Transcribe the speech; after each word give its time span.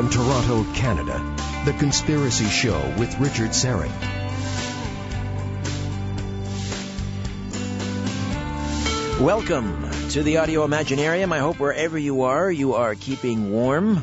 From 0.00 0.08
Toronto, 0.08 0.64
Canada, 0.72 1.36
The 1.66 1.74
Conspiracy 1.74 2.46
Show 2.46 2.80
with 2.98 3.18
Richard 3.18 3.50
Syrett. 3.50 3.90
Welcome 9.20 9.90
to 10.12 10.22
the 10.22 10.38
Audio 10.38 10.66
Imaginarium. 10.66 11.34
I 11.34 11.38
hope 11.40 11.60
wherever 11.60 11.98
you 11.98 12.22
are, 12.22 12.50
you 12.50 12.72
are 12.76 12.94
keeping 12.94 13.52
warm. 13.52 14.02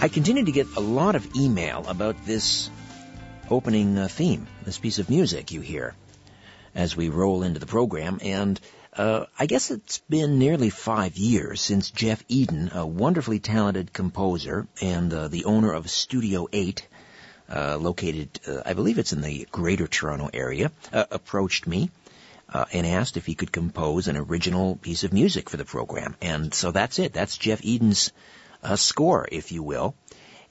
I 0.00 0.06
continue 0.06 0.44
to 0.44 0.52
get 0.52 0.68
a 0.76 0.80
lot 0.80 1.16
of 1.16 1.34
email 1.34 1.84
about 1.88 2.24
this 2.24 2.70
opening 3.50 3.98
uh, 3.98 4.06
theme, 4.06 4.46
this 4.64 4.78
piece 4.78 5.00
of 5.00 5.10
music 5.10 5.50
you 5.50 5.62
hear 5.62 5.96
as 6.76 6.96
we 6.96 7.08
roll 7.08 7.42
into 7.42 7.58
the 7.58 7.66
program, 7.66 8.20
and 8.22 8.60
uh, 8.94 9.24
I 9.38 9.46
guess 9.46 9.70
it's 9.70 9.98
been 10.10 10.38
nearly 10.38 10.68
five 10.70 11.16
years 11.16 11.60
since 11.60 11.90
Jeff 11.90 12.22
Eden, 12.28 12.70
a 12.74 12.84
wonderfully 12.84 13.38
talented 13.38 13.92
composer 13.92 14.66
and 14.80 15.12
uh, 15.12 15.28
the 15.28 15.46
owner 15.46 15.72
of 15.72 15.90
Studio 15.90 16.46
8, 16.52 16.86
uh, 17.48 17.78
located, 17.80 18.40
uh, 18.46 18.62
I 18.66 18.74
believe 18.74 18.98
it's 18.98 19.12
in 19.12 19.22
the 19.22 19.46
Greater 19.50 19.86
Toronto 19.86 20.28
area, 20.32 20.70
uh, 20.92 21.04
approached 21.10 21.66
me 21.66 21.90
uh, 22.52 22.66
and 22.72 22.86
asked 22.86 23.16
if 23.16 23.24
he 23.24 23.34
could 23.34 23.50
compose 23.50 24.08
an 24.08 24.16
original 24.16 24.76
piece 24.76 25.04
of 25.04 25.12
music 25.12 25.48
for 25.48 25.56
the 25.56 25.64
program. 25.64 26.14
And 26.20 26.52
so 26.52 26.70
that's 26.70 26.98
it. 26.98 27.14
That's 27.14 27.38
Jeff 27.38 27.64
Eden's 27.64 28.12
uh, 28.62 28.76
score, 28.76 29.26
if 29.30 29.52
you 29.52 29.62
will. 29.62 29.94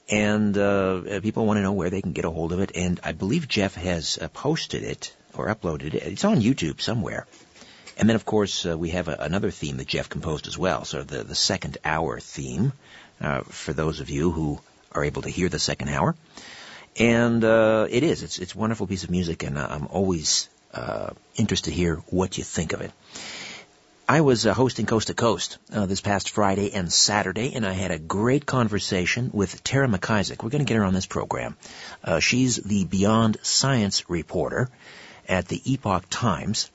And 0.08 0.58
uh, 0.58 1.20
people 1.20 1.46
want 1.46 1.58
to 1.58 1.62
know 1.62 1.72
where 1.72 1.90
they 1.90 2.02
can 2.02 2.12
get 2.12 2.24
a 2.24 2.30
hold 2.30 2.52
of 2.52 2.58
it. 2.58 2.72
And 2.74 2.98
I 3.04 3.12
believe 3.12 3.46
Jeff 3.46 3.76
has 3.76 4.18
uh, 4.20 4.28
posted 4.28 4.82
it 4.82 5.14
or 5.32 5.46
uploaded 5.46 5.94
it. 5.94 6.02
It's 6.02 6.24
on 6.24 6.40
YouTube 6.40 6.80
somewhere. 6.80 7.26
And 7.98 8.08
then, 8.08 8.16
of 8.16 8.24
course, 8.24 8.66
uh, 8.66 8.76
we 8.76 8.90
have 8.90 9.08
a, 9.08 9.16
another 9.20 9.50
theme 9.50 9.76
that 9.76 9.86
Jeff 9.86 10.08
composed 10.08 10.46
as 10.46 10.58
well. 10.58 10.84
So 10.84 11.02
the 11.02 11.22
the 11.22 11.34
second 11.34 11.78
hour 11.84 12.20
theme 12.20 12.72
uh, 13.20 13.42
for 13.42 13.72
those 13.72 14.00
of 14.00 14.10
you 14.10 14.30
who 14.30 14.60
are 14.92 15.04
able 15.04 15.22
to 15.22 15.30
hear 15.30 15.48
the 15.48 15.58
second 15.58 15.88
hour. 15.88 16.14
And 16.98 17.42
uh, 17.44 17.86
it 17.88 18.02
is. 18.02 18.22
It's 18.22 18.38
it's 18.38 18.54
a 18.54 18.58
wonderful 18.58 18.86
piece 18.86 19.04
of 19.04 19.10
music, 19.10 19.42
and 19.42 19.58
I'm 19.58 19.86
always 19.86 20.48
uh, 20.74 21.10
interested 21.36 21.70
to 21.70 21.76
hear 21.76 21.96
what 22.10 22.36
you 22.36 22.44
think 22.44 22.72
of 22.72 22.80
it. 22.82 22.92
I 24.08 24.20
was 24.20 24.46
uh, 24.46 24.52
hosting 24.52 24.84
Coast 24.84 25.06
to 25.06 25.14
Coast 25.14 25.58
uh, 25.72 25.86
this 25.86 26.02
past 26.02 26.30
Friday 26.30 26.74
and 26.74 26.92
Saturday, 26.92 27.54
and 27.54 27.64
I 27.64 27.72
had 27.72 27.92
a 27.92 27.98
great 27.98 28.44
conversation 28.44 29.30
with 29.32 29.64
Tara 29.64 29.88
McIsaac. 29.88 30.42
We're 30.42 30.50
going 30.50 30.64
to 30.64 30.68
get 30.68 30.76
her 30.76 30.84
on 30.84 30.92
this 30.92 31.06
program. 31.06 31.56
Uh, 32.04 32.20
she's 32.20 32.56
the 32.56 32.84
Beyond 32.84 33.38
Science 33.42 34.10
reporter 34.10 34.68
at 35.28 35.48
the 35.48 35.62
Epoch 35.64 36.04
Times, 36.10 36.70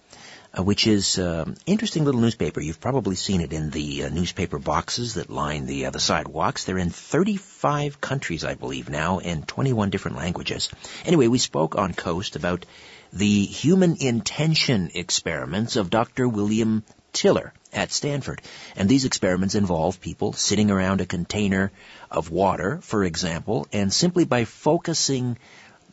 uh, 0.58 0.64
which 0.64 0.88
is 0.88 1.18
an 1.18 1.40
um, 1.40 1.56
interesting 1.66 2.06
little 2.06 2.22
newspaper. 2.22 2.62
You've 2.62 2.80
probably 2.80 3.16
seen 3.16 3.42
it 3.42 3.54
in 3.54 3.70
the 3.70 4.06
uh, 4.06 4.10
newspaper 4.10 4.60
boxes 4.60 5.16
that 5.16 5.30
line 5.30 5.66
the 5.66 5.88
uh, 5.88 5.90
the 5.92 6.00
sidewalks. 6.00 6.66
They're 6.66 6.78
in 6.78 6.90
35 6.90 8.00
countries, 8.02 8.44
I 8.44 8.56
believe, 8.56 8.90
now, 8.90 9.20
in 9.20 9.44
21 9.44 9.90
different 9.90 10.18
languages. 10.18 10.70
Anyway, 11.06 11.28
we 11.28 11.38
spoke 11.38 11.76
on 11.76 11.94
Coast 11.94 12.36
about 12.36 12.66
the 13.14 13.46
human 13.46 13.98
intention 14.00 14.92
experiments 14.94 15.76
of 15.76 15.90
Dr. 15.90 16.28
William 16.28 16.84
Tiller 17.14 17.54
at 17.74 17.92
Stanford. 17.92 18.42
And 18.76 18.88
these 18.88 19.06
experiments 19.06 19.56
involve 19.56 20.02
people 20.02 20.34
sitting 20.34 20.72
around 20.72 21.02
a 21.02 21.06
container 21.06 21.72
of 22.12 22.30
water, 22.30 22.80
for 22.82 23.04
example, 23.04 23.68
and 23.72 23.94
simply 23.94 24.26
by 24.26 24.46
focusing 24.46 25.38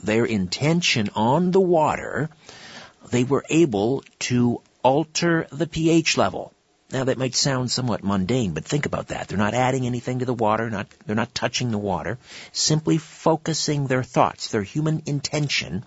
their 0.02 0.24
intention 0.24 1.08
on 1.14 1.50
the 1.50 1.60
water, 1.60 2.28
they 3.10 3.24
were 3.24 3.44
able 3.48 4.02
to 4.18 4.60
alter 4.82 5.46
the 5.50 5.66
pH 5.66 6.16
level. 6.16 6.52
Now 6.90 7.04
that 7.04 7.18
might 7.18 7.34
sound 7.34 7.70
somewhat 7.70 8.04
mundane, 8.04 8.52
but 8.52 8.64
think 8.64 8.86
about 8.86 9.08
that. 9.08 9.28
They're 9.28 9.38
not 9.38 9.54
adding 9.54 9.86
anything 9.86 10.20
to 10.20 10.24
the 10.24 10.34
water, 10.34 10.70
not, 10.70 10.86
they're 11.06 11.16
not 11.16 11.34
touching 11.34 11.70
the 11.70 11.78
water, 11.78 12.18
simply 12.52 12.98
focusing 12.98 13.86
their 13.86 14.02
thoughts, 14.02 14.48
their 14.48 14.62
human 14.62 15.02
intention. 15.06 15.84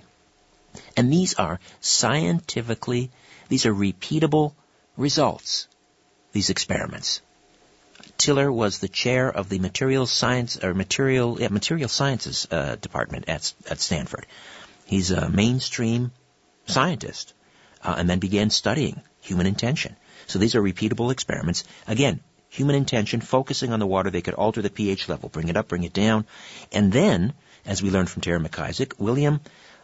And 0.96 1.12
these 1.12 1.36
are 1.36 1.60
scientifically, 1.80 3.12
these 3.48 3.66
are 3.66 3.74
repeatable 3.74 4.54
results, 4.98 5.68
these 6.34 6.50
experiments. 6.50 7.22
Tiller 8.18 8.52
was 8.52 8.80
the 8.80 8.88
chair 8.88 9.30
of 9.30 9.50
the 9.50 9.60
material 9.60 10.08
science 10.08 10.62
or 10.64 10.74
material 10.74 11.40
yeah, 11.40 11.50
material 11.50 11.90
sciences 11.90 12.48
uh, 12.52 12.76
department 12.76 13.26
at 13.28 13.54
at 13.70 13.80
Stanford. 13.80 14.26
He's 14.86 15.12
a 15.12 15.30
mainstream 15.30 16.12
scientist, 16.68 17.34
uh, 17.84 17.96
and 17.98 18.10
then 18.10 18.20
began 18.20 18.50
studying 18.50 19.02
human 19.22 19.48
intention. 19.48 19.96
So 20.28 20.40
these 20.40 20.56
are 20.56 20.62
repeatable 20.62 21.12
experiments. 21.12 21.64
Again, 21.88 22.20
human 22.50 22.76
intention, 22.76 23.22
focusing 23.22 23.74
on 23.74 23.80
the 23.80 23.88
water, 23.88 24.10
they 24.10 24.22
could 24.22 24.34
alter 24.34 24.62
the 24.62 24.70
pH 24.70 25.10
level, 25.10 25.30
bring 25.30 25.48
it 25.48 25.58
up, 25.58 25.68
bring 25.68 25.84
it 25.84 25.94
down, 25.94 26.26
and 26.72 26.92
then, 26.92 27.34
as 27.66 27.82
we 27.82 27.90
learned 27.90 28.10
from 28.10 28.22
Tara 28.22 28.40
McIsaac, 28.40 29.00
William 29.00 29.42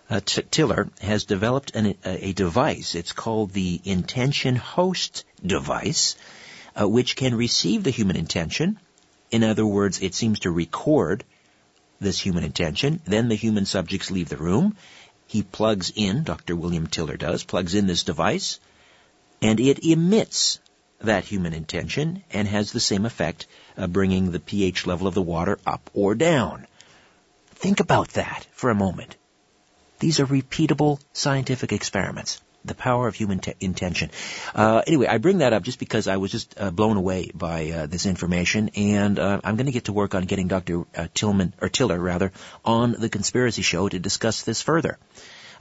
uh, 0.09 0.19
T- 0.25 0.43
Tiller 0.51 0.89
has 1.01 1.25
developed 1.25 1.75
an, 1.75 1.95
a, 2.05 2.27
a 2.29 2.33
device. 2.33 2.95
It's 2.95 3.13
called 3.13 3.51
the 3.51 3.81
intention 3.83 4.55
host 4.55 5.23
device 5.45 6.15
uh, 6.79 6.87
which 6.87 7.15
can 7.15 7.35
receive 7.35 7.83
the 7.83 7.89
human 7.89 8.15
intention. 8.15 8.79
In 9.31 9.43
other 9.43 9.65
words, 9.65 10.01
it 10.01 10.13
seems 10.15 10.39
to 10.39 10.51
record 10.51 11.23
this 11.99 12.19
human 12.19 12.43
intention. 12.43 13.01
Then 13.05 13.29
the 13.29 13.35
human 13.35 13.65
subjects 13.65 14.11
leave 14.11 14.29
the 14.29 14.37
room. 14.37 14.75
He 15.27 15.43
plugs 15.43 15.91
in, 15.95 16.23
Dr. 16.23 16.55
William 16.55 16.87
Tiller 16.87 17.17
does, 17.17 17.43
plugs 17.43 17.75
in 17.75 17.87
this 17.87 18.03
device, 18.03 18.59
and 19.41 19.59
it 19.59 19.83
emits 19.83 20.59
that 20.99 21.25
human 21.25 21.53
intention 21.53 22.23
and 22.31 22.47
has 22.47 22.71
the 22.71 22.79
same 22.79 23.05
effect, 23.05 23.45
uh, 23.77 23.87
bringing 23.87 24.31
the 24.31 24.39
pH 24.39 24.85
level 24.85 25.07
of 25.07 25.13
the 25.13 25.21
water 25.21 25.59
up 25.65 25.89
or 25.93 26.15
down. 26.15 26.67
Think 27.55 27.79
about 27.79 28.09
that 28.09 28.47
for 28.51 28.69
a 28.69 28.75
moment. 28.75 29.15
These 29.99 30.19
are 30.19 30.25
repeatable 30.25 30.99
scientific 31.13 31.71
experiments 31.71 32.41
the 32.65 32.75
power 32.75 33.07
of 33.07 33.15
human 33.15 33.39
te- 33.39 33.55
intention. 33.59 34.09
Uh, 34.55 34.81
anyway, 34.85 35.07
I 35.07 35.17
bring 35.17 35.39
that 35.39 35.53
up 35.53 35.63
just 35.63 35.79
because 35.79 36.07
I 36.07 36.17
was 36.17 36.31
just 36.31 36.55
uh, 36.59 36.71
blown 36.71 36.97
away 36.97 37.31
by 37.33 37.69
uh, 37.71 37.85
this 37.87 38.05
information, 38.05 38.69
and 38.75 39.19
uh, 39.19 39.41
I'm 39.43 39.55
going 39.55 39.65
to 39.65 39.71
get 39.71 39.85
to 39.85 39.93
work 39.93 40.15
on 40.15 40.23
getting 40.23 40.47
Dr. 40.47 40.85
Uh, 40.95 41.07
Tillman 41.13 41.53
or 41.61 41.69
Tiller 41.69 41.99
rather 41.99 42.31
on 42.63 42.93
the 42.93 43.09
Conspiracy 43.09 43.61
Show 43.61 43.89
to 43.89 43.99
discuss 43.99 44.43
this 44.43 44.61
further. 44.61 44.97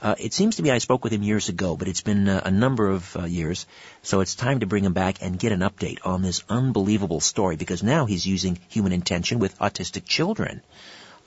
Uh, 0.01 0.15
it 0.19 0.33
seems 0.33 0.57
to 0.57 0.63
me 0.63 0.69
I 0.69 0.79
spoke 0.79 1.03
with 1.03 1.13
him 1.13 1.23
years 1.23 1.47
ago, 1.47 1.77
but 1.77 1.87
it's 1.87 2.01
been 2.01 2.27
a 2.27 2.51
number 2.51 2.89
of 2.89 3.15
years, 3.29 3.65
so 4.01 4.19
it's 4.19 4.35
time 4.35 4.59
to 4.59 4.65
bring 4.65 4.83
him 4.83 4.91
back 4.91 5.21
and 5.21 5.39
get 5.39 5.53
an 5.53 5.61
update 5.61 5.99
on 6.05 6.21
this 6.21 6.43
unbelievable 6.49 7.21
story 7.21 7.55
because 7.55 7.81
now 7.83 8.05
he's 8.05 8.25
using 8.25 8.59
human 8.67 8.91
intention 8.91 9.39
with 9.39 9.57
autistic 9.59 10.03
children 10.05 10.61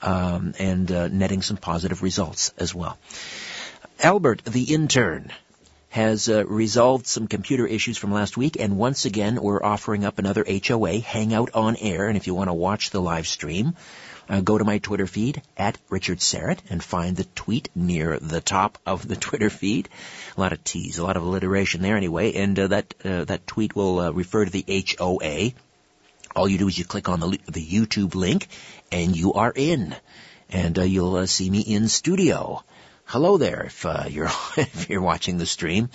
um, 0.03 0.53
and 0.59 0.91
netting 1.11 1.41
some 1.41 1.57
positive 1.57 2.03
results 2.03 2.53
as 2.59 2.75
well. 2.75 2.99
Albert, 3.99 4.43
the 4.45 4.75
intern, 4.75 5.31
has 5.97 6.29
uh, 6.29 6.45
resolved 6.45 7.07
some 7.07 7.27
computer 7.27 7.65
issues 7.65 7.97
from 7.97 8.11
last 8.11 8.37
week, 8.37 8.55
and 8.59 8.77
once 8.77 9.05
again, 9.05 9.41
we're 9.41 9.63
offering 9.63 10.05
up 10.05 10.19
another 10.19 10.45
HOA, 10.47 10.99
Hangout 10.99 11.49
on 11.55 11.75
Air, 11.75 12.07
and 12.07 12.15
if 12.15 12.27
you 12.27 12.35
want 12.35 12.49
to 12.49 12.53
watch 12.53 12.91
the 12.91 13.01
live 13.01 13.25
stream, 13.25 13.75
uh, 14.29 14.39
go 14.41 14.59
to 14.59 14.63
my 14.63 14.77
Twitter 14.77 15.07
feed 15.07 15.41
at 15.57 15.75
Richard 15.89 16.19
Syrett 16.19 16.59
and 16.69 16.83
find 16.83 17.17
the 17.17 17.23
tweet 17.33 17.69
near 17.73 18.19
the 18.19 18.41
top 18.41 18.77
of 18.85 19.07
the 19.07 19.15
Twitter 19.27 19.49
feed. 19.49 19.89
A 20.37 20.39
lot 20.39 20.53
of 20.53 20.63
T's, 20.63 20.99
a 20.99 21.03
lot 21.03 21.17
of 21.17 21.23
alliteration 21.23 21.81
there 21.81 21.97
anyway, 21.97 22.33
and 22.33 22.59
uh, 22.59 22.67
that 22.67 22.93
uh, 23.03 23.23
that 23.23 23.47
tweet 23.47 23.75
will 23.75 23.99
uh, 23.99 24.11
refer 24.11 24.45
to 24.45 24.51
the 24.51 24.85
HOA. 24.99 25.51
All 26.35 26.47
you 26.47 26.59
do 26.59 26.67
is 26.67 26.77
you 26.77 26.85
click 26.85 27.09
on 27.09 27.19
the 27.19 27.39
the 27.47 27.65
YouTube 27.65 28.13
link, 28.13 28.49
and 28.91 29.17
you 29.17 29.33
are 29.33 29.51
in, 29.55 29.95
and 30.51 30.77
uh, 30.77 30.83
you'll 30.83 31.15
uh, 31.15 31.25
see 31.25 31.49
me 31.49 31.61
in 31.61 31.87
studio 31.87 32.63
hello 33.07 33.37
there 33.37 33.63
if 33.63 33.85
uh, 33.85 34.03
you're 34.09 34.29
if 34.57 34.89
you're 34.89 35.01
watching 35.01 35.37
the 35.37 35.45
stream, 35.45 35.89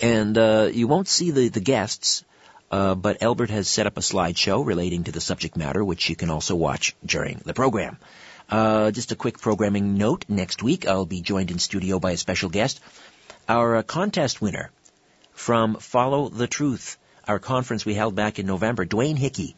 and 0.00 0.36
uh, 0.38 0.70
you 0.72 0.88
won't 0.88 1.08
see 1.08 1.30
the 1.30 1.48
the 1.48 1.60
guests. 1.60 2.24
Uh, 2.70 2.94
but 2.94 3.22
Albert 3.22 3.50
has 3.50 3.68
set 3.68 3.86
up 3.86 3.98
a 3.98 4.00
slideshow 4.00 4.66
relating 4.66 5.04
to 5.04 5.12
the 5.12 5.20
subject 5.20 5.56
matter, 5.56 5.84
which 5.84 6.08
you 6.08 6.16
can 6.16 6.30
also 6.30 6.56
watch 6.56 6.96
during 7.06 7.40
the 7.44 7.54
program. 7.54 7.98
Uh, 8.50 8.90
just 8.90 9.12
a 9.12 9.16
quick 9.16 9.38
programming 9.38 9.98
note: 9.98 10.24
next 10.28 10.62
week 10.62 10.88
I'll 10.88 11.06
be 11.06 11.20
joined 11.20 11.50
in 11.50 11.58
studio 11.58 12.00
by 12.00 12.12
a 12.12 12.16
special 12.16 12.48
guest, 12.48 12.80
our 13.48 13.76
uh, 13.76 13.82
contest 13.82 14.40
winner 14.40 14.70
from 15.32 15.76
Follow 15.76 16.30
the 16.30 16.46
Truth, 16.46 16.96
our 17.28 17.38
conference 17.38 17.84
we 17.84 17.94
held 17.94 18.14
back 18.14 18.38
in 18.38 18.46
November, 18.46 18.86
Dwayne 18.86 19.18
Hickey 19.18 19.54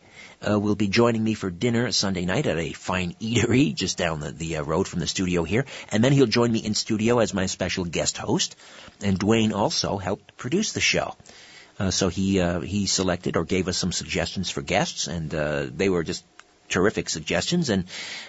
uh, 0.48 0.58
will 0.58 0.74
be 0.74 0.88
joining 0.88 1.22
me 1.22 1.34
for 1.34 1.50
dinner 1.50 1.92
Sunday 1.92 2.24
night 2.24 2.46
at 2.46 2.58
a 2.58 2.72
fine 2.72 3.14
eatery 3.20 3.74
just 3.74 3.96
down 3.96 4.20
the, 4.20 4.30
the 4.30 4.56
uh, 4.56 4.62
road 4.62 4.88
from 4.88 5.00
the 5.00 5.06
studio 5.06 5.44
here. 5.44 5.64
And 5.90 6.02
then 6.02 6.12
he'll 6.12 6.26
join 6.26 6.52
me 6.52 6.58
in 6.58 6.74
studio 6.74 7.18
as 7.18 7.34
my 7.34 7.46
special 7.46 7.84
guest 7.84 8.18
host. 8.18 8.56
And 9.02 9.18
Dwayne 9.18 9.52
also 9.52 9.98
helped 9.98 10.36
produce 10.36 10.72
the 10.72 10.80
show. 10.80 11.16
Uh, 11.78 11.90
so 11.90 12.08
he 12.08 12.40
uh, 12.40 12.60
he 12.60 12.86
selected 12.86 13.36
or 13.36 13.44
gave 13.44 13.68
us 13.68 13.76
some 13.76 13.92
suggestions 13.92 14.50
for 14.50 14.62
guests, 14.62 15.08
and 15.08 15.34
uh, 15.34 15.66
they 15.70 15.90
were 15.90 16.02
just 16.02 16.24
terrific 16.68 17.08
suggestions. 17.08 17.68
And 17.68 17.84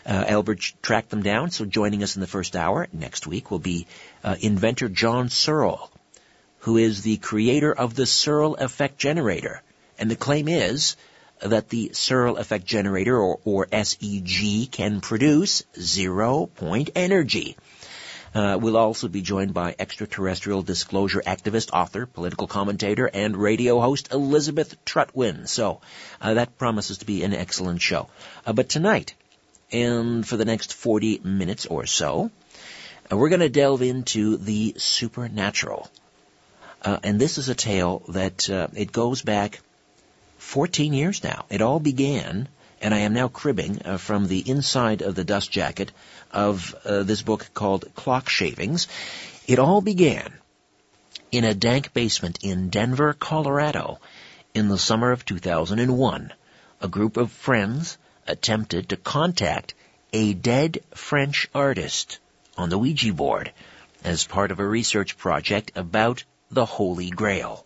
uh, 0.05 0.25
Albert 0.27 0.73
tracked 0.81 1.09
them 1.09 1.23
down. 1.23 1.51
So 1.51 1.65
joining 1.65 2.03
us 2.03 2.15
in 2.15 2.21
the 2.21 2.27
first 2.27 2.55
hour 2.55 2.87
next 2.91 3.25
week 3.25 3.49
will 3.49 3.59
be 3.59 3.87
uh, 4.23 4.35
inventor 4.39 4.89
John 4.89 5.29
Searl, 5.29 5.89
who 6.59 6.77
is 6.77 7.01
the 7.01 7.17
creator 7.17 7.71
of 7.71 7.95
the 7.95 8.05
Searl 8.05 8.55
effect 8.55 8.97
generator. 8.97 9.61
And 9.97 10.11
the 10.11 10.15
claim 10.15 10.47
is 10.47 10.95
that 11.41 11.69
the 11.69 11.91
Searl 11.93 12.37
effect 12.37 12.65
generator, 12.65 13.17
or, 13.17 13.39
or 13.45 13.65
SEG, 13.67 14.71
can 14.71 15.01
produce 15.01 15.63
zero 15.79 16.47
point 16.47 16.89
energy. 16.95 17.57
Uh, 18.33 18.57
we'll 18.61 18.77
also 18.77 19.07
be 19.07 19.21
joined 19.21 19.53
by 19.53 19.75
extraterrestrial 19.79 20.61
disclosure 20.61 21.23
activist, 21.25 21.71
author, 21.73 22.05
political 22.05 22.47
commentator, 22.47 23.09
and 23.11 23.35
radio 23.35 23.79
host 23.79 24.11
Elizabeth 24.11 24.75
Trutwin. 24.85 25.47
So 25.47 25.81
uh, 26.21 26.35
that 26.35 26.57
promises 26.57 26.99
to 26.99 27.05
be 27.05 27.23
an 27.23 27.33
excellent 27.33 27.81
show. 27.81 28.09
Uh, 28.45 28.53
but 28.53 28.69
tonight, 28.69 29.15
and 29.71 30.27
for 30.27 30.37
the 30.37 30.45
next 30.45 30.73
40 30.73 31.21
minutes 31.23 31.65
or 31.65 31.85
so, 31.85 32.29
uh, 33.11 33.17
we're 33.17 33.29
going 33.29 33.39
to 33.39 33.49
delve 33.49 33.81
into 33.81 34.37
the 34.37 34.75
supernatural. 34.77 35.89
Uh, 36.83 36.99
and 37.03 37.19
this 37.19 37.37
is 37.37 37.49
a 37.49 37.55
tale 37.55 38.03
that 38.09 38.49
uh, 38.49 38.67
it 38.75 38.91
goes 38.91 39.21
back 39.21 39.61
14 40.47 40.93
years 40.93 41.25
now. 41.25 41.45
It 41.49 41.61
all 41.61 41.81
began, 41.81 42.47
and 42.81 42.93
I 42.93 42.99
am 42.99 43.13
now 43.13 43.27
cribbing 43.27 43.81
uh, 43.83 43.97
from 43.97 44.27
the 44.27 44.49
inside 44.49 45.01
of 45.01 45.13
the 45.13 45.25
dust 45.25 45.51
jacket 45.51 45.91
of 46.31 46.73
uh, 46.85 47.03
this 47.03 47.21
book 47.21 47.49
called 47.53 47.93
Clock 47.95 48.29
Shavings. 48.29 48.87
It 49.45 49.59
all 49.59 49.81
began 49.81 50.33
in 51.33 51.43
a 51.43 51.53
dank 51.53 51.93
basement 51.93 52.39
in 52.43 52.69
Denver, 52.69 53.11
Colorado, 53.11 53.99
in 54.53 54.69
the 54.69 54.77
summer 54.77 55.11
of 55.11 55.25
2001. 55.25 56.31
A 56.79 56.87
group 56.87 57.17
of 57.17 57.29
friends 57.29 57.97
attempted 58.25 58.87
to 58.87 58.95
contact 58.95 59.73
a 60.13 60.33
dead 60.33 60.79
French 60.95 61.49
artist 61.53 62.19
on 62.57 62.69
the 62.69 62.77
Ouija 62.77 63.13
board 63.13 63.51
as 64.01 64.23
part 64.23 64.51
of 64.51 64.61
a 64.61 64.67
research 64.67 65.17
project 65.17 65.73
about 65.75 66.23
the 66.49 66.65
Holy 66.65 67.09
Grail. 67.09 67.65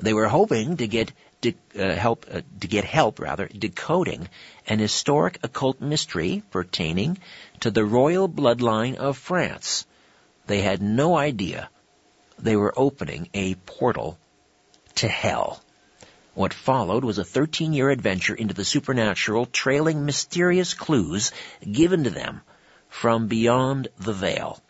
They 0.00 0.12
were 0.12 0.28
hoping 0.28 0.78
to 0.78 0.88
get 0.88 1.12
de- 1.40 1.56
uh, 1.78 1.94
help 1.94 2.26
uh, 2.30 2.40
to 2.60 2.68
get 2.68 2.84
help 2.84 3.18
rather 3.18 3.46
decoding 3.46 4.28
an 4.66 4.78
historic 4.78 5.38
occult 5.42 5.80
mystery 5.80 6.42
pertaining 6.50 7.18
to 7.60 7.70
the 7.70 7.84
royal 7.84 8.28
bloodline 8.28 8.96
of 8.96 9.16
France. 9.16 9.86
They 10.46 10.60
had 10.60 10.82
no 10.82 11.16
idea 11.16 11.70
they 12.38 12.56
were 12.56 12.72
opening 12.76 13.28
a 13.34 13.54
portal 13.54 14.18
to 14.96 15.08
hell. 15.08 15.62
What 16.34 16.54
followed 16.54 17.04
was 17.04 17.18
a 17.18 17.24
13-year 17.24 17.90
adventure 17.90 18.34
into 18.34 18.54
the 18.54 18.64
supernatural, 18.64 19.46
trailing 19.46 20.04
mysterious 20.04 20.74
clues 20.74 21.32
given 21.70 22.04
to 22.04 22.10
them 22.10 22.40
from 22.88 23.26
beyond 23.26 23.88
the 23.98 24.12
veil. 24.12 24.60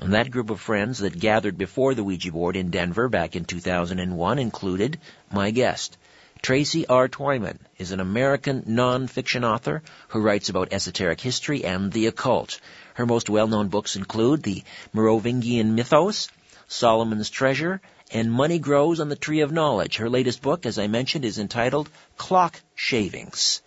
And 0.00 0.14
that 0.14 0.30
group 0.30 0.48
of 0.48 0.58
friends 0.58 1.00
that 1.00 1.18
gathered 1.18 1.58
before 1.58 1.94
the 1.94 2.02
Ouija 2.02 2.32
board 2.32 2.56
in 2.56 2.70
Denver 2.70 3.10
back 3.10 3.36
in 3.36 3.44
2001 3.44 4.38
included 4.38 4.98
my 5.30 5.50
guest. 5.50 5.98
Tracy 6.40 6.86
R. 6.86 7.06
Twyman 7.06 7.58
is 7.76 7.92
an 7.92 8.00
American 8.00 8.62
nonfiction 8.62 9.44
author 9.44 9.82
who 10.08 10.22
writes 10.22 10.48
about 10.48 10.72
esoteric 10.72 11.20
history 11.20 11.66
and 11.66 11.92
the 11.92 12.06
occult. 12.06 12.60
Her 12.94 13.04
most 13.04 13.28
well-known 13.28 13.68
books 13.68 13.94
include 13.94 14.42
the 14.42 14.64
Merovingian 14.94 15.74
Mythos, 15.74 16.30
Solomon's 16.66 17.28
Treasure, 17.28 17.82
and 18.10 18.32
Money 18.32 18.58
Grows 18.58 19.00
on 19.00 19.10
the 19.10 19.16
Tree 19.16 19.40
of 19.40 19.52
Knowledge. 19.52 19.98
Her 19.98 20.08
latest 20.08 20.40
book, 20.40 20.64
as 20.64 20.78
I 20.78 20.86
mentioned, 20.86 21.26
is 21.26 21.38
entitled 21.38 21.90
Clock 22.16 22.58
Shavings. 22.74 23.60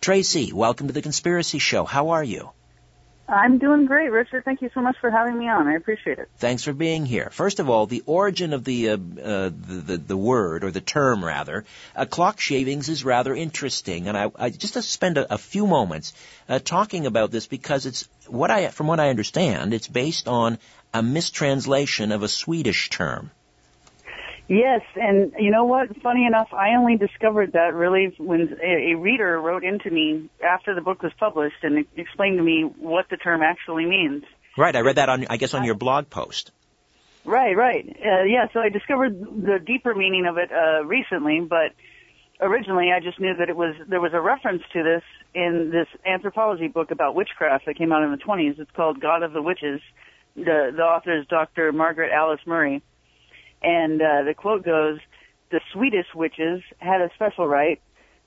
Tracy, 0.00 0.52
welcome 0.52 0.88
to 0.88 0.92
the 0.92 1.02
Conspiracy 1.02 1.60
Show. 1.60 1.84
How 1.84 2.08
are 2.08 2.24
you? 2.24 2.50
I'm 3.32 3.58
doing 3.58 3.86
great, 3.86 4.10
Richard. 4.10 4.44
Thank 4.44 4.60
you 4.60 4.70
so 4.74 4.82
much 4.82 4.96
for 5.00 5.10
having 5.10 5.38
me 5.38 5.48
on. 5.48 5.66
I 5.66 5.74
appreciate 5.74 6.18
it. 6.18 6.28
Thanks 6.36 6.64
for 6.64 6.74
being 6.74 7.06
here. 7.06 7.30
First 7.30 7.60
of 7.60 7.70
all, 7.70 7.86
the 7.86 8.02
origin 8.04 8.52
of 8.52 8.62
the 8.64 8.90
uh, 8.90 8.92
uh, 8.92 8.98
the, 9.50 9.82
the, 9.86 9.96
the 9.96 10.16
word 10.16 10.64
or 10.64 10.70
the 10.70 10.82
term 10.82 11.24
rather, 11.24 11.64
uh, 11.96 12.04
clock 12.04 12.40
shavings 12.40 12.88
is 12.88 13.04
rather 13.04 13.34
interesting, 13.34 14.08
and 14.08 14.16
I, 14.16 14.30
I 14.36 14.50
just 14.50 14.74
to 14.74 14.82
spend 14.82 15.16
a, 15.16 15.34
a 15.34 15.38
few 15.38 15.66
moments 15.66 16.12
uh, 16.48 16.58
talking 16.58 17.06
about 17.06 17.30
this 17.30 17.46
because 17.46 17.86
it's 17.86 18.08
what 18.26 18.50
I 18.50 18.68
from 18.68 18.86
what 18.86 19.00
I 19.00 19.08
understand, 19.08 19.72
it's 19.72 19.88
based 19.88 20.28
on 20.28 20.58
a 20.92 21.02
mistranslation 21.02 22.12
of 22.12 22.22
a 22.22 22.28
Swedish 22.28 22.90
term. 22.90 23.30
Yes, 24.48 24.82
and 24.96 25.32
you 25.38 25.50
know 25.50 25.64
what? 25.64 25.96
Funny 26.02 26.26
enough, 26.26 26.52
I 26.52 26.74
only 26.76 26.96
discovered 26.96 27.52
that 27.52 27.74
really 27.74 28.14
when 28.18 28.56
a, 28.62 28.94
reader 28.94 29.40
wrote 29.40 29.64
into 29.64 29.90
me 29.90 30.28
after 30.44 30.74
the 30.74 30.80
book 30.80 31.02
was 31.02 31.12
published 31.18 31.62
and 31.62 31.86
explained 31.96 32.38
to 32.38 32.42
me 32.42 32.62
what 32.62 33.06
the 33.08 33.16
term 33.16 33.40
actually 33.42 33.86
means. 33.86 34.24
Right, 34.58 34.74
I 34.74 34.80
read 34.80 34.96
that 34.96 35.08
on, 35.08 35.26
I 35.30 35.36
guess, 35.36 35.54
on 35.54 35.64
your 35.64 35.74
blog 35.74 36.10
post. 36.10 36.50
Right, 37.24 37.56
right. 37.56 37.88
Uh, 37.88 38.24
yeah, 38.24 38.46
so 38.52 38.60
I 38.60 38.68
discovered 38.68 39.18
the 39.20 39.58
deeper 39.64 39.94
meaning 39.94 40.26
of 40.26 40.36
it 40.38 40.50
uh, 40.52 40.84
recently, 40.84 41.40
but 41.40 41.72
originally 42.40 42.90
I 42.90 43.00
just 43.00 43.20
knew 43.20 43.34
that 43.38 43.48
it 43.48 43.56
was 43.56 43.76
there 43.88 44.00
was 44.00 44.12
a 44.12 44.20
reference 44.20 44.62
to 44.72 44.82
this 44.82 45.02
in 45.34 45.70
this 45.70 45.86
anthropology 46.04 46.66
book 46.66 46.90
about 46.90 47.14
witchcraft 47.14 47.66
that 47.66 47.78
came 47.78 47.92
out 47.92 48.02
in 48.02 48.10
the 48.10 48.18
20s. 48.18 48.58
It's 48.58 48.70
called 48.72 49.00
God 49.00 49.22
of 49.22 49.32
the 49.32 49.40
Witches. 49.40 49.80
The 50.34 50.72
the 50.76 50.82
author 50.82 51.16
is 51.16 51.26
Dr. 51.28 51.70
Margaret 51.70 52.10
Alice 52.12 52.40
Murray 52.44 52.82
and 53.62 54.00
uh, 54.00 54.22
the 54.24 54.34
quote 54.36 54.64
goes, 54.64 54.98
"The 55.50 55.60
Swedish 55.72 56.06
witches 56.14 56.62
had 56.78 57.00
a 57.00 57.10
special 57.14 57.46
rite, 57.46 57.80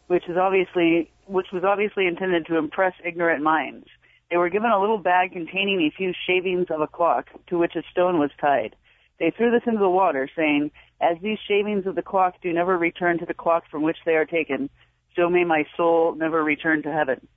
which 0.08 0.28
is 0.28 0.38
obviously 0.38 1.12
which 1.28 1.48
was 1.52 1.64
obviously 1.64 2.08
intended 2.08 2.46
to 2.48 2.58
impress 2.58 2.94
ignorant 3.04 3.44
minds. 3.44 3.88
They 4.30 4.38
were 4.38 4.50
given 4.50 4.72
a 4.72 4.80
little 4.80 4.98
bag 4.98 5.34
containing 5.34 5.82
a 5.82 5.96
few 5.96 6.14
shavings 6.28 6.68
of 6.70 6.82
a 6.82 6.88
clock 6.88 7.28
to 7.48 7.58
which 7.58 7.76
a 7.76 7.84
stone 7.92 8.20
was 8.20 8.32
tied. 8.40 8.76
They 9.20 9.32
threw 9.32 9.52
this 9.52 9.64
into 9.66 9.80
the 9.80 9.90
water, 9.90 10.30
saying, 10.36 10.72
As 11.00 11.18
these 11.22 11.38
shavings 11.48 11.86
of 11.86 11.96
the 11.96 12.02
clock 12.02 12.36
do 12.42 12.52
never 12.52 12.78
return 12.78 13.18
to 13.20 13.26
the 13.26 13.34
clock 13.34 13.64
from 13.70 13.84
which 13.84 13.98
they 14.06 14.16
are 14.16 14.26
taken, 14.26 14.70
so 15.16 15.30
may 15.30 15.46
my 15.46 15.66
soul 15.78 16.16
never 16.16 16.44
return 16.44 16.84
to 16.84 16.92
heaven. 16.92 17.28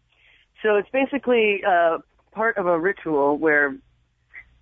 So 0.62 0.76
it's 0.76 0.88
basically 0.90 1.62
uh, 1.64 1.98
part 2.32 2.56
of 2.56 2.66
a 2.66 2.78
ritual 2.78 3.38
where 3.38 3.76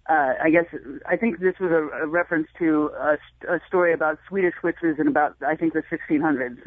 uh, 0.08 0.34
I 0.42 0.50
guess 0.50 0.66
I 1.06 1.16
think 1.16 1.40
this 1.40 1.54
was 1.58 1.70
a, 1.70 2.04
a 2.04 2.06
reference 2.06 2.48
to 2.58 2.90
a, 2.98 3.18
a, 3.48 3.60
story 3.66 3.92
about 3.92 4.18
Swedish 4.28 4.54
witches 4.62 4.98
in 4.98 5.08
about 5.08 5.36
I 5.46 5.56
think 5.56 5.72
the 5.72 5.82
1600s 5.82 6.58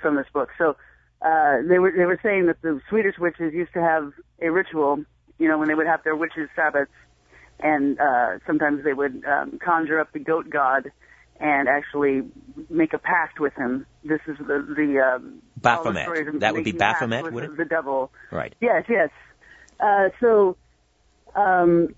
from 0.00 0.16
this 0.16 0.26
book. 0.32 0.48
So 0.58 0.76
uh, 1.22 1.58
they 1.68 1.78
were 1.78 1.92
they 1.96 2.04
were 2.04 2.18
saying 2.22 2.46
that 2.46 2.60
the 2.62 2.80
Swedish 2.88 3.14
witches 3.18 3.54
used 3.54 3.72
to 3.74 3.80
have 3.80 4.12
a 4.42 4.50
ritual, 4.50 5.04
you 5.38 5.48
know, 5.48 5.58
when 5.58 5.68
they 5.68 5.74
would 5.74 5.86
have 5.86 6.02
their 6.02 6.16
witches' 6.16 6.48
sabbats, 6.56 6.88
and 7.60 8.00
uh, 8.00 8.38
sometimes 8.46 8.82
they 8.82 8.92
would 8.92 9.22
um, 9.24 9.58
conjure 9.64 10.00
up 10.00 10.12
the 10.12 10.18
goat 10.18 10.50
god 10.50 10.90
and 11.40 11.68
actually 11.68 12.22
make 12.70 12.92
a 12.92 12.98
pact 12.98 13.38
with 13.40 13.54
him. 13.54 13.86
This 14.04 14.20
is 14.26 14.36
the 14.38 14.66
the 14.76 15.00
um, 15.00 15.42
Baphomet. 15.56 16.40
That 16.40 16.54
would 16.54 16.64
be 16.64 16.72
Baphomet, 16.72 17.32
would 17.32 17.44
it? 17.44 17.56
The 17.56 17.64
devil. 17.64 18.10
Right. 18.32 18.54
Yes, 18.60 18.84
yes. 18.88 19.10
Uh, 19.78 20.08
so 20.20 20.56
um, 21.34 21.94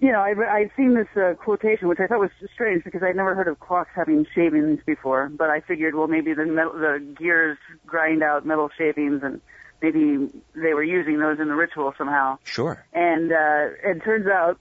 you 0.00 0.12
know, 0.12 0.20
I, 0.20 0.34
I'd 0.56 0.70
seen 0.76 0.94
this 0.94 1.08
uh, 1.16 1.34
quotation, 1.34 1.88
which 1.88 2.00
I 2.00 2.06
thought 2.06 2.20
was 2.20 2.30
strange 2.52 2.84
because 2.84 3.02
I'd 3.02 3.16
never 3.16 3.34
heard 3.34 3.48
of 3.48 3.58
clocks 3.60 3.90
having 3.94 4.26
shavings 4.34 4.80
before. 4.84 5.28
But 5.30 5.48
I 5.48 5.60
figured, 5.60 5.94
well, 5.94 6.06
maybe 6.06 6.34
the 6.34 6.44
metal, 6.44 6.74
the 6.74 7.14
gears 7.18 7.56
grind 7.86 8.22
out 8.22 8.44
metal 8.44 8.70
shavings, 8.76 9.22
and 9.22 9.40
maybe 9.80 10.28
they 10.54 10.74
were 10.74 10.84
using 10.84 11.18
those 11.18 11.40
in 11.40 11.48
the 11.48 11.54
ritual 11.54 11.94
somehow. 11.96 12.38
Sure. 12.44 12.84
And 12.92 13.32
uh, 13.32 13.74
it 13.82 14.02
turns 14.04 14.26
out, 14.26 14.58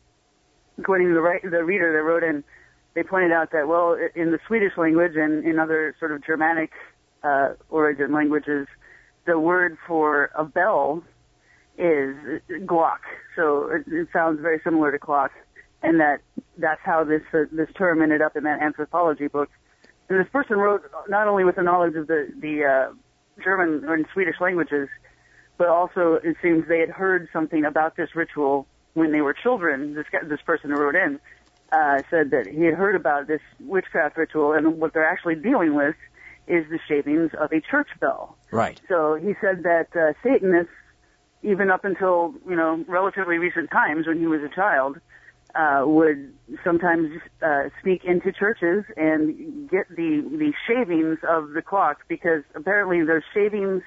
according 0.78 1.10
to 1.10 1.14
the, 1.14 1.22
right, 1.22 1.42
the 1.44 1.64
reader 1.64 1.92
that 1.92 2.04
wrote 2.04 2.24
in, 2.24 2.44
they 2.94 3.04
pointed 3.04 3.34
out 3.34 3.52
that 3.52 3.68
well, 3.68 3.98
in 4.16 4.32
the 4.32 4.40
Swedish 4.48 4.78
language 4.78 5.18
and 5.18 5.44
in 5.44 5.60
other 5.60 5.96
sort 6.00 6.14
of 6.14 6.26
Germanic 6.26 6.72
uh, 7.24 7.54
origin 7.70 8.14
languages, 8.14 8.68
the 9.26 9.38
word 9.38 9.78
for 9.86 10.32
a 10.34 10.46
bell 10.46 11.04
is 11.78 12.16
Glock. 12.66 13.00
So 13.36 13.70
it, 13.72 13.84
it 13.92 14.08
sounds 14.14 14.40
very 14.42 14.60
similar 14.64 14.92
to 14.92 15.00
clock, 15.00 15.32
and 15.82 16.00
that 16.00 16.22
that's 16.58 16.82
how 16.84 17.04
this 17.04 17.22
uh, 17.34 17.46
this 17.52 17.70
term 17.78 18.02
ended 18.02 18.22
up 18.22 18.36
in 18.36 18.44
that 18.44 18.62
anthropology 18.62 19.28
book. 19.28 19.50
And 20.10 20.20
this 20.20 20.32
person 20.32 20.58
wrote 20.58 20.84
not 21.10 21.28
only 21.28 21.44
with 21.44 21.56
the 21.56 21.64
knowledge 21.64 21.96
of 21.96 22.08
the 22.08 22.28
the 22.40 22.64
uh, 22.64 22.94
German 23.44 23.84
and 23.88 24.06
Swedish 24.14 24.36
languages, 24.40 24.88
but 25.58 25.68
also 25.68 26.20
it 26.24 26.36
seems 26.42 26.68
they 26.68 26.80
had 26.80 26.90
heard 26.90 27.28
something 27.34 27.66
about 27.66 27.96
this 27.98 28.16
ritual 28.16 28.68
when 28.94 29.12
they 29.12 29.22
were 29.22 29.34
children. 29.34 29.96
This 29.96 30.06
guy, 30.12 30.20
this 30.28 30.42
person 30.46 30.70
who 30.70 30.78
wrote 30.78 30.96
in 30.96 31.20
uh, 31.72 32.02
said 32.10 32.32
that 32.32 32.48
he 32.48 32.64
had 32.64 32.74
heard 32.74 32.96
about 32.96 33.28
this 33.28 33.42
witchcraft 33.60 34.18
ritual, 34.18 34.54
and 34.54 34.80
what 34.80 34.94
they're 34.94 35.08
actually 35.08 35.36
dealing 35.36 35.76
with 35.76 35.96
is 36.48 36.66
the 36.70 36.80
shavings 36.88 37.32
of 37.40 37.52
a 37.52 37.60
church 37.60 37.90
bell. 38.00 38.38
Right. 38.52 38.80
So 38.88 39.16
he 39.16 39.34
said 39.42 39.64
that 39.64 39.88
uh, 39.96 40.14
Satanists 40.24 40.72
even 41.46 41.70
up 41.70 41.86
until 41.86 42.34
you 42.48 42.56
know 42.56 42.84
relatively 42.88 43.38
recent 43.38 43.72
times 43.72 44.08
when 44.08 44.20
he 44.20 44.28
was 44.28 44.42
a 44.42 44.54
child, 44.54 45.00
uh, 45.56 45.84
would 45.86 46.34
sometimes 46.64 47.22
uh, 47.42 47.70
sneak 47.82 48.04
into 48.04 48.32
churches 48.32 48.84
and 48.98 49.70
get 49.70 49.88
the 49.90 50.22
the 50.38 50.54
shavings 50.68 51.20
of 51.28 51.52
the 51.52 51.62
clock 51.62 52.00
because 52.08 52.44
apparently 52.56 53.04
there's 53.06 53.24
shavings 53.34 53.84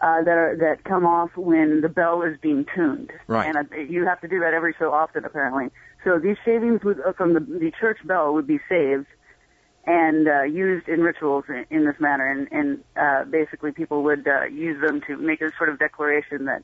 uh, 0.00 0.22
that 0.22 0.36
are 0.36 0.56
that 0.56 0.84
come 0.84 1.04
off 1.04 1.30
when 1.36 1.82
the 1.82 1.88
bell 1.88 2.22
is 2.22 2.36
being 2.40 2.64
tuned, 2.74 3.12
right. 3.28 3.46
and 3.46 3.56
uh, 3.56 3.76
you 3.76 4.06
have 4.06 4.20
to 4.20 4.28
do 4.28 4.40
that 4.40 4.54
every 4.54 4.74
so 4.78 4.92
often 4.92 5.24
apparently. 5.24 5.70
So 6.02 6.18
these 6.18 6.36
shavings 6.44 6.82
would, 6.82 6.98
uh, 7.00 7.12
from 7.12 7.34
the, 7.34 7.40
the 7.40 7.70
church 7.78 7.98
bell 8.06 8.32
would 8.32 8.46
be 8.46 8.58
saved, 8.68 9.06
and 9.86 10.28
uh, 10.28 10.42
used 10.42 10.88
in 10.88 11.00
rituals 11.00 11.44
in, 11.48 11.64
in 11.70 11.84
this 11.84 11.98
manner. 12.00 12.26
And, 12.26 12.48
and 12.52 12.84
uh, 12.96 13.24
basically, 13.24 13.72
people 13.72 14.02
would 14.04 14.26
uh, 14.26 14.44
use 14.44 14.80
them 14.80 15.00
to 15.06 15.16
make 15.16 15.40
a 15.40 15.50
sort 15.56 15.70
of 15.70 15.78
declaration 15.78 16.46
that 16.46 16.62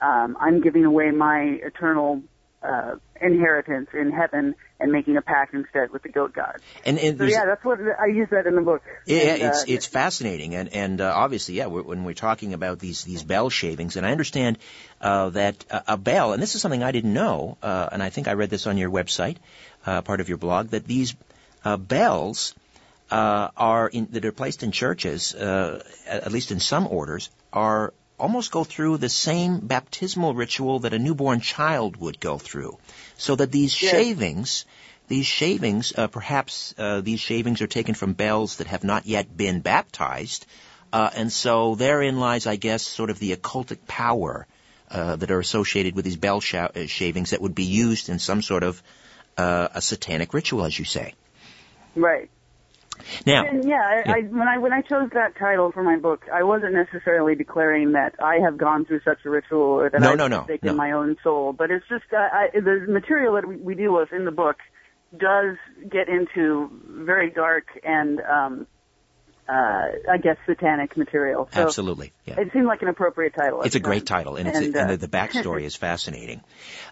um, 0.00 0.36
I'm 0.40 0.60
giving 0.60 0.84
away 0.84 1.10
my 1.10 1.58
eternal 1.62 2.22
uh, 2.62 2.96
inheritance 3.20 3.88
in 3.94 4.12
heaven 4.12 4.54
and 4.78 4.92
making 4.92 5.16
a 5.16 5.22
pact 5.22 5.54
instead 5.54 5.90
with 5.90 6.02
the 6.02 6.08
goat 6.08 6.32
god. 6.32 6.56
And, 6.84 6.98
and 6.98 7.18
so 7.18 7.24
yeah, 7.24 7.44
that's 7.46 7.64
what 7.64 7.78
I 7.80 8.06
use 8.06 8.28
that 8.30 8.46
in 8.46 8.54
the 8.54 8.60
book. 8.62 8.82
Yeah, 9.06 9.18
and, 9.18 9.42
it's 9.42 9.62
uh, 9.62 9.64
it's 9.68 9.86
fascinating, 9.86 10.54
and 10.54 10.72
and 10.72 11.00
uh, 11.00 11.12
obviously, 11.14 11.54
yeah, 11.54 11.66
we're, 11.66 11.82
when 11.82 12.04
we're 12.04 12.14
talking 12.14 12.54
about 12.54 12.78
these 12.78 13.04
these 13.04 13.22
bell 13.22 13.50
shavings, 13.50 13.96
and 13.96 14.06
I 14.06 14.12
understand 14.12 14.58
uh, 15.00 15.30
that 15.30 15.64
a, 15.70 15.94
a 15.94 15.96
bell, 15.96 16.32
and 16.32 16.42
this 16.42 16.54
is 16.54 16.62
something 16.62 16.82
I 16.82 16.92
didn't 16.92 17.14
know, 17.14 17.56
uh, 17.62 17.88
and 17.92 18.02
I 18.02 18.10
think 18.10 18.28
I 18.28 18.32
read 18.32 18.50
this 18.50 18.66
on 18.66 18.78
your 18.78 18.90
website, 18.90 19.36
uh, 19.86 20.02
part 20.02 20.20
of 20.20 20.28
your 20.28 20.38
blog, 20.38 20.68
that 20.68 20.86
these 20.86 21.14
uh, 21.64 21.76
bells 21.76 22.54
uh, 23.10 23.48
are 23.56 23.88
in, 23.88 24.08
that 24.12 24.24
are 24.24 24.32
placed 24.32 24.62
in 24.62 24.72
churches, 24.72 25.34
uh, 25.34 25.82
at 26.06 26.32
least 26.32 26.50
in 26.50 26.60
some 26.60 26.86
orders, 26.86 27.30
are 27.52 27.92
almost 28.18 28.50
go 28.52 28.64
through 28.64 28.98
the 28.98 29.08
same 29.08 29.58
baptismal 29.60 30.34
ritual 30.34 30.80
that 30.80 30.94
a 30.94 30.98
newborn 30.98 31.40
child 31.40 31.96
would 31.96 32.20
go 32.20 32.38
through. 32.38 32.78
So 33.16 33.36
that 33.36 33.50
these 33.50 33.80
Yes. 33.82 33.90
shavings, 33.90 34.64
these 35.08 35.26
shavings, 35.26 35.92
uh, 35.96 36.06
perhaps 36.06 36.74
uh, 36.78 37.00
these 37.00 37.20
shavings 37.20 37.62
are 37.62 37.66
taken 37.66 37.94
from 37.94 38.12
bells 38.12 38.56
that 38.58 38.66
have 38.66 38.84
not 38.84 39.06
yet 39.06 39.36
been 39.36 39.60
baptized, 39.60 40.46
uh, 40.92 41.10
and 41.14 41.32
so 41.32 41.74
therein 41.76 42.18
lies, 42.20 42.46
I 42.46 42.56
guess, 42.56 42.82
sort 42.82 43.10
of 43.10 43.18
the 43.18 43.34
occultic 43.34 43.86
power 43.86 44.46
uh, 44.90 45.16
that 45.16 45.30
are 45.30 45.38
associated 45.40 45.94
with 45.94 46.04
these 46.04 46.16
bell 46.16 46.42
uh, 46.52 46.86
shavings 46.86 47.30
that 47.30 47.40
would 47.40 47.54
be 47.54 47.64
used 47.64 48.08
in 48.08 48.18
some 48.18 48.42
sort 48.42 48.64
of 48.64 48.82
uh, 49.38 49.68
a 49.74 49.80
satanic 49.80 50.34
ritual, 50.34 50.64
as 50.64 50.78
you 50.78 50.84
say. 50.84 51.14
Right. 51.96 52.30
Now, 53.26 53.46
And 53.46 53.66
yeah, 53.68 53.80
I, 53.80 54.02
Yeah. 54.06 54.12
I, 54.14 54.20
when 54.22 54.48
I 54.48 54.58
when 54.58 54.72
I 54.72 54.82
chose 54.82 55.08
that 55.14 55.36
title 55.38 55.72
for 55.72 55.82
my 55.82 55.96
book, 55.96 56.24
I 56.32 56.42
wasn't 56.42 56.74
necessarily 56.74 57.34
declaring 57.34 57.92
that 57.92 58.14
I 58.22 58.36
have 58.44 58.58
gone 58.58 58.84
through 58.84 59.00
such 59.04 59.18
a 59.24 59.30
ritual 59.30 59.60
or 59.60 59.90
that 59.90 60.00
No, 60.00 60.12
I've 60.12 60.18
no, 60.18 60.28
no, 60.28 60.46
no. 60.62 60.72
my 60.74 60.92
own 60.92 61.16
soul. 61.22 61.52
But 61.52 61.70
it's 61.70 61.86
just 61.88 62.04
uh, 62.12 62.16
I, 62.18 62.48
the 62.52 62.86
material 62.88 63.34
that 63.34 63.46
we, 63.46 63.56
we 63.56 63.74
deal 63.74 63.94
with 63.94 64.12
in 64.12 64.24
the 64.26 64.30
book 64.30 64.56
does 65.16 65.56
get 65.90 66.08
into 66.08 66.70
very 66.86 67.30
dark 67.30 67.64
and 67.82 68.20
um, 68.20 68.66
uh, 69.50 69.88
I 70.08 70.18
guess 70.18 70.36
satanic 70.46 70.96
material. 70.96 71.48
So 71.52 71.62
absolutely, 71.62 72.12
yeah. 72.24 72.38
it 72.38 72.52
seemed 72.52 72.66
like 72.66 72.82
an 72.82 72.88
appropriate 72.88 73.34
title. 73.34 73.62
It's 73.62 73.74
a 73.74 73.80
great 73.80 74.06
title, 74.06 74.36
and, 74.36 74.48
it's 74.48 74.58
And, 74.58 74.66
and 74.66 74.76
uh, 74.76 74.86
the, 74.92 74.96
the 74.98 75.08
backstory 75.08 75.62
is 75.62 75.74
fascinating. 75.74 76.40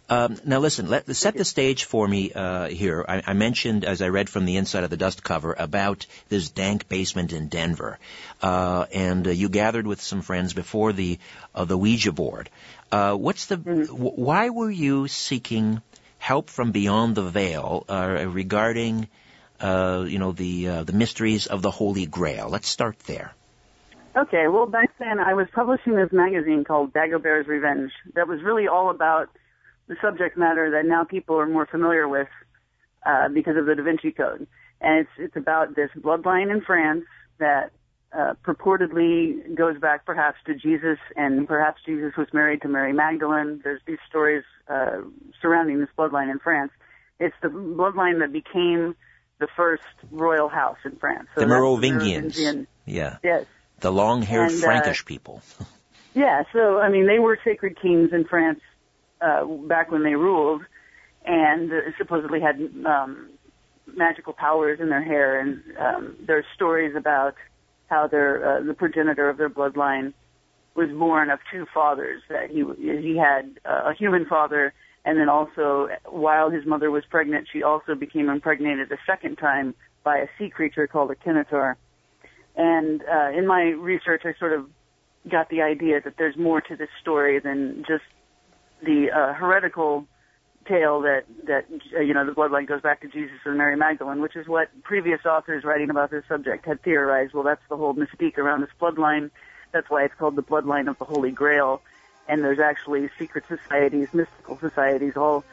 Um, 0.09 0.39
now, 0.45 0.59
listen, 0.59 0.89
let, 0.89 1.15
set 1.15 1.37
the 1.37 1.45
stage 1.45 1.85
for 1.85 2.09
me 2.09 2.33
uh, 2.33 2.69
here. 2.69 3.05
I, 3.07 3.23
I 3.27 3.33
mentioned, 3.35 3.85
as 3.85 4.03
I 4.03 4.09
read 4.09 4.29
from 4.29 4.45
the 4.45 4.57
inside 4.57 4.83
of 4.83 4.91
the 4.91 4.97
dust 4.97 5.23
cover, 5.23 5.55
about 5.57 6.07
this 6.29 6.49
dank 6.49 6.89
basement 6.89 7.33
in 7.33 7.49
Denver, 7.49 7.99
uh, 8.43 8.87
and 8.93 9.27
uh, 9.27 9.31
you 9.31 9.49
gathered 9.49 9.87
with 9.87 10.01
some 10.01 10.23
friends 10.23 10.53
before 10.53 10.93
the 10.93 11.19
uh, 11.55 11.65
the 11.65 11.79
Ouija 11.79 12.11
board. 12.11 12.51
Uh, 12.91 13.15
what's 13.15 13.47
the? 13.47 13.57
W- 13.57 13.87
why 13.97 14.51
were 14.51 14.71
you 14.71 15.07
seeking 15.07 15.81
help 16.19 16.51
from 16.51 16.73
beyond 16.73 17.15
the 17.15 17.23
veil 17.23 17.85
uh, 17.89 18.27
regarding, 18.29 19.07
uh, 19.61 20.05
you 20.07 20.19
know, 20.19 20.33
the 20.33 20.69
uh, 20.69 20.85
the 20.85 20.93
mysteries 20.93 21.47
of 21.47 21.63
the 21.63 21.71
Holy 21.71 22.07
Grail? 22.07 22.49
Let's 22.49 22.69
start 22.69 22.99
there. 23.01 23.35
Okay, 24.17 24.49
well 24.49 24.67
back 24.67 24.91
then 24.99 25.21
I 25.21 25.35
was 25.35 25.47
publishing 25.55 25.95
this 25.95 26.11
magazine 26.13 26.65
called 26.65 26.93
Dagobert's 26.93 27.47
Revenge 27.47 27.93
that 28.15 28.27
was 28.27 28.41
really 28.43 28.67
all 28.67 28.91
about 28.91 29.29
the 29.87 29.97
subject 30.03 30.37
matter 30.37 30.73
that 30.73 30.87
now 30.87 31.05
people 31.05 31.37
are 31.37 31.47
more 31.47 31.67
familiar 31.67 32.09
with 32.09 32.29
uh, 33.07 33.29
because 33.29 33.57
of 33.57 33.67
the 33.67 33.75
Da 33.75 33.83
Vinci 33.83 34.13
Code, 34.13 34.47
and 34.81 35.01
it's 35.01 35.11
it's 35.19 35.37
about 35.37 35.77
this 35.77 35.91
bloodline 35.97 36.51
in 36.51 36.63
France 36.63 37.05
that 37.39 37.71
uh, 38.13 38.35
purportedly 38.45 39.55
goes 39.55 39.79
back 39.79 40.05
perhaps 40.07 40.39
to 40.47 40.55
Jesus, 40.55 40.99
and 41.15 41.47
perhaps 41.47 41.81
Jesus 41.85 42.13
was 42.17 42.27
married 42.33 42.63
to 42.63 42.69
Mary 42.69 42.93
Magdalene. 42.93 43.61
There's 43.63 43.83
these 43.87 43.99
stories 44.09 44.45
uh, 44.69 45.03
surrounding 45.43 45.81
this 45.81 45.91
bloodline 45.97 46.31
in 46.31 46.39
France. 46.39 46.73
It's 47.21 47.37
the 47.43 47.49
bloodline 47.49 48.21
that 48.21 48.33
became 48.33 48.97
the 49.39 49.49
first 49.57 49.83
royal 50.11 50.49
house 50.49 50.79
in 50.85 50.97
France. 50.97 51.29
So 51.35 51.41
the 51.43 51.47
Merovingians. 51.47 52.37
Merovingian- 52.39 52.67
Yeah. 52.87 53.19
Yes. 53.23 53.45
The 53.81 53.93
long-haired 53.93 54.51
And, 54.51 54.59
uh, 54.63 54.67
Frankish 54.67 55.05
people. 55.05 55.43
Yeah, 56.15 56.43
so 56.53 56.81
I 56.81 56.89
mean, 56.89 57.07
they 57.07 57.21
were 57.21 57.39
sacred 57.45 57.81
kings 57.81 58.13
in 58.13 58.25
France 58.25 58.61
uh, 59.21 59.45
back 59.45 59.93
when 59.93 60.03
they 60.03 60.17
ruled, 60.17 60.63
and 61.25 61.71
uh, 61.73 61.77
supposedly 61.97 62.41
had 62.41 62.57
um, 62.85 63.29
magical 63.87 64.33
powers 64.33 64.81
in 64.81 64.89
their 64.89 65.03
hair. 65.05 65.39
And 65.39 65.63
um, 65.79 66.17
there's 66.27 66.47
stories 66.57 66.97
about 66.97 67.35
how 67.89 68.09
their 68.09 68.45
uh, 68.59 68.63
the 68.63 68.75
progenitor 68.75 69.29
of 69.29 69.37
their 69.37 69.51
bloodline 69.51 70.13
was 70.75 70.91
born 70.91 71.31
of 71.31 71.39
two 71.53 71.67
fathers. 71.73 72.23
That 72.31 72.51
he 72.51 72.65
he 72.77 73.17
had 73.17 73.61
uh, 73.65 73.91
a 73.91 73.95
human 73.95 74.25
father, 74.27 74.73
and 75.05 75.19
then 75.19 75.29
also 75.29 75.89
while 76.07 76.51
his 76.51 76.67
mother 76.67 76.91
was 76.91 77.05
pregnant, 77.09 77.49
she 77.53 77.63
also 77.63 77.95
became 77.95 78.29
impregnated 78.29 78.91
a 78.93 78.99
second 79.07 79.37
time 79.37 79.75
by 80.05 80.19
a 80.19 80.27
sea 80.39 80.51
creature 80.51 80.87
called 80.87 81.11
a 81.11 81.15
Quinotaur. 81.15 81.77
And 82.57 83.03
uh, 83.03 83.31
in 83.37 83.47
my 83.47 83.63
research, 83.63 84.23
I 84.25 84.35
sort 84.39 84.53
of 84.53 84.67
got 85.31 85.49
the 85.51 85.63
idea 85.63 86.01
that 86.05 86.15
there's 86.19 86.37
more 86.37 86.61
to 86.61 86.77
this 86.77 86.89
story 87.01 87.39
than 87.39 87.85
just 87.87 88.05
the 88.83 89.07
uh, 89.15 89.35
heretical 89.35 90.07
tale 90.67 91.01
that 91.01 91.25
that 91.47 91.65
uh, 91.97 92.01
you 92.01 92.13
know 92.13 92.27
the 92.27 92.33
bloodline 92.33 92.67
goes 92.67 92.83
back 92.83 93.01
to 93.01 93.09
Jesus 93.09 93.39
and 93.45 93.57
Mary 93.57 93.77
Magdalene, 93.77 94.21
which 94.21 94.37
is 94.37 94.47
what 94.47 94.69
previous 94.83 95.21
authors 95.25 95.65
writing 95.65 95.91
about 95.91 96.11
this 96.11 96.25
subject 96.29 96.67
had 96.67 96.83
theorized. 96.83 97.33
Well, 97.33 97.45
that's 97.45 97.63
the 97.69 97.77
whole 97.77 97.95
mystique 97.95 98.39
around 98.39 98.61
this 98.61 98.71
bloodline. 98.81 99.31
That's 99.73 99.89
why 99.89 100.05
it's 100.05 100.15
called 100.19 100.37
the 100.37 100.43
bloodline 100.43 100.89
of 100.89 100.99
the 100.99 101.05
Holy 101.05 101.31
Grail. 101.31 101.83
And 102.29 102.45
there's 102.45 102.59
actually 102.59 103.09
secret 103.19 103.45
societies, 103.49 104.09
mystical 104.13 104.59
societies, 104.59 105.17
all 105.17 105.45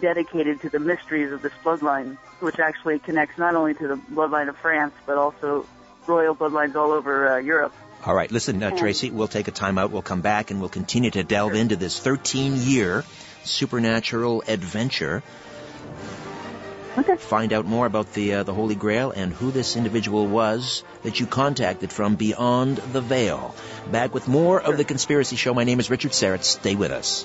dedicated 0.00 0.60
to 0.62 0.70
the 0.70 0.78
mysteries 0.78 1.32
of 1.32 1.42
this 1.42 1.52
bloodline, 1.64 2.16
which 2.40 2.58
actually 2.58 2.98
connects 2.98 3.36
not 3.38 3.54
only 3.54 3.74
to 3.74 3.88
the 3.88 3.96
bloodline 3.96 4.48
of 4.48 4.56
France, 4.56 4.94
but 5.06 5.18
also 5.18 5.66
royal 6.06 6.34
bloodlines 6.34 6.74
all 6.74 6.92
over 6.92 7.28
uh, 7.28 7.36
Europe. 7.38 7.74
All 8.04 8.14
right, 8.14 8.30
listen, 8.30 8.62
uh, 8.62 8.70
Tracy, 8.70 9.10
we'll 9.10 9.28
take 9.28 9.48
a 9.48 9.50
time 9.50 9.76
out. 9.76 9.90
We'll 9.90 10.00
come 10.00 10.22
back 10.22 10.50
and 10.50 10.60
we'll 10.60 10.70
continue 10.70 11.10
to 11.10 11.22
delve 11.22 11.54
into 11.54 11.76
this 11.76 12.00
13-year 12.00 13.04
supernatural 13.44 14.42
adventure. 14.48 15.22
Okay. 16.98 17.16
Find 17.16 17.52
out 17.52 17.66
more 17.66 17.86
about 17.86 18.12
the 18.14 18.34
uh, 18.34 18.42
the 18.42 18.52
Holy 18.52 18.74
Grail 18.74 19.12
and 19.12 19.32
who 19.32 19.52
this 19.52 19.76
individual 19.76 20.26
was 20.26 20.82
that 21.02 21.20
you 21.20 21.26
contacted 21.26 21.92
from 21.92 22.16
beyond 22.16 22.78
the 22.78 23.00
veil. 23.00 23.54
Back 23.92 24.12
with 24.12 24.26
more 24.26 24.60
of 24.60 24.76
the 24.76 24.84
Conspiracy 24.84 25.36
Show. 25.36 25.54
My 25.54 25.62
name 25.64 25.78
is 25.78 25.88
Richard 25.88 26.10
Syrett. 26.10 26.42
Stay 26.42 26.74
with 26.74 26.90
us. 26.90 27.24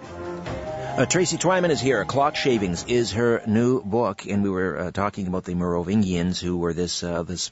Uh, 0.97 1.05
Tracy 1.05 1.37
Twyman 1.37 1.69
is 1.69 1.79
here. 1.79 2.03
Clock 2.07 2.37
Shavings 2.37 2.87
is 2.88 3.12
her 3.12 3.43
new 3.47 3.83
book, 3.83 4.25
and 4.25 4.43
we 4.43 4.49
were 4.49 4.79
uh, 4.79 4.91
talking 4.91 5.26
about 5.26 5.45
the 5.45 5.55
Merovingians, 5.55 6.41
who 6.41 6.57
were 6.57 6.73
this 6.73 7.03
uh, 7.03 7.23
this 7.23 7.50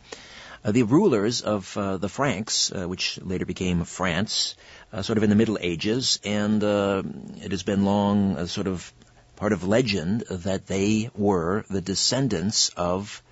uh, 0.64 0.72
the 0.72 0.84
rulers 0.84 1.42
of 1.42 1.76
uh, 1.76 1.98
the 1.98 2.08
Franks, 2.08 2.72
uh, 2.72 2.88
which 2.88 3.20
later 3.20 3.44
became 3.44 3.84
France, 3.84 4.54
uh, 4.94 5.02
sort 5.02 5.18
of 5.18 5.24
in 5.24 5.28
the 5.28 5.36
Middle 5.36 5.58
Ages, 5.60 6.20
and 6.24 6.64
uh, 6.64 7.02
it 7.42 7.50
has 7.50 7.62
been 7.62 7.84
long 7.84 8.46
sort 8.46 8.66
of 8.66 8.90
part 9.36 9.52
of 9.52 9.62
legend 9.62 10.24
that 10.30 10.66
they 10.66 11.10
were 11.14 11.66
the 11.68 11.82
descendants 11.82 12.70
of 12.78 13.22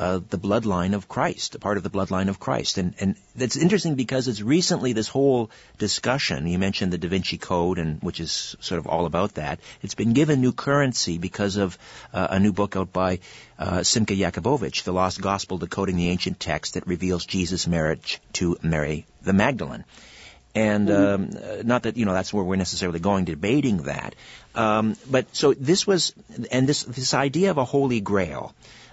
uh, 0.00 0.20
the 0.30 0.38
bloodline 0.38 0.94
of 0.94 1.08
Christ, 1.08 1.54
a 1.54 1.58
part 1.58 1.76
of 1.76 1.82
the 1.82 1.90
bloodline 1.90 2.30
of 2.30 2.40
Christ. 2.40 2.78
And, 2.78 2.94
and 3.00 3.16
that's 3.36 3.56
interesting 3.56 3.96
because 3.96 4.28
it's 4.28 4.40
recently 4.40 4.94
this 4.94 5.08
whole 5.08 5.50
discussion, 5.76 6.46
you 6.46 6.58
mentioned 6.58 6.90
the 6.90 6.96
Da 6.96 7.08
Vinci 7.08 7.36
Code, 7.36 7.78
and 7.78 8.02
which 8.02 8.18
is 8.18 8.56
sort 8.60 8.78
of 8.78 8.86
all 8.86 9.04
about 9.04 9.34
that. 9.34 9.60
It's 9.82 9.94
been 9.94 10.14
given 10.14 10.40
new 10.40 10.52
currency 10.52 11.18
because 11.18 11.56
of 11.56 11.76
uh, 12.14 12.28
a 12.30 12.40
new 12.40 12.50
book 12.50 12.76
out 12.76 12.94
by 12.94 13.18
uh, 13.58 13.82
Simcha 13.82 14.14
Jacobovici, 14.14 14.84
The 14.84 14.92
Lost 14.94 15.20
Gospel 15.20 15.58
Decoding 15.58 15.96
the 15.96 16.08
Ancient 16.08 16.40
Text 16.40 16.74
that 16.74 16.86
reveals 16.86 17.26
Jesus' 17.26 17.66
marriage 17.66 18.20
to 18.34 18.56
Mary 18.62 19.04
the 19.20 19.34
Magdalene. 19.34 19.84
And 20.54 20.90
um, 20.90 21.30
uh, 21.36 21.62
not 21.62 21.82
that 21.82 21.98
you 21.98 22.06
know 22.06 22.14
that's 22.14 22.32
where 22.32 22.42
we're 22.42 22.56
necessarily 22.56 23.00
going 23.00 23.26
debating 23.26 23.82
that, 23.82 24.16
um, 24.54 24.96
but 25.08 25.36
so 25.36 25.54
this 25.54 25.86
was, 25.86 26.12
and 26.50 26.68
this 26.68 26.82
this 26.82 27.14
idea 27.14 27.52
of 27.52 27.58
a 27.58 27.64
holy 27.64 28.00
grail. 28.00 28.52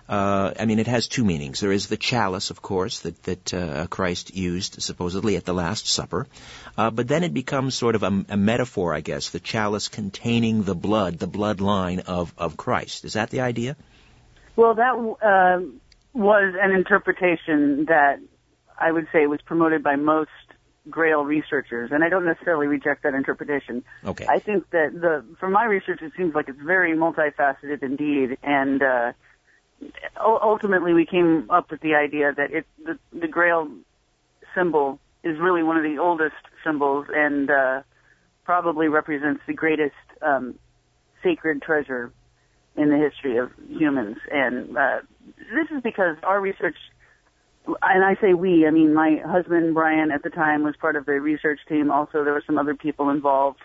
Uh, 0.10 0.54
I 0.58 0.66
mean, 0.66 0.80
it 0.80 0.88
has 0.88 1.08
two 1.08 1.26
meanings. 1.26 1.60
There 1.60 1.72
is 1.72 1.88
the 1.88 1.98
chalice, 1.98 2.50
of 2.50 2.62
course, 2.62 3.00
that 3.00 3.22
that 3.24 3.54
uh, 3.54 3.88
Christ 3.88 4.36
used 4.36 4.82
supposedly 4.82 5.36
at 5.36 5.44
the 5.44 5.54
Last 5.54 5.88
Supper, 5.88 6.28
uh, 6.78 6.92
but 6.92 7.08
then 7.08 7.24
it 7.24 7.34
becomes 7.34 7.76
sort 7.76 7.96
of 7.96 8.04
a, 8.04 8.26
a, 8.30 8.38
metaphor, 8.38 8.94
I 8.94 9.02
guess. 9.02 9.30
The 9.30 9.42
chalice 9.42 9.90
containing 9.90 10.64
the 10.64 10.76
blood, 10.76 11.20
the 11.20 11.28
bloodline 11.28 12.00
of 12.06 12.34
of 12.38 12.56
Christ. 12.56 13.04
Is 13.04 13.14
that 13.14 13.32
the 13.32 13.42
idea? 13.42 13.76
Well, 14.56 14.76
that 14.76 14.94
uh, 14.96 15.66
was 16.14 16.56
an 16.60 16.72
interpretation 16.72 17.86
that 17.86 18.20
I 18.80 18.92
would 18.92 19.08
say 19.12 19.28
was 19.28 19.42
promoted 19.42 19.84
by 19.84 19.98
most 19.98 20.30
Grail 20.90 21.26
researchers, 21.26 21.92
and 21.92 22.04
I 22.04 22.10
don't 22.10 22.26
necessarily 22.26 22.68
reject 22.68 23.04
that 23.04 23.14
interpretation. 23.14 23.84
Okay. 24.06 24.26
I 24.28 24.40
think 24.40 24.70
that 24.70 24.94
the, 24.94 25.26
from 25.40 25.52
my 25.52 25.66
research, 25.66 26.02
it 26.02 26.14
seems 26.16 26.34
like 26.34 26.48
it's 26.48 26.62
very 26.62 26.96
multifaceted 26.96 27.84
indeed, 27.84 28.38
and 28.42 28.82
uh, 28.82 29.12
ultimately 30.20 30.94
we 30.94 31.06
came 31.06 31.50
up 31.50 31.72
with 31.72 31.82
the 31.82 31.96
idea 31.96 32.34
that 32.36 32.52
it 32.52 32.66
the, 32.84 32.98
the 33.18 33.28
Grail 33.28 33.70
symbol 34.56 35.00
is 35.24 35.38
really 35.40 35.64
one 35.64 35.78
of 35.78 35.84
the 35.84 35.98
oldest 36.00 36.36
symbols 36.64 37.06
and 37.14 37.50
uh, 37.50 37.82
probably 38.44 38.88
represents 38.88 39.42
the 39.48 39.54
greatest 39.54 39.96
um, 40.22 40.56
sacred 41.24 41.62
treasure 41.62 42.12
in 42.76 42.90
the 42.90 42.98
history 42.98 43.38
of 43.38 43.52
humans. 43.68 44.18
And 44.32 44.78
uh, 44.78 45.00
this 45.26 45.68
is 45.76 45.82
because 45.84 46.16
our 46.24 46.40
research 46.40 46.76
and 47.82 48.04
I 48.04 48.16
say 48.22 48.34
we, 48.34 48.66
I 48.66 48.72
mean 48.72 48.94
my 48.94 49.18
husband 49.26 49.74
Brian 49.74 50.12
at 50.12 50.24
the 50.24 50.30
time 50.30 50.64
was 50.64 50.76
part 50.80 50.96
of 50.96 51.06
the 51.06 51.20
research 51.20 51.60
team. 51.68 51.92
Also, 51.92 52.24
there 52.24 52.34
were 52.34 52.44
some 52.46 52.58
other 52.58 52.76
people 52.76 53.10
involved. 53.10 53.60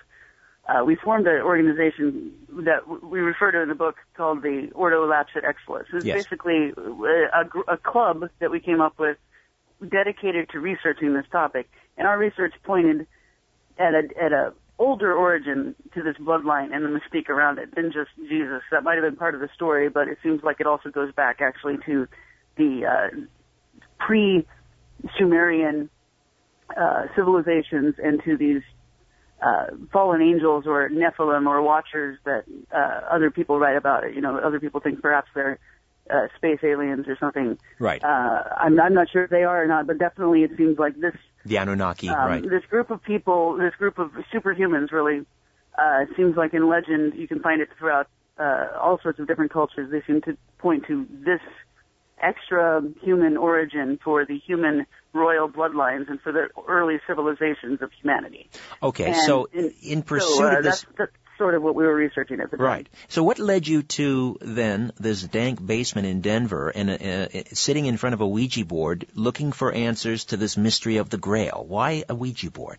Uh, 0.68 0.84
we 0.84 0.94
formed 0.94 1.26
an 1.26 1.40
organization 1.42 2.32
that 2.64 2.86
we 3.02 3.18
refer 3.18 3.50
to 3.50 3.62
in 3.62 3.68
the 3.68 3.74
book 3.74 3.96
called 4.16 4.42
the 4.42 4.70
Ordo 4.74 5.04
Lapsit 5.08 5.44
Exillis. 5.44 5.86
It's 5.92 6.04
yes. 6.04 6.22
basically 6.22 6.72
a, 6.76 7.72
a 7.72 7.76
club 7.76 8.28
that 8.38 8.50
we 8.50 8.60
came 8.60 8.80
up 8.80 8.98
with 8.98 9.16
dedicated 9.88 10.48
to 10.50 10.60
researching 10.60 11.14
this 11.14 11.26
topic. 11.32 11.68
And 11.98 12.06
our 12.06 12.16
research 12.16 12.54
pointed 12.62 13.08
at 13.76 13.94
a, 13.94 14.02
at 14.22 14.32
a 14.32 14.52
older 14.78 15.12
origin 15.12 15.74
to 15.94 16.02
this 16.02 16.16
bloodline 16.16 16.74
and 16.74 16.84
the 16.84 16.88
mystique 16.88 17.28
around 17.28 17.58
it 17.58 17.74
than 17.74 17.92
just 17.92 18.10
Jesus. 18.28 18.62
That 18.70 18.84
might 18.84 18.94
have 18.94 19.04
been 19.04 19.16
part 19.16 19.34
of 19.34 19.40
the 19.40 19.48
story, 19.54 19.88
but 19.88 20.08
it 20.08 20.18
seems 20.22 20.42
like 20.42 20.60
it 20.60 20.66
also 20.66 20.90
goes 20.90 21.12
back 21.12 21.40
actually 21.40 21.78
to 21.86 22.06
the 22.56 22.86
uh, 22.86 23.08
pre-Sumerian 23.98 25.90
uh, 26.76 27.06
civilizations 27.14 27.94
and 28.02 28.22
to 28.24 28.36
these 28.36 28.62
uh, 29.42 29.66
fallen 29.92 30.22
angels 30.22 30.66
or 30.66 30.88
Nephilim 30.88 31.46
or 31.46 31.60
watchers 31.62 32.18
that 32.24 32.44
uh, 32.72 33.00
other 33.10 33.30
people 33.30 33.58
write 33.58 33.76
about 33.76 34.04
it. 34.04 34.14
You 34.14 34.20
know, 34.20 34.38
other 34.38 34.60
people 34.60 34.80
think 34.80 35.02
perhaps 35.02 35.28
they're 35.34 35.58
uh, 36.10 36.28
space 36.36 36.60
aliens 36.62 37.06
or 37.08 37.16
something. 37.18 37.58
Right. 37.78 38.02
Uh, 38.02 38.42
I'm, 38.56 38.78
I'm 38.80 38.94
not 38.94 39.10
sure 39.10 39.24
if 39.24 39.30
they 39.30 39.44
are 39.44 39.62
or 39.62 39.66
not, 39.66 39.86
but 39.86 39.98
definitely 39.98 40.42
it 40.42 40.52
seems 40.56 40.78
like 40.78 40.98
this. 41.00 41.14
The 41.44 41.58
Anunnaki, 41.58 42.08
um, 42.08 42.16
right. 42.16 42.42
This 42.42 42.64
group 42.70 42.90
of 42.90 43.02
people, 43.02 43.56
this 43.56 43.74
group 43.74 43.98
of 43.98 44.12
superhumans 44.32 44.92
really, 44.92 45.26
uh, 45.76 46.04
seems 46.16 46.36
like 46.36 46.54
in 46.54 46.68
legend, 46.68 47.14
you 47.14 47.26
can 47.26 47.40
find 47.40 47.60
it 47.60 47.68
throughout, 47.78 48.08
uh, 48.38 48.68
all 48.80 49.00
sorts 49.02 49.18
of 49.18 49.26
different 49.26 49.52
cultures. 49.52 49.90
They 49.90 50.02
seem 50.06 50.20
to 50.22 50.36
point 50.58 50.86
to 50.86 51.06
this 51.10 51.40
extra 52.22 52.82
human 53.02 53.36
origin 53.36 53.98
for 54.02 54.24
the 54.24 54.38
human 54.38 54.86
royal 55.12 55.48
bloodlines 55.48 56.08
and 56.08 56.20
for 56.20 56.32
the 56.32 56.48
early 56.68 56.98
civilizations 57.06 57.82
of 57.82 57.90
humanity. 58.00 58.48
Okay, 58.82 59.12
and 59.12 59.16
so 59.16 59.48
in, 59.52 59.74
in 59.82 60.02
pursuit 60.02 60.36
so, 60.36 60.46
uh, 60.46 60.56
of 60.58 60.64
this, 60.64 60.82
that's, 60.82 60.98
that's, 60.98 61.12
sort 61.38 61.54
of 61.54 61.62
what 61.62 61.74
we 61.74 61.84
were 61.84 61.94
researching 61.94 62.40
at 62.40 62.50
the 62.50 62.56
time. 62.56 62.66
Right. 62.66 62.88
So 63.08 63.22
what 63.22 63.38
led 63.38 63.66
you 63.66 63.82
to 63.82 64.38
then 64.40 64.92
this 65.00 65.22
dank 65.22 65.64
basement 65.64 66.06
in 66.06 66.20
Denver 66.20 66.68
and 66.68 66.90
uh, 66.90 66.92
uh, 66.92 67.42
sitting 67.52 67.86
in 67.86 67.96
front 67.96 68.14
of 68.14 68.20
a 68.20 68.26
Ouija 68.26 68.64
board 68.64 69.06
looking 69.14 69.50
for 69.50 69.72
answers 69.72 70.26
to 70.26 70.36
this 70.36 70.56
mystery 70.56 70.98
of 70.98 71.10
the 71.10 71.18
Grail? 71.18 71.64
Why 71.66 72.04
a 72.08 72.14
Ouija 72.14 72.50
board? 72.50 72.78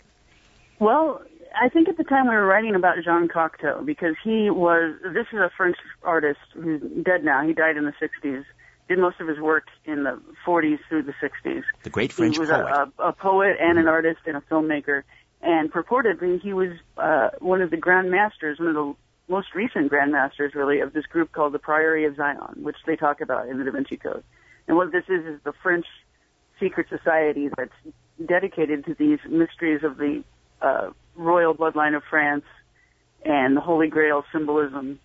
Well, 0.80 1.22
I 1.60 1.70
think 1.70 1.90
at 1.90 1.98
the 1.98 2.04
time 2.04 2.28
we 2.28 2.36
were 2.36 2.46
writing 2.46 2.76
about 2.76 2.96
Jean 3.04 3.28
Cocteau 3.28 3.86
because 3.86 4.16
he 4.24 4.50
was, 4.50 4.96
this 5.04 5.28
is 5.32 5.40
a 5.40 5.52
French 5.58 5.78
artist 6.02 6.40
who's 6.54 6.82
dead 7.04 7.24
now. 7.24 7.46
He 7.46 7.54
died 7.54 7.78
in 7.78 7.86
the 7.86 7.94
60s 8.02 8.46
did 8.94 9.02
most 9.02 9.20
of 9.20 9.28
his 9.28 9.40
work 9.40 9.68
in 9.86 10.04
the 10.04 10.22
40s 10.46 10.78
through 10.88 11.04
the 11.04 11.14
60s. 11.14 11.64
The 11.84 11.90
great 11.90 12.14
French 12.14 12.38
poet. 12.38 12.48
he 12.48 12.52
was 12.52 12.62
poet. 12.62 12.92
A, 13.00 13.04
a, 13.10 13.14
poet 13.14 13.56
and 13.60 13.80
an 13.80 13.88
artist 13.88 14.20
and 14.26 14.38
a 14.38 14.42
filmmaker, 14.42 15.04
and 15.42 15.72
purportedly 15.72 16.40
he 16.40 16.54
was 16.54 16.70
uh, 16.98 17.30
one 17.40 17.62
of 17.62 17.72
the 17.72 17.78
grand 17.78 18.12
masters, 18.12 18.60
one 18.60 18.70
of 18.70 18.76
the 18.76 18.94
most 19.28 19.48
recent 19.56 19.90
grand 19.90 20.12
masters, 20.12 20.54
really, 20.54 20.80
of 20.80 20.94
this 20.94 21.06
group 21.06 21.32
called 21.32 21.54
the 21.54 21.60
Priory 21.60 22.06
of 22.06 22.16
Sion, 22.16 22.64
which 22.64 22.76
they 22.86 22.96
talk 22.96 23.22
about 23.22 23.48
in 23.48 23.58
the 23.58 23.64
Da 23.64 23.72
Vinci 23.72 23.98
Code. 23.98 24.24
And 24.68 24.78
what 24.78 24.92
this 24.92 25.06
is 25.08 25.26
is 25.26 25.40
the 25.44 25.54
French 25.64 25.86
secret 26.60 26.88
society 26.90 27.50
that's 27.58 27.96
dedicated 28.24 28.86
to 28.86 28.94
these 28.94 29.20
mysteries 29.28 29.84
of 29.84 29.98
the 29.98 30.24
uh, 30.62 30.92
royal 31.16 31.56
bloodline 31.56 31.96
of 31.96 32.04
France 32.10 32.46
and 33.26 33.58
the 33.58 33.62
Holy 33.62 33.88
Grail 33.88 34.24
symbolism. 34.32 35.00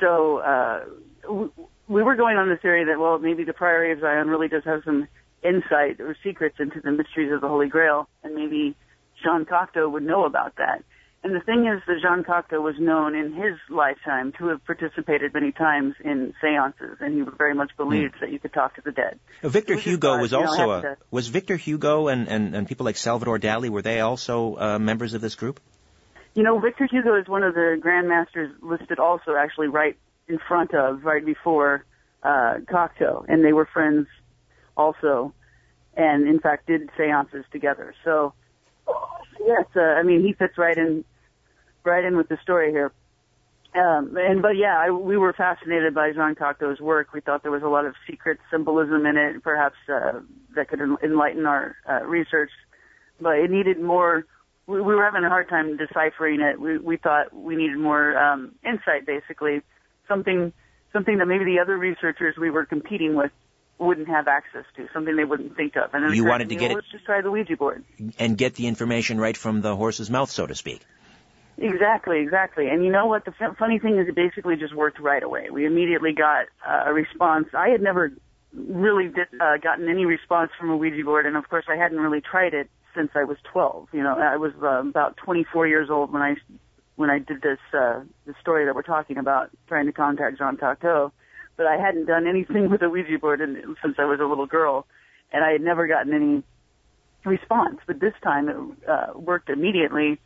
So 0.00 0.38
uh, 0.38 0.84
we 1.92 2.02
were 2.02 2.16
going 2.16 2.36
on 2.36 2.48
the 2.48 2.56
theory 2.56 2.84
that, 2.86 2.98
well, 2.98 3.18
maybe 3.18 3.44
the 3.44 3.52
Priory 3.52 3.92
of 3.92 4.00
Sion 4.00 4.28
really 4.28 4.48
does 4.48 4.64
have 4.64 4.82
some 4.84 5.08
insight 5.42 6.00
or 6.00 6.16
secrets 6.22 6.56
into 6.58 6.80
the 6.80 6.90
mysteries 6.90 7.32
of 7.32 7.40
the 7.40 7.48
Holy 7.48 7.68
Grail, 7.68 8.08
and 8.22 8.34
maybe 8.34 8.74
Jean 9.22 9.44
Cocteau 9.44 9.90
would 9.90 10.02
know 10.02 10.24
about 10.24 10.56
that. 10.56 10.84
And 11.24 11.34
the 11.34 11.40
thing 11.40 11.66
is 11.66 11.80
that 11.86 12.00
Jean 12.02 12.24
Cocteau 12.24 12.60
was 12.60 12.74
known 12.80 13.14
in 13.14 13.32
his 13.32 13.54
lifetime 13.70 14.32
to 14.38 14.48
have 14.48 14.64
participated 14.64 15.32
many 15.32 15.52
times 15.52 15.94
in 16.04 16.34
seances, 16.40 16.96
and 17.00 17.14
he 17.14 17.36
very 17.36 17.54
much 17.54 17.70
believed 17.76 18.14
mm. 18.14 18.20
that 18.20 18.32
you 18.32 18.40
could 18.40 18.52
talk 18.52 18.74
to 18.76 18.82
the 18.84 18.90
dead. 18.90 19.20
Victor 19.42 19.76
Hugo 19.76 20.18
was 20.18 20.32
also 20.32 20.70
a, 20.70 20.82
to, 20.82 20.96
was 21.12 21.28
Victor 21.28 21.56
Hugo 21.56 22.08
and, 22.08 22.26
and, 22.28 22.56
and 22.56 22.66
people 22.66 22.84
like 22.84 22.96
Salvador 22.96 23.38
Dali, 23.38 23.68
were 23.68 23.82
they 23.82 24.00
also 24.00 24.56
uh, 24.56 24.78
members 24.80 25.14
of 25.14 25.20
this 25.20 25.36
group? 25.36 25.60
You 26.34 26.42
know, 26.42 26.58
Victor 26.58 26.88
Hugo 26.90 27.20
is 27.20 27.28
one 27.28 27.44
of 27.44 27.54
the 27.54 27.78
grandmasters 27.80 28.50
listed 28.60 28.98
also 28.98 29.36
actually 29.36 29.68
right 29.68 29.96
in 30.28 30.38
front 30.48 30.74
of 30.74 31.04
right 31.04 31.24
before 31.24 31.84
uh, 32.22 32.54
Cocteau, 32.70 33.24
and 33.28 33.44
they 33.44 33.52
were 33.52 33.66
friends 33.66 34.06
also, 34.76 35.32
and 35.96 36.28
in 36.28 36.38
fact 36.40 36.66
did 36.66 36.90
seances 36.96 37.44
together. 37.50 37.94
So 38.04 38.34
yes, 39.44 39.66
uh, 39.76 39.80
I 39.80 40.02
mean 40.02 40.22
he 40.22 40.32
fits 40.32 40.56
right 40.56 40.76
in, 40.76 41.04
right 41.84 42.04
in 42.04 42.16
with 42.16 42.28
the 42.28 42.38
story 42.42 42.70
here. 42.70 42.92
Um, 43.74 44.16
and 44.18 44.42
but 44.42 44.56
yeah, 44.56 44.78
I, 44.78 44.90
we 44.90 45.16
were 45.16 45.32
fascinated 45.32 45.94
by 45.94 46.12
Jean 46.12 46.34
Cocteau's 46.34 46.80
work. 46.80 47.14
We 47.14 47.20
thought 47.22 47.42
there 47.42 47.50
was 47.50 47.62
a 47.62 47.68
lot 47.68 47.86
of 47.86 47.94
secret 48.08 48.38
symbolism 48.50 49.06
in 49.06 49.16
it, 49.16 49.42
perhaps 49.42 49.76
uh, 49.88 50.20
that 50.54 50.68
could 50.68 50.80
enlighten 51.02 51.46
our 51.46 51.74
uh, 51.88 52.04
research. 52.04 52.50
But 53.18 53.38
it 53.38 53.50
needed 53.50 53.80
more. 53.80 54.26
We, 54.66 54.82
we 54.82 54.94
were 54.94 55.04
having 55.04 55.24
a 55.24 55.30
hard 55.30 55.48
time 55.48 55.78
deciphering 55.78 56.42
it. 56.42 56.60
We, 56.60 56.76
we 56.78 56.98
thought 56.98 57.32
we 57.34 57.56
needed 57.56 57.78
more 57.78 58.16
um, 58.18 58.52
insight, 58.62 59.06
basically, 59.06 59.62
something 60.08 60.52
something 60.92 61.18
that 61.18 61.26
maybe 61.26 61.44
the 61.44 61.58
other 61.60 61.76
researchers 61.76 62.36
we 62.36 62.50
were 62.50 62.66
competing 62.66 63.14
with 63.14 63.30
wouldn't 63.78 64.08
have 64.08 64.28
access 64.28 64.64
to, 64.76 64.86
something 64.92 65.16
they 65.16 65.24
wouldn't 65.24 65.56
think 65.56 65.74
of. 65.76 65.92
And 65.94 66.14
you 66.14 66.24
wanted 66.24 66.50
to 66.50 66.54
get 66.54 66.70
it. 66.70 66.74
Let's 66.74 66.90
just 66.90 67.04
try 67.04 67.20
the 67.20 67.30
Ouija 67.30 67.56
board 67.56 67.84
and 68.18 68.36
get 68.36 68.54
the 68.54 68.66
information 68.66 69.18
right 69.18 69.36
from 69.36 69.60
the 69.60 69.74
horse's 69.74 70.10
mouth, 70.10 70.30
so 70.30 70.46
to 70.46 70.54
speak. 70.54 70.82
Exactly, 71.58 72.20
exactly. 72.20 72.68
And 72.68 72.84
you 72.84 72.90
know 72.90 73.06
what? 73.06 73.24
The 73.24 73.32
f- 73.38 73.56
funny 73.58 73.78
thing 73.78 73.98
is, 73.98 74.08
it 74.08 74.14
basically 74.14 74.56
just 74.56 74.74
worked 74.74 74.98
right 74.98 75.22
away. 75.22 75.48
We 75.50 75.66
immediately 75.66 76.12
got 76.12 76.46
uh, 76.66 76.84
a 76.86 76.92
response. 76.92 77.48
I 77.54 77.68
had 77.68 77.82
never 77.82 78.12
really 78.54 79.08
did, 79.08 79.28
uh, 79.40 79.58
gotten 79.58 79.88
any 79.88 80.04
response 80.04 80.50
from 80.58 80.70
a 80.70 80.76
Ouija 80.76 81.04
board, 81.04 81.26
and 81.26 81.36
of 81.36 81.48
course, 81.48 81.64
I 81.68 81.76
hadn't 81.76 81.98
really 81.98 82.20
tried 82.20 82.54
it 82.54 82.70
since 82.94 83.10
I 83.14 83.24
was 83.24 83.36
12. 83.52 83.88
You 83.92 84.02
know, 84.02 84.16
I 84.18 84.36
was 84.36 84.52
uh, 84.62 84.88
about 84.88 85.16
24 85.18 85.66
years 85.66 85.88
old 85.90 86.12
when 86.12 86.22
I 86.22 86.36
when 86.96 87.10
I 87.10 87.18
did 87.18 87.42
this 87.42 87.58
uh, 87.72 88.00
the 88.26 88.34
story 88.40 88.66
that 88.66 88.74
we're 88.74 88.82
talking 88.82 89.18
about, 89.18 89.50
trying 89.68 89.86
to 89.86 89.92
contact 89.92 90.38
Jean 90.38 90.56
Cocteau. 90.56 91.12
But 91.56 91.66
I 91.66 91.76
hadn't 91.76 92.06
done 92.06 92.26
anything 92.26 92.70
with 92.70 92.82
a 92.82 92.88
Ouija 92.88 93.18
board 93.18 93.40
in, 93.40 93.76
since 93.82 93.96
I 93.98 94.04
was 94.04 94.20
a 94.20 94.24
little 94.24 94.46
girl, 94.46 94.86
and 95.32 95.44
I 95.44 95.52
had 95.52 95.60
never 95.60 95.86
gotten 95.86 96.12
any 96.12 96.42
response. 97.24 97.80
But 97.86 98.00
this 98.00 98.14
time 98.22 98.48
it 98.48 98.56
uh, 98.88 99.18
worked 99.18 99.48
immediately, 99.48 100.18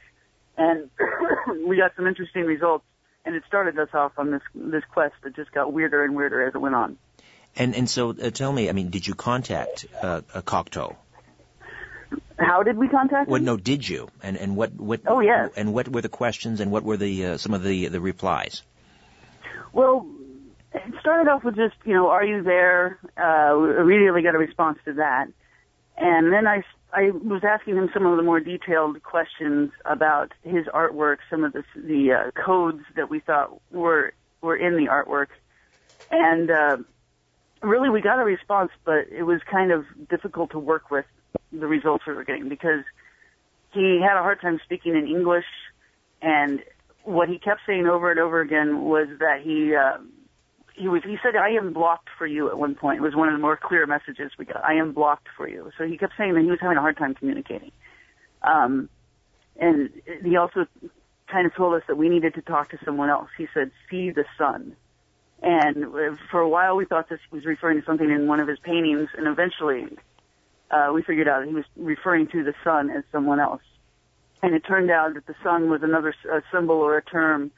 and 0.57 0.90
we 1.66 1.76
got 1.76 1.92
some 1.96 2.07
interesting 2.07 2.42
results. 2.42 2.85
And 3.24 3.35
it 3.35 3.42
started 3.48 3.76
us 3.76 3.88
off 3.92 4.12
on 4.18 4.31
this 4.31 4.42
this 4.55 4.85
quest 4.92 5.14
that 5.24 5.35
just 5.35 5.50
got 5.50 5.72
weirder 5.72 6.05
and 6.05 6.14
weirder 6.14 6.46
as 6.46 6.55
it 6.55 6.59
went 6.59 6.76
on. 6.76 6.96
And 7.57 7.74
and 7.74 7.90
so 7.90 8.11
uh, 8.11 8.31
tell 8.31 8.52
me, 8.52 8.68
I 8.68 8.72
mean, 8.72 8.90
did 8.90 9.07
you 9.07 9.14
contact 9.14 9.87
uh, 10.00 10.20
a 10.33 10.42
Cocteau? 10.42 10.94
How 12.38 12.62
did 12.62 12.77
we 12.77 12.88
contact 12.88 13.29
him? 13.29 13.33
Well, 13.33 13.42
no, 13.42 13.57
did 13.57 13.88
you? 13.88 14.09
And 14.23 14.37
and 14.37 14.57
what 14.57 14.75
what? 14.75 15.01
Oh 15.07 15.21
yes. 15.21 15.51
And 15.57 15.73
what 15.73 15.88
were 15.88 16.03
the 16.03 16.09
questions 16.09 16.61
and 16.61 16.71
what 16.71 16.83
were 16.85 16.97
the 16.97 17.27
uh, 17.27 17.37
some 17.38 17.55
of 17.55 17.62
the 17.62 17.88
the 17.88 18.01
replies? 18.01 18.62
Well, 19.73 20.07
it 20.75 20.95
started 21.01 21.31
off 21.31 21.45
with 21.45 21.57
just 21.57 21.77
you 21.85 21.95
know, 21.95 22.09
are 22.09 22.25
you 22.25 22.42
there? 22.42 22.99
Uh, 23.16 23.57
we 23.59 23.81
immediately 23.81 24.23
got 24.23 24.35
a 24.35 24.38
response 24.38 24.79
to 24.85 24.95
that, 24.95 25.29
and 25.97 26.33
then 26.33 26.47
I 26.47 26.62
I 26.92 27.11
was 27.11 27.42
asking 27.42 27.77
him 27.77 27.90
some 27.92 28.07
of 28.07 28.16
the 28.16 28.23
more 28.23 28.40
detailed 28.40 29.03
questions 29.03 29.71
about 29.85 30.33
his 30.42 30.66
artwork, 30.66 31.19
some 31.31 31.45
of 31.45 31.53
the 31.53 31.64
the 31.75 32.12
uh, 32.12 32.31
codes 32.33 32.83
that 32.97 33.09
we 33.09 33.21
thought 33.21 33.61
were 33.71 34.12
were 34.42 34.57
in 34.57 34.77
the 34.77 34.90
artwork, 34.90 35.29
and 36.11 36.51
uh, 36.51 36.77
really 37.62 37.88
we 37.88 38.01
got 38.03 38.19
a 38.19 38.25
response, 38.25 38.71
but 38.85 39.09
it 39.11 39.23
was 39.23 39.40
kind 39.51 39.73
of 39.73 39.85
difficult 40.09 40.51
to 40.51 40.59
work 40.59 40.90
with 40.90 41.07
the 41.53 41.66
results 41.66 42.05
we 42.07 42.14
were 42.14 42.25
getting 42.25 42.49
because 42.49 42.85
he 43.72 44.01
had 44.01 44.18
a 44.18 44.22
hard 44.22 44.40
time 44.40 44.61
speaking 44.64 44.94
in 44.96 45.07
English, 45.07 45.44
and 46.22 46.62
what 47.05 47.29
he 47.29 47.38
kept 47.38 47.61
saying 47.66 47.87
over 47.87 48.11
and 48.11 48.18
over 48.18 48.40
again 48.40 48.83
was 48.83 49.09
that 49.20 49.40
he 49.42 49.75
uh, 49.75 49.99
he 50.75 50.88
was 50.88 51.03
he 51.05 51.16
said 51.22 51.37
I 51.37 51.51
am 51.51 51.72
blocked 51.72 52.09
for 52.18 52.27
you 52.27 52.49
at 52.49 52.59
one 52.59 52.75
point. 52.75 52.99
It 52.99 53.03
was 53.03 53.14
one 53.14 53.29
of 53.29 53.35
the 53.35 53.40
more 53.40 53.57
clear 53.57 53.87
messages 53.87 54.33
we 54.38 54.44
got. 54.44 54.64
I 54.64 54.75
am 54.75 54.92
blocked 54.92 55.29
for 55.37 55.49
you. 55.49 55.70
So 55.79 55.85
he 55.85 55.99
kept 55.99 56.14
saying 56.16 56.35
that 56.35 56.42
he 56.42 56.51
was 56.51 56.59
having 56.61 56.77
a 56.77 56.81
hard 56.81 56.96
time 56.96 57.14
communicating. 57.14 57.72
Um, 58.42 58.88
and 59.59 59.90
he 60.25 60.37
also 60.37 60.66
kind 61.29 61.46
of 61.46 61.55
told 61.55 61.75
us 61.75 61.83
that 61.88 61.96
we 61.96 62.09
needed 62.09 62.35
to 62.35 62.42
talk 62.42 62.70
to 62.70 62.79
someone 62.85 63.11
else. 63.11 63.29
He 63.37 63.46
said, 63.55 63.70
"See 63.90 64.11
the 64.11 64.25
sun." 64.37 64.77
And 65.42 65.87
for 66.31 66.40
a 66.40 66.49
while, 66.49 66.77
we 66.77 66.87
thought 66.87 67.09
this 67.09 67.20
was 67.31 67.44
referring 67.44 67.81
to 67.81 67.87
something 67.87 68.11
in 68.11 68.27
one 68.27 68.40
of 68.40 68.49
his 68.49 68.59
paintings, 68.59 69.11
and 69.16 69.27
eventually, 69.27 69.87
uh, 70.70 70.90
we 70.92 71.02
figured 71.02 71.29
out 71.29 71.46
he 71.46 71.55
was 71.55 71.64
referring 71.76 72.26
to 72.29 72.42
the 72.42 72.55
sun 72.64 72.90
as 72.90 73.05
someone 73.12 73.40
else. 73.40 73.62
And 74.42 74.55
it 74.55 74.61
turned 74.61 74.90
out 74.90 75.14
that 75.14 75.26
the 75.26 75.35
sun 75.42 75.70
was 75.70 75.83
another 75.83 76.14
a 76.31 76.42
symbol 76.52 76.76
or 76.76 76.96
a 76.96 77.02
term 77.02 77.50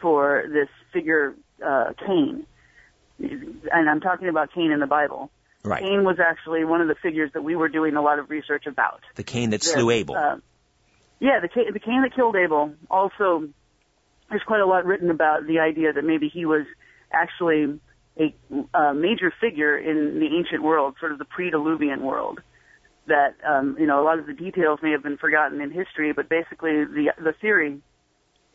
for 0.00 0.44
this 0.48 0.68
figure, 0.92 1.34
uh, 1.64 1.92
Cain. 2.06 2.46
And 3.18 3.90
I'm 3.90 4.00
talking 4.00 4.28
about 4.28 4.52
Cain 4.52 4.70
in 4.70 4.80
the 4.80 4.86
Bible. 4.86 5.30
Right. 5.62 5.82
Cain 5.82 6.04
was 6.04 6.18
actually 6.18 6.64
one 6.64 6.80
of 6.80 6.88
the 6.88 6.94
figures 6.94 7.30
that 7.34 7.42
we 7.42 7.54
were 7.54 7.68
doing 7.68 7.96
a 7.96 8.02
lot 8.02 8.18
of 8.18 8.30
research 8.30 8.66
about. 8.66 9.00
The 9.14 9.22
Cain 9.22 9.50
that 9.50 9.62
slew 9.62 9.90
Abel. 9.90 10.16
Uh, 10.16 10.36
yeah, 11.18 11.40
the 11.40 11.48
Cain, 11.48 11.72
the 11.72 11.80
Cain 11.80 12.02
that 12.02 12.14
killed 12.14 12.34
Abel. 12.36 12.74
Also, 12.90 13.48
there's 14.30 14.42
quite 14.46 14.60
a 14.60 14.66
lot 14.66 14.86
written 14.86 15.10
about 15.10 15.46
the 15.46 15.58
idea 15.58 15.92
that 15.92 16.04
maybe 16.04 16.28
he 16.28 16.46
was 16.46 16.64
actually 17.12 17.78
a, 18.20 18.78
a 18.78 18.94
major 18.94 19.32
figure 19.40 19.78
in 19.78 20.20
the 20.20 20.36
ancient 20.36 20.62
world, 20.62 20.94
sort 21.00 21.12
of 21.12 21.18
the 21.18 21.24
pre-Diluvian 21.24 22.02
world. 22.02 22.40
That 23.06 23.34
um, 23.48 23.76
you 23.78 23.86
know, 23.86 24.00
a 24.00 24.04
lot 24.04 24.18
of 24.18 24.26
the 24.26 24.34
details 24.34 24.78
may 24.82 24.92
have 24.92 25.02
been 25.02 25.16
forgotten 25.16 25.60
in 25.60 25.70
history, 25.70 26.12
but 26.12 26.28
basically 26.28 26.84
the 26.84 27.12
the 27.18 27.32
theory, 27.40 27.80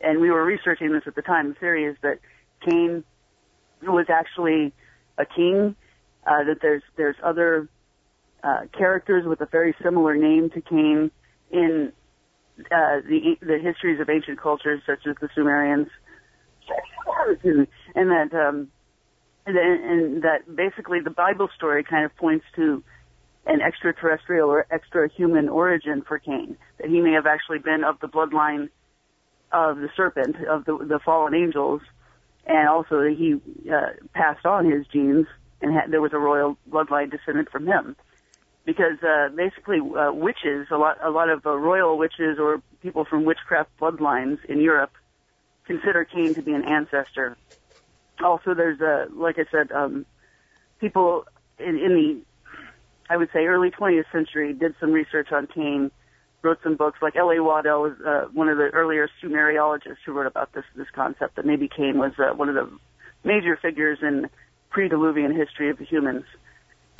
and 0.00 0.20
we 0.20 0.30
were 0.30 0.44
researching 0.44 0.92
this 0.92 1.02
at 1.06 1.14
the 1.14 1.22
time. 1.22 1.48
The 1.48 1.54
theory 1.56 1.84
is 1.84 1.96
that 2.02 2.20
Cain 2.64 3.04
was 3.82 4.06
actually 4.08 4.72
a 5.18 5.26
king. 5.26 5.74
Uh, 6.26 6.44
that 6.44 6.58
there's 6.62 6.82
there's 6.96 7.16
other 7.22 7.68
uh, 8.42 8.60
characters 8.76 9.26
with 9.26 9.40
a 9.40 9.46
very 9.46 9.74
similar 9.82 10.16
name 10.16 10.48
to 10.50 10.60
Cain 10.60 11.10
in 11.50 11.92
uh, 12.60 13.00
the 13.06 13.36
the 13.42 13.58
histories 13.58 14.00
of 14.00 14.08
ancient 14.08 14.40
cultures, 14.40 14.80
such 14.86 15.06
as 15.06 15.16
the 15.20 15.28
Sumerians, 15.34 15.88
and 17.94 18.10
that 18.10 18.32
um, 18.32 18.68
and, 19.46 19.56
and 19.56 20.22
that 20.22 20.54
basically 20.54 21.00
the 21.00 21.10
Bible 21.10 21.48
story 21.54 21.84
kind 21.84 22.04
of 22.04 22.14
points 22.16 22.44
to 22.56 22.82
an 23.46 23.60
extraterrestrial 23.60 24.50
or 24.50 24.66
extra 24.70 25.08
human 25.08 25.48
origin 25.48 26.02
for 26.02 26.18
Cain. 26.18 26.56
That 26.78 26.88
he 26.88 27.00
may 27.00 27.12
have 27.12 27.26
actually 27.26 27.60
been 27.60 27.84
of 27.84 28.00
the 28.00 28.08
bloodline 28.08 28.68
of 29.52 29.78
the 29.78 29.88
serpent, 29.96 30.36
of 30.46 30.64
the 30.64 30.76
the 30.76 30.98
fallen 30.98 31.34
angels, 31.34 31.80
and 32.44 32.68
also 32.68 33.02
that 33.02 33.14
he 33.16 33.40
uh, 33.70 33.90
passed 34.12 34.44
on 34.44 34.70
his 34.70 34.86
genes 34.88 35.26
and 35.60 35.72
had, 35.72 35.90
there 35.90 36.00
was 36.00 36.12
a 36.12 36.18
royal 36.18 36.56
bloodline 36.68 37.10
descendant 37.10 37.50
from 37.50 37.66
him. 37.66 37.96
Because 38.64 39.00
uh, 39.02 39.28
basically, 39.34 39.78
uh, 39.78 40.12
witches, 40.12 40.66
a 40.72 40.76
lot, 40.76 40.98
a 41.00 41.10
lot 41.10 41.28
of 41.28 41.46
uh, 41.46 41.54
royal 41.54 41.96
witches 41.96 42.38
or 42.38 42.60
people 42.82 43.04
from 43.04 43.24
witchcraft 43.24 43.70
bloodlines 43.80 44.44
in 44.46 44.60
Europe 44.60 44.90
consider 45.66 46.04
Cain 46.04 46.34
to 46.34 46.42
be 46.42 46.52
an 46.52 46.64
ancestor. 46.64 47.36
Also, 48.22 48.54
there's 48.54 48.80
a, 48.80 49.08
like 49.14 49.38
I 49.38 49.44
said, 49.50 49.72
um, 49.72 50.06
people 50.80 51.24
in, 51.58 51.78
in 51.78 51.94
the, 51.94 52.20
I 53.10 53.16
would 53.16 53.28
say, 53.32 53.46
early 53.46 53.70
20th 53.70 54.10
century 54.12 54.52
did 54.52 54.74
some 54.80 54.92
research 54.92 55.32
on 55.32 55.46
Cain, 55.46 55.90
wrote 56.42 56.58
some 56.62 56.76
books. 56.76 57.00
Like 57.02 57.16
L.A. 57.16 57.42
Waddell 57.42 57.82
was 57.82 57.92
uh, 58.04 58.26
one 58.32 58.48
of 58.48 58.56
the 58.56 58.64
earlier 58.64 59.08
Sumeriologists 59.22 59.98
who 60.04 60.12
wrote 60.12 60.26
about 60.26 60.52
this 60.52 60.64
this 60.74 60.88
concept 60.94 61.36
that 61.36 61.44
maybe 61.44 61.68
Cain 61.68 61.98
was 61.98 62.12
uh, 62.18 62.34
one 62.34 62.48
of 62.48 62.54
the 62.54 62.70
major 63.24 63.56
figures 63.56 63.98
in 64.02 64.28
pre-Diluvian 64.70 65.36
history 65.36 65.70
of 65.70 65.78
the 65.78 65.84
humans. 65.84 66.24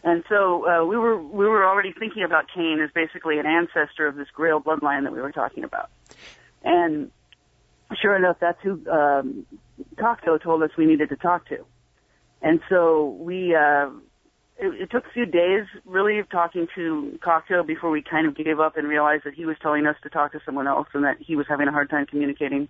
And 0.04 0.22
so 0.28 0.66
uh, 0.68 0.84
we 0.84 0.96
were 0.96 1.20
we 1.20 1.46
were 1.46 1.66
already 1.66 1.92
thinking 1.92 2.22
about 2.22 2.46
Cain 2.54 2.80
as 2.82 2.90
basically 2.92 3.38
an 3.38 3.46
ancestor 3.46 4.06
of 4.06 4.16
this 4.16 4.28
Grail 4.32 4.60
bloodline 4.60 5.04
that 5.04 5.12
we 5.12 5.20
were 5.20 5.32
talking 5.32 5.64
about. 5.64 5.90
And 6.62 7.10
sure 8.00 8.16
enough, 8.16 8.36
that's 8.40 8.60
who 8.62 8.80
um, 8.90 9.46
Cocteau 9.96 10.40
told 10.42 10.62
us 10.62 10.70
we 10.76 10.86
needed 10.86 11.08
to 11.10 11.16
talk 11.16 11.48
to. 11.48 11.64
And 12.42 12.60
so 12.68 13.16
we, 13.20 13.54
uh, 13.54 13.88
it, 14.58 14.82
it 14.82 14.90
took 14.90 15.04
a 15.06 15.12
few 15.12 15.26
days 15.26 15.66
really 15.84 16.18
of 16.18 16.28
talking 16.30 16.66
to 16.74 17.18
Cocteau 17.24 17.66
before 17.66 17.90
we 17.90 18.02
kind 18.02 18.26
of 18.26 18.36
gave 18.36 18.60
up 18.60 18.76
and 18.76 18.88
realized 18.88 19.24
that 19.24 19.34
he 19.34 19.46
was 19.46 19.56
telling 19.60 19.86
us 19.86 19.96
to 20.02 20.08
talk 20.08 20.32
to 20.32 20.40
someone 20.44 20.66
else 20.66 20.88
and 20.94 21.04
that 21.04 21.16
he 21.20 21.36
was 21.36 21.46
having 21.48 21.68
a 21.68 21.72
hard 21.72 21.90
time 21.90 22.06
communicating. 22.06 22.68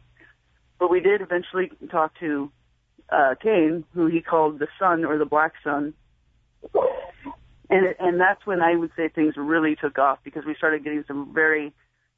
But 0.78 0.90
we 0.90 1.00
did 1.00 1.20
eventually 1.20 1.70
talk 1.90 2.18
to 2.20 2.50
uh, 3.10 3.34
Cain, 3.42 3.84
who 3.94 4.06
he 4.06 4.20
called 4.20 4.58
the 4.58 4.68
sun 4.78 5.04
or 5.04 5.18
the 5.18 5.24
black 5.24 5.52
sun. 5.62 5.94
And, 7.68 7.94
and 7.98 8.20
that's 8.20 8.44
when 8.44 8.60
I 8.60 8.76
would 8.76 8.90
say 8.96 9.08
things 9.08 9.34
really 9.36 9.76
took 9.76 9.98
off 9.98 10.18
because 10.22 10.44
we 10.44 10.54
started 10.54 10.84
getting 10.84 11.04
some 11.06 11.32
very 11.34 11.72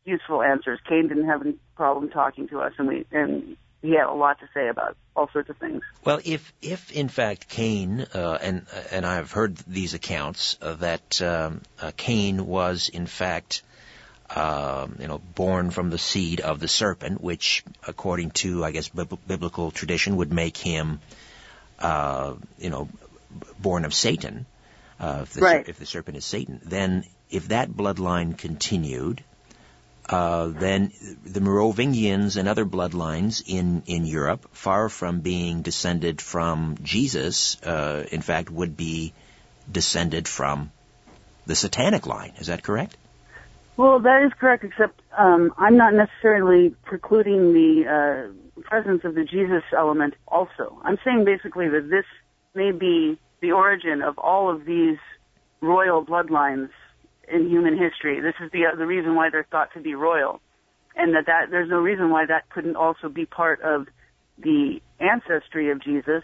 useful 0.04 0.42
answers. 0.42 0.80
Cain 0.88 1.08
didn't 1.08 1.26
have 1.26 1.42
any 1.42 1.56
problem 1.76 2.10
talking 2.10 2.48
to 2.48 2.60
us, 2.60 2.72
and 2.78 2.88
we 2.88 3.04
and 3.12 3.56
he 3.82 3.92
had 3.92 4.06
a 4.06 4.12
lot 4.12 4.40
to 4.40 4.48
say 4.52 4.68
about 4.68 4.96
all 5.14 5.28
sorts 5.32 5.50
of 5.50 5.56
things. 5.56 5.82
Well, 6.04 6.20
if 6.24 6.52
if 6.60 6.92
in 6.92 7.08
fact 7.08 7.48
Cain 7.48 8.06
uh, 8.14 8.38
and 8.40 8.66
and 8.90 9.06
I've 9.06 9.30
heard 9.30 9.56
these 9.58 9.94
accounts 9.94 10.58
uh, 10.60 10.74
that 10.74 11.22
um, 11.22 11.62
uh, 11.80 11.92
Cain 11.96 12.46
was 12.46 12.88
in 12.88 13.06
fact. 13.06 13.62
Um, 14.30 14.96
you 15.00 15.08
know, 15.08 15.16
born 15.16 15.70
from 15.70 15.88
the 15.88 15.96
seed 15.96 16.42
of 16.42 16.60
the 16.60 16.68
serpent, 16.68 17.18
which, 17.22 17.64
according 17.86 18.32
to, 18.32 18.62
I 18.62 18.72
guess, 18.72 18.90
biblical 18.90 19.70
tradition, 19.70 20.16
would 20.18 20.30
make 20.30 20.58
him, 20.58 21.00
uh, 21.78 22.34
you 22.58 22.68
know, 22.68 22.90
born 23.58 23.86
of 23.86 23.94
Satan. 23.94 24.44
Uh, 25.00 25.20
if, 25.22 25.32
the, 25.32 25.40
right. 25.40 25.66
if 25.66 25.78
the 25.78 25.86
serpent 25.86 26.18
is 26.18 26.26
Satan, 26.26 26.60
then 26.62 27.04
if 27.30 27.48
that 27.48 27.70
bloodline 27.70 28.36
continued, 28.36 29.24
uh, 30.08 30.46
then 30.48 30.92
the 31.24 31.40
Merovingians 31.40 32.36
and 32.36 32.48
other 32.48 32.64
bloodlines 32.64 33.42
in, 33.46 33.82
in 33.86 34.06
Europe, 34.06 34.48
far 34.52 34.88
from 34.88 35.20
being 35.20 35.62
descended 35.62 36.20
from 36.20 36.76
Jesus, 36.82 37.60
uh, 37.62 38.04
in 38.10 38.22
fact, 38.22 38.50
would 38.50 38.76
be 38.76 39.12
descended 39.70 40.26
from 40.26 40.72
the 41.46 41.54
satanic 41.54 42.06
line. 42.06 42.32
Is 42.38 42.46
that 42.46 42.62
correct? 42.62 42.96
Well, 43.76 44.00
that 44.00 44.24
is 44.26 44.32
correct, 44.40 44.64
except 44.64 45.00
um, 45.16 45.52
I'm 45.56 45.76
not 45.76 45.94
necessarily 45.94 46.70
precluding 46.84 47.52
the 47.52 47.86
uh, 47.86 48.60
presence 48.62 49.04
of 49.04 49.14
the 49.14 49.24
Jesus 49.24 49.62
element 49.76 50.14
also. 50.26 50.80
I'm 50.82 50.98
saying 51.04 51.24
basically 51.24 51.68
that 51.68 51.88
this 51.88 52.04
may 52.54 52.72
be 52.72 53.18
the 53.40 53.52
origin 53.52 54.02
of 54.02 54.18
all 54.18 54.50
of 54.50 54.64
these 54.64 54.98
royal 55.60 56.04
bloodlines 56.04 56.70
in 57.32 57.48
human 57.48 57.78
history. 57.78 58.20
This 58.20 58.34
is 58.44 58.50
the 58.52 58.64
the 58.76 58.86
reason 58.86 59.14
why 59.14 59.30
they're 59.30 59.46
thought 59.50 59.72
to 59.74 59.80
be 59.80 59.94
royal, 59.94 60.40
and 60.96 61.14
that 61.14 61.26
that 61.26 61.50
there's 61.50 61.70
no 61.70 61.78
reason 61.78 62.10
why 62.10 62.26
that 62.26 62.50
couldn't 62.50 62.76
also 62.76 63.08
be 63.08 63.26
part 63.26 63.60
of 63.62 63.86
the 64.38 64.80
ancestry 65.00 65.70
of 65.70 65.82
Jesus, 65.82 66.22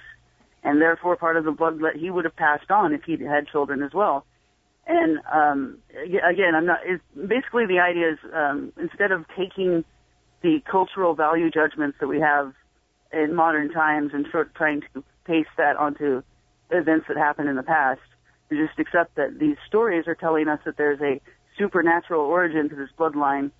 and 0.63 0.81
therefore 0.81 1.17
part 1.17 1.37
of 1.37 1.45
the 1.45 1.53
blood 1.53 1.79
that 1.81 1.97
he 1.99 2.11
would 2.11 2.25
have 2.25 2.37
passed 2.37 2.71
on 2.71 2.93
if 2.93 3.03
he 3.05 3.13
had 3.25 3.47
children 3.49 3.83
as 3.83 3.93
well. 3.93 4.25
And 4.87 5.19
um, 5.33 5.79
again, 6.03 6.55
I'm 6.55 6.67
not. 6.67 6.81
It's, 6.85 7.03
basically, 7.15 7.67
the 7.67 7.79
idea 7.81 8.13
is 8.13 8.19
um, 8.35 8.73
instead 8.79 9.13
of 9.13 9.25
taking 9.37 9.85
the 10.43 10.61
cultural 10.71 11.15
value 11.15 11.51
judgments 11.51 11.97
that 12.01 12.07
we 12.07 12.21
have 12.21 12.53
in 13.13 13.35
modern 13.35 13.71
times 13.71 14.11
and 14.13 14.27
sort 14.31 14.55
trying 14.55 14.83
to 14.93 15.03
paste 15.25 15.49
that 15.57 15.77
onto 15.77 16.23
events 16.71 17.07
that 17.09 17.17
happened 17.17 17.49
in 17.49 17.57
the 17.57 17.63
past, 17.63 18.01
to 18.51 18.67
just 18.67 18.79
accept 18.79 19.17
that 19.17 19.39
these 19.39 19.57
stories 19.67 20.07
are 20.07 20.15
telling 20.15 20.49
us 20.49 20.61
that 20.65 20.77
there's 20.77 21.01
a 21.01 21.21
supernatural 21.59 22.23
origin 22.23 22.69
to 22.69 22.77
this 22.77 22.91
bloodline. 22.99 23.51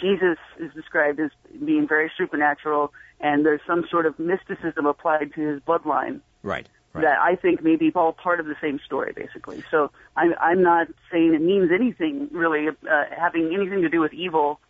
Jesus 0.00 0.38
is 0.58 0.72
described 0.74 1.20
as 1.20 1.30
being 1.64 1.86
very 1.86 2.10
supernatural, 2.16 2.92
and 3.20 3.44
there's 3.44 3.60
some 3.66 3.86
sort 3.90 4.06
of 4.06 4.18
mysticism 4.18 4.86
applied 4.86 5.32
to 5.34 5.40
his 5.40 5.60
bloodline. 5.60 6.20
Right. 6.42 6.68
Right. 6.92 7.02
That 7.02 7.18
I 7.18 7.36
think 7.36 7.62
may 7.62 7.76
be 7.76 7.92
all 7.94 8.14
part 8.14 8.40
of 8.40 8.46
the 8.46 8.56
same 8.60 8.80
story, 8.84 9.12
basically. 9.14 9.62
So 9.70 9.90
I'm, 10.16 10.34
I'm 10.40 10.62
not 10.62 10.88
saying 11.12 11.34
it 11.34 11.42
means 11.42 11.70
anything 11.70 12.28
really 12.32 12.68
uh, 12.68 13.04
having 13.14 13.52
anything 13.54 13.82
to 13.82 13.90
do 13.90 14.00
with 14.00 14.14
evil. 14.14 14.60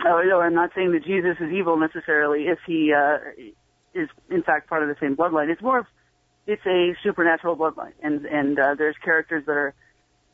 Uh, 0.00 0.20
no, 0.26 0.40
I'm 0.42 0.54
not 0.54 0.72
saying 0.74 0.92
that 0.92 1.04
Jesus 1.04 1.38
is 1.40 1.50
evil 1.50 1.78
necessarily 1.78 2.48
if 2.48 2.58
he 2.66 2.92
uh, 2.92 3.16
is 3.94 4.10
in 4.30 4.42
fact 4.42 4.68
part 4.68 4.82
of 4.82 4.90
the 4.90 4.96
same 5.00 5.16
bloodline. 5.16 5.48
It's 5.48 5.62
more 5.62 5.78
of 5.78 5.86
it's 6.46 6.64
a 6.66 6.94
supernatural 7.02 7.56
bloodline, 7.56 7.92
and 8.02 8.24
and 8.26 8.58
uh, 8.58 8.74
there's 8.76 8.96
characters 9.04 9.44
that 9.46 9.52
are 9.52 9.74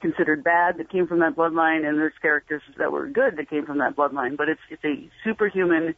considered 0.00 0.44
bad 0.44 0.78
that 0.78 0.90
came 0.90 1.06
from 1.06 1.20
that 1.20 1.34
bloodline, 1.34 1.86
and 1.88 1.98
there's 1.98 2.12
characters 2.20 2.62
that 2.76 2.92
were 2.92 3.06
good 3.06 3.36
that 3.36 3.48
came 3.48 3.64
from 3.64 3.78
that 3.78 3.96
bloodline. 3.96 4.36
But 4.36 4.48
it's 4.48 4.60
it's 4.68 4.84
a 4.84 5.08
superhuman 5.24 5.94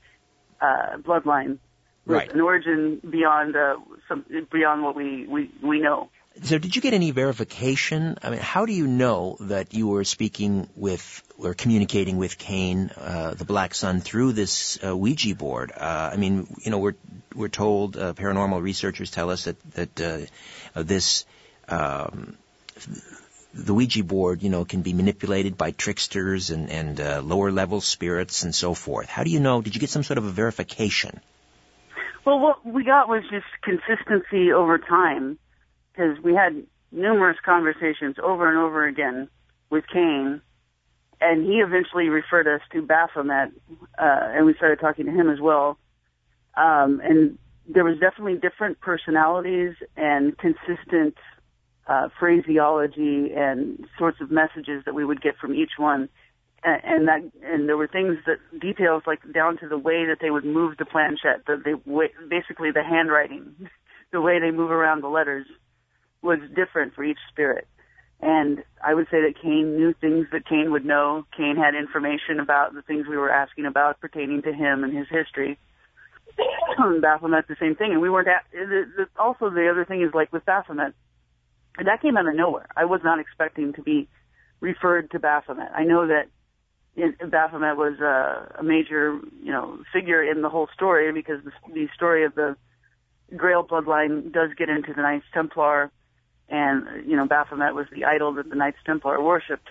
uh, 0.61 0.99
bloodline 0.99 1.59
with 2.07 2.17
right. 2.17 2.33
an 2.33 2.41
origin 2.41 3.01
beyond 3.09 3.57
uh, 3.57 3.77
some 4.09 4.25
beyond 4.53 4.83
what 4.83 4.95
we 4.95 5.27
we 5.27 5.51
we 5.63 5.81
know. 5.81 6.11
So 6.43 6.59
did 6.59 6.75
you 6.75 6.83
get 6.83 6.95
any 6.95 7.13
verification? 7.13 8.19
I 8.23 8.31
mean, 8.31 8.41
how 8.41 8.67
do 8.67 8.73
you 8.73 8.89
know 8.89 9.37
that 9.41 9.73
you 9.73 9.87
were 9.87 10.03
speaking 10.03 10.69
with 10.75 11.23
or 11.39 11.55
communicating 11.55 12.17
with 12.17 12.39
Cain, 12.39 12.91
uh, 12.99 13.35
the 13.35 13.45
Black 13.45 13.75
Sun, 13.75 14.01
through 14.01 14.33
this 14.33 14.79
uh, 14.85 14.97
Ouija 14.97 15.37
board? 15.37 15.71
Uh, 15.71 16.11
I 16.13 16.17
mean, 16.17 16.49
you 16.65 16.73
know, 16.73 16.79
we're 16.79 16.97
we're 17.35 17.49
told 17.49 17.97
uh, 17.97 18.15
paranormal 18.15 18.61
researchers 18.61 19.13
tell 19.13 19.31
us 19.31 19.45
that 19.45 19.61
that 19.75 20.01
uh, 20.01 20.83
this 20.83 21.25
um, 21.69 22.37
the 23.55 23.73
Ouija 23.73 24.03
board, 24.03 24.43
you 24.43 24.51
know, 24.51 24.65
can 24.65 24.83
be 24.83 24.93
manipulated 24.93 25.57
by 25.57 25.71
tricksters 25.71 26.51
and 26.51 26.69
and 26.69 27.01
uh, 27.01 27.21
lower 27.23 27.53
level 27.53 27.81
spirits 27.81 28.43
and 28.43 28.53
so 28.53 28.75
forth. 28.75 29.09
How 29.09 29.23
do 29.23 29.31
you 29.31 29.39
know? 29.39 29.63
Did 29.63 29.77
you 29.77 29.81
get 29.81 29.91
some 29.91 30.03
sort 30.03 30.19
of 30.19 30.25
a 30.25 30.31
verification? 30.31 31.21
Well, 32.25 32.41
what 32.41 32.67
we 32.67 32.83
got 32.83 33.09
was 33.09 33.23
just 33.31 33.47
consistency 33.63 34.51
over 34.51 34.79
time 34.79 35.39
because 35.95 36.19
we 36.23 36.35
had 36.35 36.65
numerous 36.93 37.37
conversations 37.45 38.17
over 38.23 38.49
and 38.49 38.59
over 38.59 38.87
again 38.87 39.29
with 39.71 39.85
Cain, 39.93 40.41
and 41.21 41.45
he 41.45 41.55
eventually 41.55 42.09
referred 42.09 42.47
us 42.47 42.61
to 42.73 42.83
Baphomet, 42.83 43.51
uh, 43.99 44.29
and 44.33 44.47
we 44.47 44.55
started 44.55 44.81
talking 44.81 45.07
to 45.07 45.13
him 45.13 45.31
as 45.31 45.41
well. 45.41 45.79
Um, 46.57 47.01
and 47.03 47.39
there 47.69 47.85
was 47.85 47.99
definitely 47.99 48.35
different 48.35 48.81
personalities 48.81 49.75
and 49.97 50.37
consistent 50.39 51.17
uh, 51.87 52.09
phraseology 52.19 53.33
and 53.35 53.87
sorts 53.99 54.21
of 54.21 54.31
messages 54.31 54.85
that 54.85 54.95
we 54.95 55.05
would 55.05 55.21
get 55.21 55.37
from 55.39 55.55
each 55.55 55.73
one. 55.79 56.09
And, 56.63 56.83
and 56.85 57.09
that, 57.09 57.33
and 57.43 57.69
there 57.69 57.77
were 57.77 57.89
things 57.89 58.19
that 58.27 58.39
details 58.61 59.03
like 59.07 59.21
down 59.33 59.59
to 59.59 59.69
the 59.69 59.79
way 59.79 60.07
that 60.07 60.19
they 60.21 60.31
would 60.31 60.45
move 60.45 60.77
the 60.79 60.85
planchette, 60.85 61.47
the, 61.47 61.57
the 61.57 62.09
basically 62.29 62.71
the 62.71 62.83
handwriting, 62.83 63.69
the 64.13 64.21
way 64.21 64.39
they 64.39 64.51
move 64.51 64.71
around 64.71 65.03
the 65.03 65.09
letters 65.09 65.47
was 66.25 66.39
different 66.55 66.95
for 66.95 67.05
each 67.05 67.19
spirit. 67.31 67.69
And 68.21 68.65
I 68.83 68.95
would 68.95 69.07
say 69.11 69.21
that 69.21 69.35
Cain 69.41 69.77
knew 69.77 69.93
things 69.93 70.27
that 70.33 70.49
Cain 70.49 70.73
would 70.73 70.85
know. 70.85 71.27
Cain 71.37 71.57
had 71.57 71.75
information 71.75 72.41
about 72.41 72.73
the 72.73 72.83
things 72.83 73.07
we 73.07 73.19
were 73.19 73.31
asking 73.31 73.67
about 73.67 74.01
pertaining 74.01 74.43
to 74.43 74.53
him 74.53 74.83
and 74.83 74.97
his 74.97 75.07
history. 75.11 75.59
Baphomet, 77.03 77.47
the 77.49 77.57
same 77.61 77.77
thing. 77.77 77.93
And 77.93 78.01
we 78.01 78.09
weren't 78.09 78.29
at, 78.29 78.45
the, 78.51 78.87
the, 78.97 79.07
also 79.21 79.51
the 79.51 79.69
other 79.71 79.85
thing 79.85 80.03
is 80.03 80.15
like 80.15 80.33
with 80.33 80.45
Baphomet, 80.47 80.95
that 81.85 82.01
came 82.01 82.17
out 82.17 82.27
of 82.27 82.35
nowhere. 82.35 82.69
I 82.77 82.87
was 82.87 83.01
not 83.05 83.19
expecting 83.19 83.75
to 83.75 83.83
be 83.83 84.09
referred 84.61 85.11
to 85.11 85.19
Baphomet. 85.19 85.71
I 85.75 85.85
know 85.85 86.07
that 86.07 86.29
Baphomet 87.29 87.77
was 87.77 87.99
a, 88.01 88.61
a 88.61 88.63
major, 88.63 89.19
you 89.43 89.53
know, 89.53 89.81
figure 89.93 90.23
in 90.23 90.43
the 90.43 90.49
whole 90.49 90.69
story 90.73 91.13
because 91.13 91.43
the, 91.45 91.51
the 91.73 91.89
story 91.95 92.25
of 92.25 92.35
the 92.35 92.57
Grail 93.37 93.65
bloodline 93.65 94.33
does 94.33 94.51
get 94.57 94.69
into 94.69 94.95
the 94.95 95.03
Knights 95.03 95.27
Templar 95.35 95.91
and 96.55 97.09
you 97.09 97.17
know 97.17 97.27
Baphomet 97.27 97.75
was 97.75 97.87
the 97.93 98.05
idol 98.05 98.35
that 98.35 98.49
the 98.49 98.55
Knights 98.55 98.79
Templar 98.87 99.21
worshipped. 99.21 99.69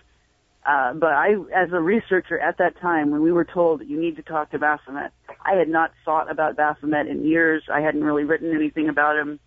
Uh, 0.65 0.93
but 0.93 1.11
I, 1.11 1.33
as 1.53 1.69
a 1.73 1.79
researcher 1.79 2.39
at 2.39 2.57
that 2.57 2.79
time, 2.79 3.11
when 3.11 3.21
we 3.21 3.31
were 3.31 3.43
told 3.45 3.81
that 3.81 3.87
you 3.87 3.99
need 3.99 4.15
to 4.15 4.21
talk 4.21 4.51
to 4.51 4.59
Baphomet, 4.59 5.11
I 5.45 5.55
had 5.55 5.67
not 5.67 5.91
thought 6.05 6.31
about 6.31 6.55
Baphomet 6.55 7.07
in 7.07 7.25
years. 7.25 7.63
I 7.71 7.81
hadn't 7.81 8.03
really 8.03 8.23
written 8.23 8.55
anything 8.55 8.87
about 8.87 9.17
him. 9.17 9.39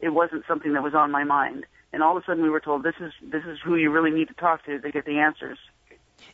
It 0.00 0.10
wasn't 0.10 0.44
something 0.46 0.72
that 0.74 0.82
was 0.82 0.94
on 0.94 1.10
my 1.10 1.24
mind. 1.24 1.66
And 1.92 2.02
all 2.02 2.16
of 2.16 2.22
a 2.22 2.26
sudden, 2.26 2.42
we 2.42 2.50
were 2.50 2.60
told 2.60 2.82
this 2.82 2.94
is 3.00 3.12
this 3.20 3.42
is 3.44 3.58
who 3.64 3.76
you 3.76 3.90
really 3.90 4.10
need 4.10 4.28
to 4.28 4.34
talk 4.34 4.64
to 4.66 4.80
to 4.80 4.90
get 4.90 5.04
the 5.04 5.18
answers. 5.18 5.58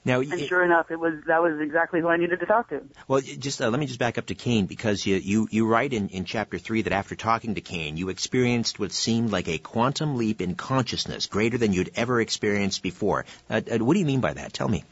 Now, 0.05 0.21
and 0.21 0.41
sure 0.41 0.65
enough, 0.65 0.91
it 0.91 0.99
was 0.99 1.15
that 1.27 1.43
was 1.43 1.61
exactly 1.61 2.01
who 2.01 2.09
I 2.09 2.17
needed 2.17 2.41
to 2.41 2.47
talk 2.47 2.71
to. 2.71 2.83
Well, 3.07 3.21
just 3.21 3.61
uh, 3.61 3.69
let 3.69 3.79
me 3.79 3.87
just 3.87 3.99
back 3.99 4.19
up 4.19 4.27
to 4.27 4.35
Cain 4.35 4.67
because 4.67 5.05
you 5.05 5.17
you, 5.17 5.49
you 5.51 5.67
write 5.67 5.93
in, 5.93 6.09
in 6.09 6.25
chapter 6.25 6.59
three 6.59 6.83
that 6.83 6.93
after 6.93 7.15
talking 7.15 7.55
to 7.57 7.61
Cain, 7.61 7.97
you 7.97 8.09
experienced 8.09 8.79
what 8.79 8.93
seemed 8.93 9.31
like 9.31 9.49
a 9.49 9.59
quantum 9.59 10.17
leap 10.17 10.41
in 10.41 10.55
consciousness, 10.55 11.27
greater 11.27 11.59
than 11.59 11.73
you'd 11.73 11.91
ever 11.95 12.21
experienced 12.21 12.83
before. 12.83 13.27
Uh, 13.51 13.61
uh, 13.71 13.79
what 13.79 13.95
do 13.95 14.01
you 14.01 14.07
mean 14.07 14.21
by 14.21 14.33
that? 14.33 14.53
Tell 14.53 14.69
me. 14.69 14.85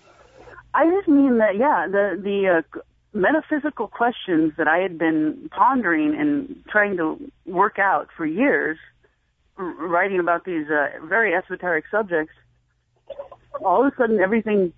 I 0.75 0.91
just 0.91 1.09
mean 1.09 1.39
that 1.39 1.57
yeah, 1.57 1.87
the 1.89 2.21
the 2.23 2.63
uh, 2.77 2.81
metaphysical 3.17 3.89
questions 3.89 4.53
that 4.59 4.69
I 4.69 4.79
had 4.79 4.99
been 4.99 5.49
pondering 5.51 6.15
and 6.15 6.63
trying 6.69 6.97
to 6.99 7.19
work 7.47 7.79
out 7.79 8.09
for 8.17 8.27
years, 8.27 8.79
writing 9.57 10.21
about 10.21 10.45
these 10.45 10.67
uh, 10.69 11.05
very 11.05 11.35
esoteric 11.35 11.87
subjects. 11.91 12.35
All 13.65 13.87
of 13.87 13.93
a 13.93 13.97
sudden, 13.97 14.21
everything 14.21 14.75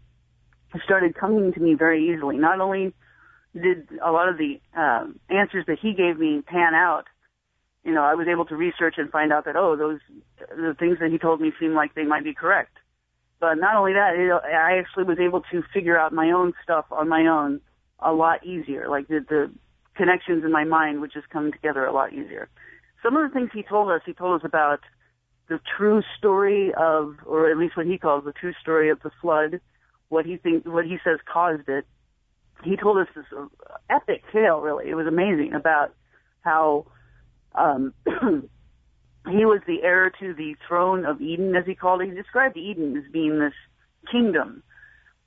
started 0.85 1.15
coming 1.15 1.53
to 1.53 1.61
me 1.61 1.75
very 1.75 2.13
easily. 2.13 2.37
Not 2.37 2.61
only 2.61 2.95
did 3.55 3.89
a 4.05 4.13
lot 4.13 4.29
of 4.29 4.37
the 4.37 4.61
uh, 4.77 5.07
answers 5.31 5.65
that 5.67 5.79
he 5.81 5.95
gave 5.95 6.19
me 6.19 6.43
pan 6.43 6.75
out, 6.75 7.05
you 7.85 7.93
know, 7.93 8.03
I 8.03 8.15
was 8.15 8.27
able 8.29 8.45
to 8.47 8.57
research 8.57 8.97
and 8.99 9.11
find 9.11 9.33
out 9.33 9.47
that 9.47 9.57
oh, 9.57 9.77
those 9.77 10.01
the 10.51 10.75
things 10.79 10.99
that 11.01 11.11
he 11.11 11.19
told 11.19 11.41
me 11.41 11.53
seemed 11.59 11.75
like 11.75 11.95
they 11.95 12.05
might 12.05 12.25
be 12.25 12.35
correct. 12.35 12.77
But 13.41 13.55
not 13.55 13.77
only 13.77 13.93
that, 13.93 14.15
it, 14.17 14.31
I 14.31 14.79
actually 14.79 15.05
was 15.05 15.19
able 15.19 15.43
to 15.53 15.63
figure 15.73 15.99
out 15.99 16.13
my 16.13 16.31
own 16.31 16.53
stuff 16.63 16.87
on 16.91 17.09
my 17.09 17.27
own 17.27 17.61
a 18.01 18.13
lot 18.13 18.45
easier. 18.45 18.89
Like 18.89 19.09
the, 19.09 19.25
the 19.29 19.51
connections 19.95 20.45
in 20.45 20.53
my 20.53 20.65
mind 20.65 21.01
would 21.01 21.13
just 21.13 21.31
come 21.31 21.53
together 21.53 21.85
a 21.85 21.93
lot 21.93 22.13
easier. 22.13 22.49
Some 23.03 23.17
of 23.17 23.29
the 23.29 23.33
things 23.33 23.51
he 23.55 23.63
told 23.63 23.91
us, 23.91 24.01
he 24.05 24.13
told 24.13 24.41
us 24.41 24.45
about 24.45 24.81
the 25.49 25.61
true 25.77 26.03
story 26.19 26.73
of, 26.77 27.15
or 27.25 27.51
at 27.51 27.57
least 27.57 27.77
what 27.77 27.87
he 27.87 27.97
calls 27.97 28.25
the 28.25 28.33
true 28.33 28.53
story 28.61 28.91
of 28.91 29.01
the 29.03 29.11
flood, 29.23 29.61
what 30.09 30.27
he 30.27 30.37
thinks, 30.37 30.67
what 30.67 30.85
he 30.85 30.99
says 31.05 31.19
caused 31.31 31.69
it. 31.69 31.87
He 32.65 32.77
told 32.77 32.99
us 32.99 33.07
this 33.15 33.25
epic 33.89 34.25
tale, 34.33 34.61
really. 34.61 34.89
It 34.89 34.95
was 34.95 35.07
amazing 35.07 35.53
about 35.55 35.95
how 36.41 36.87
um, 37.55 37.95
he 38.07 39.45
was 39.45 39.61
the 39.67 39.83
heir 39.83 40.11
to 40.21 40.35
the 40.35 40.57
throne 40.67 41.05
of 41.05 41.21
Eden, 41.21 41.55
as 41.55 41.67
he 41.67 41.75
called 41.75 42.03
it. 42.03 42.09
He 42.09 42.15
described 42.15 42.57
Eden 42.57 42.97
as 42.97 43.13
being 43.13 43.39
this 43.39 43.55
kingdom, 44.11 44.63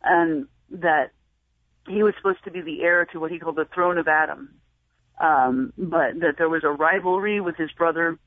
and 0.04 0.48
that 0.72 1.12
he 1.88 2.04
was 2.04 2.14
supposed 2.18 2.44
to 2.46 2.52
be 2.52 2.62
the 2.62 2.82
heir 2.82 3.06
to 3.06 3.20
what 3.20 3.32
he 3.32 3.40
called 3.40 3.56
the 3.56 3.68
throne 3.74 3.98
of 3.98 4.08
Adam. 4.08 4.56
Um, 5.20 5.72
but 5.78 6.20
that 6.22 6.36
there 6.38 6.50
was 6.50 6.64
a 6.64 6.70
rivalry 6.70 7.40
with 7.42 7.56
his 7.56 7.72
brother 7.78 8.18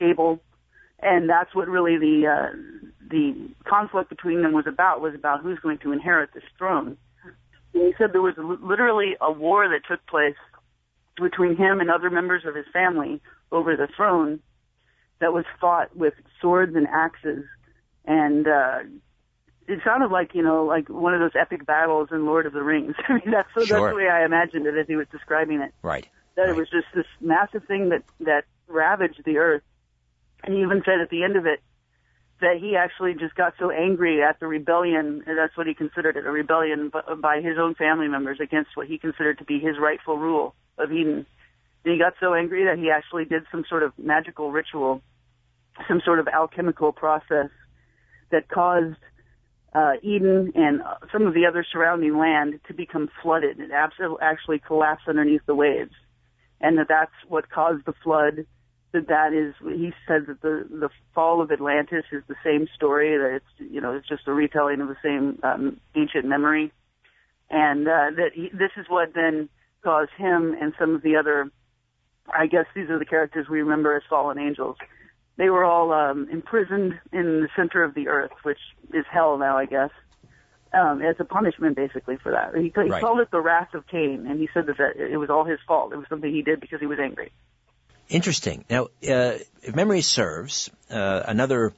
Abel, 0.00 0.40
and 1.00 1.28
that's 1.28 1.54
what 1.54 1.68
really 1.68 1.98
the 1.98 2.26
uh, 2.28 2.88
the 3.10 3.48
conflict 3.64 4.08
between 4.08 4.42
them 4.42 4.52
was 4.52 4.66
about 4.66 5.00
was 5.00 5.14
about 5.14 5.42
who's 5.42 5.58
going 5.58 5.78
to 5.78 5.92
inherit 5.92 6.30
this 6.34 6.44
throne. 6.58 6.96
And 7.74 7.82
he 7.86 7.94
said 7.98 8.12
there 8.12 8.22
was 8.22 8.34
literally 8.36 9.16
a 9.20 9.32
war 9.32 9.68
that 9.68 9.80
took 9.88 10.06
place 10.06 10.36
between 11.20 11.56
him 11.56 11.80
and 11.80 11.90
other 11.90 12.10
members 12.10 12.44
of 12.46 12.54
his 12.54 12.66
family 12.72 13.20
over 13.50 13.76
the 13.76 13.88
throne 13.96 14.40
that 15.20 15.32
was 15.32 15.44
fought 15.60 15.94
with 15.96 16.14
swords 16.40 16.74
and 16.74 16.86
axes 16.88 17.44
and 18.04 18.48
uh 18.48 18.78
it 19.68 19.78
sounded 19.84 20.10
like 20.10 20.34
you 20.34 20.42
know 20.42 20.64
like 20.64 20.88
one 20.88 21.14
of 21.14 21.20
those 21.20 21.38
epic 21.38 21.64
battles 21.66 22.08
in 22.10 22.26
Lord 22.26 22.46
of 22.46 22.52
the 22.52 22.62
Rings. 22.62 22.94
I 23.08 23.14
mean 23.14 23.30
that's 23.30 23.48
sure. 23.52 23.64
that's 23.66 23.92
the 23.92 23.96
way 23.96 24.08
I 24.08 24.24
imagined 24.24 24.66
it 24.66 24.76
as 24.76 24.86
he 24.86 24.96
was 24.96 25.06
describing 25.10 25.60
it. 25.60 25.72
Right. 25.82 26.08
That 26.34 26.42
right. 26.42 26.50
it 26.50 26.56
was 26.56 26.68
just 26.70 26.86
this 26.94 27.06
massive 27.20 27.64
thing 27.66 27.90
that 27.90 28.02
that 28.20 28.44
ravaged 28.66 29.22
the 29.24 29.38
earth. 29.38 29.62
And 30.42 30.54
he 30.54 30.62
even 30.62 30.82
said 30.84 31.00
at 31.00 31.10
the 31.10 31.22
end 31.22 31.36
of 31.36 31.46
it 31.46 31.60
that 32.42 32.58
he 32.60 32.76
actually 32.76 33.14
just 33.14 33.34
got 33.34 33.54
so 33.58 33.70
angry 33.70 34.22
at 34.22 34.38
the 34.38 34.46
rebellion, 34.46 35.22
that's 35.26 35.56
what 35.56 35.66
he 35.66 35.74
considered 35.74 36.16
it, 36.16 36.26
a 36.26 36.30
rebellion 36.30 36.92
by 37.20 37.40
his 37.40 37.56
own 37.58 37.74
family 37.74 38.08
members 38.08 38.38
against 38.40 38.76
what 38.76 38.86
he 38.86 38.98
considered 38.98 39.38
to 39.38 39.44
be 39.44 39.58
his 39.58 39.78
rightful 39.80 40.18
rule 40.18 40.54
of 40.78 40.92
Eden. 40.92 41.24
And 41.84 41.92
he 41.92 41.98
got 41.98 42.14
so 42.20 42.34
angry 42.34 42.64
that 42.64 42.78
he 42.78 42.90
actually 42.90 43.24
did 43.24 43.44
some 43.50 43.64
sort 43.68 43.82
of 43.82 43.92
magical 43.98 44.52
ritual, 44.52 45.02
some 45.88 46.00
sort 46.04 46.18
of 46.18 46.28
alchemical 46.28 46.92
process 46.92 47.48
that 48.30 48.48
caused 48.48 48.96
uh, 49.74 49.94
Eden 50.02 50.52
and 50.54 50.82
some 51.10 51.26
of 51.26 51.34
the 51.34 51.46
other 51.46 51.64
surrounding 51.70 52.18
land 52.18 52.60
to 52.68 52.74
become 52.74 53.08
flooded. 53.22 53.58
It 53.58 53.70
actually 53.72 54.58
collapsed 54.58 55.08
underneath 55.08 55.42
the 55.46 55.54
waves. 55.54 55.94
And 56.60 56.78
that 56.78 56.88
that's 56.88 57.12
what 57.28 57.50
caused 57.50 57.84
the 57.86 57.94
flood 58.04 58.46
that 58.92 59.08
that 59.08 59.32
is 59.32 59.54
he 59.62 59.92
said 60.06 60.26
that 60.26 60.42
the 60.42 60.66
the 60.70 60.90
fall 61.14 61.40
of 61.40 61.50
Atlantis 61.50 62.04
is 62.12 62.22
the 62.28 62.36
same 62.44 62.68
story 62.74 63.16
that 63.16 63.36
it's 63.36 63.72
you 63.72 63.80
know 63.80 63.94
it's 63.94 64.08
just 64.08 64.26
a 64.26 64.32
retelling 64.32 64.80
of 64.80 64.88
the 64.88 64.96
same 65.02 65.38
um, 65.42 65.80
ancient 65.94 66.26
memory, 66.26 66.72
and 67.50 67.88
uh, 67.88 68.10
that 68.16 68.30
he, 68.34 68.50
this 68.52 68.70
is 68.76 68.86
what 68.88 69.14
then 69.14 69.48
caused 69.82 70.12
him 70.16 70.56
and 70.60 70.72
some 70.78 70.94
of 70.94 71.02
the 71.02 71.16
other, 71.16 71.50
I 72.32 72.46
guess 72.46 72.66
these 72.74 72.88
are 72.88 72.98
the 72.98 73.04
characters 73.04 73.48
we 73.48 73.60
remember 73.60 73.96
as 73.96 74.02
fallen 74.08 74.38
angels. 74.38 74.76
They 75.36 75.50
were 75.50 75.64
all 75.64 75.92
um, 75.92 76.28
imprisoned 76.30 76.98
in 77.12 77.40
the 77.40 77.48
center 77.56 77.82
of 77.82 77.94
the 77.94 78.08
earth, 78.08 78.32
which 78.42 78.58
is 78.92 79.04
hell 79.10 79.38
now, 79.38 79.56
I 79.56 79.66
guess. 79.66 79.90
Um, 80.74 81.02
as 81.02 81.16
a 81.18 81.24
punishment, 81.24 81.76
basically, 81.76 82.16
for 82.16 82.32
that. 82.32 82.54
He, 82.54 82.72
he 82.74 82.88
right. 82.88 83.02
called 83.02 83.20
it 83.20 83.30
the 83.30 83.40
wrath 83.40 83.74
of 83.74 83.86
Cain, 83.88 84.26
and 84.26 84.40
he 84.40 84.48
said 84.54 84.66
that, 84.66 84.78
that 84.78 84.96
it 84.96 85.18
was 85.18 85.28
all 85.28 85.44
his 85.44 85.58
fault. 85.66 85.92
It 85.92 85.96
was 85.96 86.06
something 86.08 86.32
he 86.32 86.40
did 86.40 86.60
because 86.60 86.80
he 86.80 86.86
was 86.86 86.98
angry. 86.98 87.30
Interesting. 88.12 88.66
Now, 88.68 88.84
uh, 89.08 89.38
if 89.62 89.74
memory 89.74 90.02
serves, 90.02 90.70
uh, 90.90 91.22
another 91.26 91.72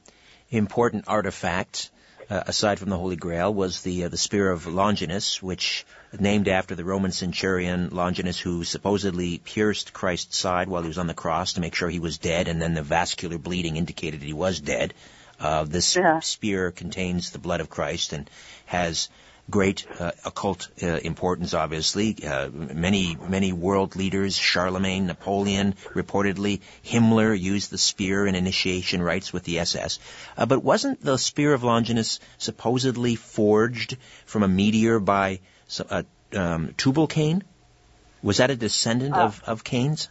important 0.49 1.05
artifact, 1.07 1.89
uh, 2.29 2.43
aside 2.47 2.77
from 2.77 2.89
the 2.89 2.97
Holy 2.97 3.15
Grail, 3.15 3.53
was 3.53 3.81
the 3.83 4.03
uh, 4.03 4.09
the 4.09 4.17
spear 4.17 4.51
of 4.51 4.67
Longinus, 4.67 5.41
which 5.41 5.85
named 6.19 6.49
after 6.49 6.75
the 6.75 6.83
Roman 6.83 7.13
centurion 7.13 7.89
Longinus 7.91 8.37
who 8.37 8.65
supposedly 8.65 9.37
pierced 9.37 9.93
Christ's 9.93 10.37
side 10.37 10.67
while 10.67 10.81
he 10.81 10.89
was 10.89 10.97
on 10.97 11.07
the 11.07 11.13
cross 11.13 11.53
to 11.53 11.61
make 11.61 11.73
sure 11.73 11.89
he 11.89 11.99
was 11.99 12.17
dead, 12.17 12.49
and 12.49 12.61
then 12.61 12.73
the 12.73 12.83
vascular 12.83 13.37
bleeding 13.37 13.77
indicated 13.77 14.19
that 14.19 14.25
he 14.25 14.33
was 14.33 14.59
dead. 14.59 14.93
Uh, 15.39 15.63
this 15.63 15.95
Yeah. 15.95 16.19
spear 16.19 16.71
contains 16.71 17.31
the 17.31 17.39
blood 17.39 17.61
of 17.61 17.69
Christ 17.69 18.11
and 18.11 18.29
has 18.65 19.07
great 19.49 19.85
uh, 19.99 20.11
occult 20.25 20.67
uh, 20.81 20.87
importance, 20.87 21.53
obviously. 21.53 22.15
Uh, 22.25 22.49
many, 22.49 23.15
many 23.15 23.53
world 23.53 23.95
leaders, 23.95 24.35
Charlemagne, 24.35 25.07
Napoleon, 25.07 25.75
reportedly, 25.93 26.61
Himmler 26.83 27.39
used 27.39 27.71
the 27.71 27.77
spear 27.77 28.25
in 28.25 28.35
initiation 28.35 29.01
rites 29.01 29.31
with 29.31 29.43
the 29.43 29.59
SS. 29.59 29.99
Uh, 30.37 30.45
but 30.45 30.63
wasn't 30.63 31.01
the 31.01 31.17
spear 31.17 31.53
of 31.53 31.63
Longinus 31.63 32.19
supposedly 32.37 33.15
forged 33.15 33.97
from 34.25 34.43
a 34.43 34.47
meteor 34.47 34.99
by 34.99 35.39
uh, 35.89 36.03
um, 36.33 36.73
Tubal 36.77 37.07
Cain? 37.07 37.43
Was 38.23 38.37
that 38.37 38.49
a 38.49 38.55
descendant 38.55 39.15
of, 39.15 39.43
of 39.45 39.63
Cain's? 39.63 40.09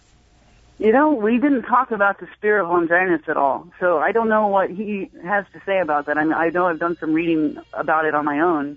You 0.79 0.92
know, 0.92 1.12
we 1.12 1.38
didn't 1.38 1.62
talk 1.62 1.92
about 1.92 2.18
the 2.18 2.27
spear 2.37 2.61
of 2.61 2.68
Longinus 2.68 3.29
at 3.29 3.37
all, 3.37 3.68
so 3.79 3.99
I 3.99 4.11
don't 4.11 4.29
know 4.29 4.49
what 4.49 4.70
he 4.70 5.09
has 5.23 5.44
to 5.53 5.61
say 5.64 5.79
about 5.79 6.07
that. 6.07 6.18
I 6.18 6.25
mean, 6.25 6.33
I 6.33 6.49
know 6.49 6.66
I've 6.66 6.81
done 6.81 6.97
some 6.99 7.12
reading 7.12 7.59
about 7.73 8.07
it 8.07 8.14
on 8.14 8.25
my 8.25 8.40
own, 8.40 8.77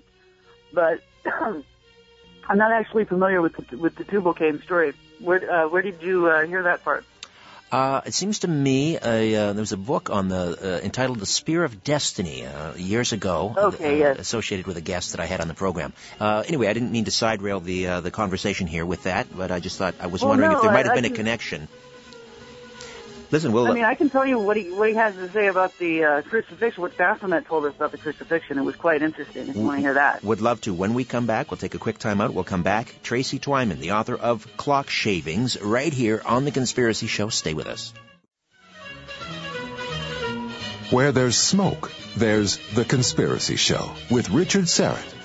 but 0.72 1.02
I'm 1.24 2.56
not 2.58 2.72
actually 2.72 3.04
familiar 3.04 3.40
with 3.42 3.56
the, 3.56 3.76
with 3.76 3.94
the 3.96 4.04
Tubal 4.04 4.34
Cain 4.34 4.60
story. 4.62 4.94
Where 5.20 5.50
uh, 5.50 5.68
where 5.68 5.82
did 5.82 6.02
you 6.02 6.28
uh, 6.28 6.46
hear 6.46 6.62
that 6.64 6.84
part? 6.84 7.04
Uh, 7.70 8.00
it 8.06 8.14
seems 8.14 8.38
to 8.38 8.48
me 8.48 8.96
a, 8.96 9.34
uh, 9.36 9.52
there 9.52 9.60
was 9.60 9.72
a 9.72 9.76
book 9.76 10.08
on 10.08 10.28
the 10.28 10.78
uh, 10.78 10.84
entitled 10.84 11.18
"The 11.18 11.26
Spear 11.26 11.64
of 11.64 11.84
Destiny" 11.84 12.46
uh, 12.46 12.74
years 12.76 13.12
ago, 13.12 13.54
Okay, 13.58 13.96
uh, 13.96 13.96
yes. 14.14 14.18
associated 14.20 14.66
with 14.66 14.78
a 14.78 14.80
guest 14.80 15.10
that 15.10 15.20
I 15.20 15.26
had 15.26 15.42
on 15.42 15.48
the 15.48 15.54
program. 15.54 15.92
Uh, 16.18 16.42
anyway, 16.46 16.68
I 16.68 16.72
didn't 16.72 16.92
mean 16.92 17.04
to 17.04 17.10
side 17.10 17.42
rail 17.42 17.60
the 17.60 17.86
uh, 17.88 18.00
the 18.00 18.10
conversation 18.10 18.66
here 18.68 18.86
with 18.86 19.02
that, 19.02 19.26
but 19.36 19.50
I 19.50 19.60
just 19.60 19.76
thought 19.76 19.96
I 20.00 20.06
was 20.06 20.22
Well, 20.22 20.30
wondering 20.30 20.52
no, 20.52 20.56
if 20.56 20.62
there 20.62 20.70
I- 20.70 20.74
might 20.74 20.86
have 20.86 20.94
been 20.94 21.04
a 21.04 21.08
can- 21.08 21.16
connection. 21.16 21.68
Listen, 23.30 23.52
we'll 23.52 23.66
I 23.66 23.74
mean, 23.74 23.84
I 23.84 23.94
can 23.94 24.08
tell 24.08 24.24
you 24.24 24.38
what 24.38 24.56
he 24.56 24.70
what 24.70 24.88
he 24.88 24.94
has 24.94 25.14
to 25.14 25.30
say 25.30 25.48
about 25.48 25.76
the 25.78 26.04
uh, 26.04 26.22
crucifixion. 26.22 26.80
What 26.80 26.96
Baphomet 26.96 27.46
told 27.46 27.66
us 27.66 27.74
about 27.76 27.92
the 27.92 27.98
crucifixion. 27.98 28.58
It 28.58 28.62
was 28.62 28.76
quite 28.76 29.02
interesting. 29.02 29.48
If 29.48 29.56
you 29.56 29.62
want 29.62 29.78
to 29.78 29.82
hear 29.82 29.94
that. 29.94 30.24
would 30.24 30.40
love 30.40 30.62
to. 30.62 30.72
When 30.72 30.94
we 30.94 31.04
come 31.04 31.26
back, 31.26 31.50
we'll 31.50 31.58
take 31.58 31.74
a 31.74 31.78
quick 31.78 31.98
time 31.98 32.22
out. 32.22 32.32
We'll 32.32 32.44
come 32.44 32.62
back. 32.62 32.94
Tracy 33.02 33.38
Twyman, 33.38 33.80
the 33.80 33.92
author 33.92 34.14
of 34.14 34.56
Clock 34.56 34.88
Shavings, 34.88 35.60
right 35.60 35.92
here 35.92 36.22
on 36.24 36.46
the 36.46 36.50
Conspiracy 36.50 37.06
Show. 37.06 37.28
Stay 37.28 37.52
with 37.52 37.66
us. 37.66 37.92
Where 40.90 41.12
there's 41.12 41.36
smoke, 41.36 41.92
there's 42.16 42.56
The 42.72 42.86
Conspiracy 42.86 43.56
Show 43.56 43.92
with 44.10 44.30
Richard 44.30 44.64
Syrett. 44.64 45.17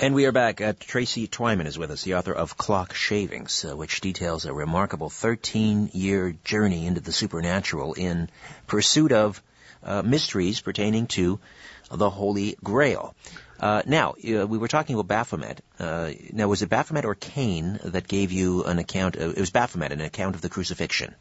And 0.00 0.12
we 0.12 0.26
are 0.26 0.32
back. 0.32 0.60
Uh, 0.60 0.72
Tracy 0.78 1.28
Twyman 1.28 1.66
is 1.66 1.78
with 1.78 1.92
us, 1.92 2.02
the 2.02 2.16
author 2.16 2.32
of 2.32 2.56
Clock 2.56 2.94
Shavings, 2.94 3.64
uh, 3.64 3.76
which 3.76 4.00
details 4.00 4.44
a 4.44 4.52
remarkable 4.52 5.08
13-year 5.08 6.34
journey 6.44 6.86
into 6.86 7.00
the 7.00 7.12
supernatural 7.12 7.94
in 7.94 8.28
pursuit 8.66 9.12
of 9.12 9.40
uh, 9.84 10.02
mysteries 10.02 10.60
pertaining 10.60 11.06
to 11.06 11.38
the 11.92 12.10
Holy 12.10 12.56
Grail. 12.62 13.14
Uh, 13.60 13.82
now, 13.86 14.10
uh, 14.10 14.46
we 14.46 14.58
were 14.58 14.66
talking 14.66 14.96
about 14.96 15.06
Baphomet. 15.06 15.60
Uh, 15.78 16.10
now, 16.32 16.48
was 16.48 16.62
it 16.62 16.68
Baphomet 16.68 17.04
or 17.04 17.14
Cain 17.14 17.78
that 17.84 18.08
gave 18.08 18.32
you 18.32 18.64
an 18.64 18.80
account? 18.80 19.14
Of, 19.14 19.36
it 19.36 19.40
was 19.40 19.50
Baphomet, 19.50 19.92
an 19.92 20.00
account 20.00 20.34
of 20.34 20.40
the 20.40 20.48
crucifixion. 20.48 21.14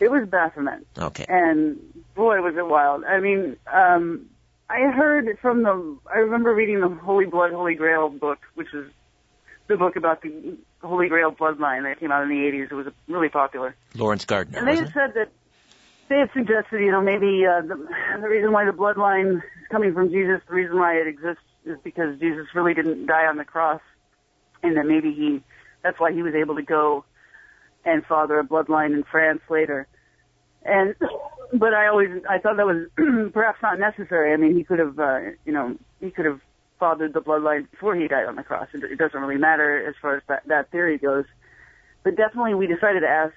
It 0.00 0.10
was 0.10 0.28
Baphomet. 0.28 0.84
Okay. 0.98 1.24
and 1.28 1.78
boy 2.16 2.42
was 2.42 2.56
it 2.56 2.66
wild. 2.66 3.04
I 3.04 3.20
mean, 3.20 3.58
um, 3.72 4.26
I 4.72 4.90
heard 4.90 5.38
from 5.42 5.62
the. 5.64 5.98
I 6.12 6.18
remember 6.18 6.54
reading 6.54 6.80
the 6.80 6.88
Holy 6.88 7.26
Blood, 7.26 7.52
Holy 7.52 7.74
Grail 7.74 8.08
book, 8.08 8.38
which 8.54 8.72
is 8.72 8.90
the 9.66 9.76
book 9.76 9.96
about 9.96 10.22
the 10.22 10.56
Holy 10.82 11.08
Grail 11.08 11.30
bloodline 11.30 11.82
that 11.82 12.00
came 12.00 12.10
out 12.10 12.22
in 12.22 12.30
the 12.30 12.36
80s. 12.36 12.70
It 12.70 12.74
was 12.74 12.86
really 13.06 13.28
popular, 13.28 13.76
Laurence 13.94 14.24
Gardner, 14.24 14.58
and 14.58 14.66
they 14.66 14.76
had 14.76 14.90
said 14.94 15.12
that 15.14 15.30
they 16.08 16.18
had 16.20 16.30
suggested, 16.32 16.80
you 16.80 16.90
know, 16.90 17.02
maybe 17.02 17.44
uh, 17.44 17.60
the, 17.60 17.86
the 18.18 18.28
reason 18.28 18.52
why 18.52 18.64
the 18.64 18.72
bloodline 18.72 19.36
is 19.36 19.42
coming 19.70 19.92
from 19.92 20.08
Jesus, 20.08 20.40
the 20.48 20.54
reason 20.54 20.78
why 20.78 20.94
it 20.94 21.06
exists, 21.06 21.44
is 21.66 21.76
because 21.84 22.18
Jesus 22.18 22.46
really 22.54 22.72
didn't 22.72 23.04
die 23.04 23.26
on 23.26 23.36
the 23.36 23.44
cross, 23.44 23.82
and 24.62 24.78
that 24.78 24.86
maybe 24.86 25.12
he. 25.12 25.42
That's 25.82 26.00
why 26.00 26.12
he 26.12 26.22
was 26.22 26.34
able 26.34 26.54
to 26.56 26.62
go 26.62 27.04
and 27.84 28.06
father 28.06 28.38
a 28.38 28.44
bloodline 28.44 28.94
in 28.94 29.02
France 29.02 29.42
later. 29.50 29.86
And 30.64 30.94
but 31.52 31.74
I 31.74 31.88
always 31.88 32.10
I 32.28 32.38
thought 32.38 32.56
that 32.56 32.66
was 32.66 32.88
perhaps 33.32 33.58
not 33.62 33.78
necessary. 33.78 34.32
I 34.32 34.36
mean, 34.36 34.56
he 34.56 34.64
could 34.64 34.78
have 34.78 34.98
uh, 34.98 35.20
you 35.44 35.52
know 35.52 35.76
he 36.00 36.10
could 36.10 36.24
have 36.24 36.40
fathered 36.78 37.12
the 37.14 37.20
bloodline 37.20 37.70
before 37.70 37.94
he 37.94 38.08
died 38.08 38.26
on 38.26 38.34
the 38.34 38.42
cross. 38.42 38.66
It, 38.74 38.98
doesn't 38.98 39.20
really 39.20 39.40
matter 39.40 39.86
as 39.88 39.94
far 40.02 40.16
as 40.16 40.22
that, 40.28 40.42
that 40.48 40.70
theory 40.72 40.98
goes. 40.98 41.24
But 42.02 42.16
definitely, 42.16 42.54
we 42.54 42.66
decided 42.66 43.00
to 43.00 43.08
ask 43.08 43.34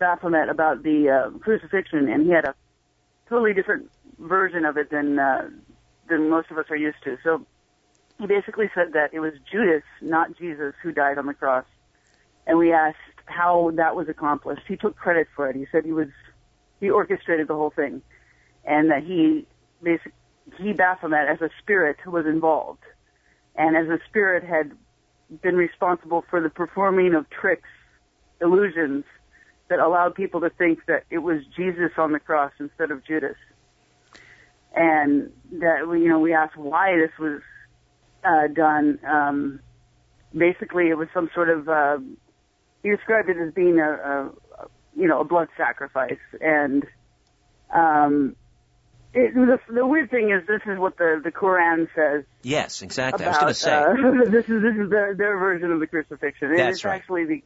Baphomet 0.00 0.48
about 0.48 0.82
the 0.82 1.08
uh, 1.08 1.38
crucifixion, 1.38 2.08
and 2.08 2.26
he 2.26 2.32
had 2.32 2.44
a 2.44 2.54
totally 3.28 3.54
different 3.54 3.88
version 4.18 4.64
of 4.64 4.76
it 4.76 4.90
than 4.90 5.20
uh, 5.20 5.48
than 6.08 6.30
most 6.30 6.50
of 6.50 6.58
us 6.58 6.64
are 6.70 6.76
used 6.76 6.98
to. 7.04 7.16
So 7.22 7.46
he 8.18 8.26
basically 8.26 8.70
said 8.74 8.92
that 8.94 9.10
it 9.12 9.20
was 9.20 9.34
Judas, 9.50 9.84
not 10.02 10.36
Jesus, 10.36 10.74
who 10.82 10.90
died 10.90 11.18
on 11.18 11.26
the 11.26 11.34
cross. 11.34 11.64
And 12.46 12.58
we 12.58 12.72
asked 12.72 12.96
how 13.26 13.70
that 13.76 13.94
was 13.94 14.08
accomplished. 14.08 14.62
He 14.66 14.76
took 14.76 14.96
credit 14.96 15.28
for 15.36 15.48
it. 15.48 15.54
He 15.54 15.66
said 15.70 15.84
he 15.84 15.92
was 15.92 16.08
he 16.80 16.90
orchestrated 16.90 17.48
the 17.48 17.54
whole 17.54 17.70
thing, 17.70 18.02
and 18.64 18.90
that 18.90 19.02
he 19.02 19.46
basically 19.82 20.12
he 20.56 20.72
Baphomet 20.72 21.28
as 21.28 21.40
a 21.40 21.50
spirit 21.60 21.96
was 22.06 22.26
involved, 22.26 22.82
and 23.54 23.76
as 23.76 23.88
a 23.88 23.98
spirit 24.08 24.44
had 24.44 24.72
been 25.42 25.56
responsible 25.56 26.24
for 26.30 26.40
the 26.40 26.48
performing 26.48 27.14
of 27.14 27.28
tricks, 27.28 27.68
illusions 28.40 29.04
that 29.68 29.78
allowed 29.78 30.14
people 30.14 30.40
to 30.40 30.50
think 30.50 30.86
that 30.86 31.04
it 31.10 31.18
was 31.18 31.42
Jesus 31.54 31.92
on 31.98 32.12
the 32.12 32.20
cross 32.20 32.52
instead 32.58 32.90
of 32.90 33.04
Judas, 33.04 33.36
and 34.74 35.30
that 35.52 35.86
we 35.88 36.02
you 36.02 36.08
know 36.08 36.18
we 36.18 36.32
asked 36.32 36.56
why 36.56 36.96
this 36.96 37.12
was 37.18 37.42
uh, 38.24 38.48
done. 38.48 38.98
Um, 39.06 39.60
basically, 40.34 40.88
it 40.88 40.96
was 40.96 41.08
some 41.12 41.30
sort 41.34 41.50
of 41.50 41.68
uh, 41.68 41.98
he 42.82 42.90
described 42.90 43.28
it 43.28 43.36
as 43.36 43.52
being 43.52 43.80
a, 43.80 43.90
a 43.90 44.30
you 44.98 45.08
know, 45.08 45.20
a 45.20 45.24
blood 45.24 45.48
sacrifice. 45.56 46.18
And 46.40 46.84
um, 47.74 48.36
it, 49.14 49.34
the, 49.34 49.58
the 49.72 49.86
weird 49.86 50.10
thing 50.10 50.30
is, 50.30 50.46
this 50.46 50.62
is 50.66 50.78
what 50.78 50.98
the 50.98 51.20
the 51.22 51.32
Quran 51.32 51.88
says 51.94 52.24
Yes, 52.42 52.82
exactly. 52.82 53.24
I 53.24 53.28
was 53.28 53.36
about. 53.36 53.42
going 53.42 53.54
to 53.54 53.60
say, 53.60 53.72
uh, 53.72 54.30
this 54.30 54.44
is 54.48 54.62
this 54.62 54.76
is 54.76 54.90
their, 54.90 55.14
their 55.14 55.38
version 55.38 55.72
of 55.72 55.80
the 55.80 55.86
crucifixion. 55.86 56.50
And 56.50 56.58
That's 56.58 56.78
it's 56.78 56.84
right. 56.84 56.96
actually 56.96 57.24
the 57.24 57.42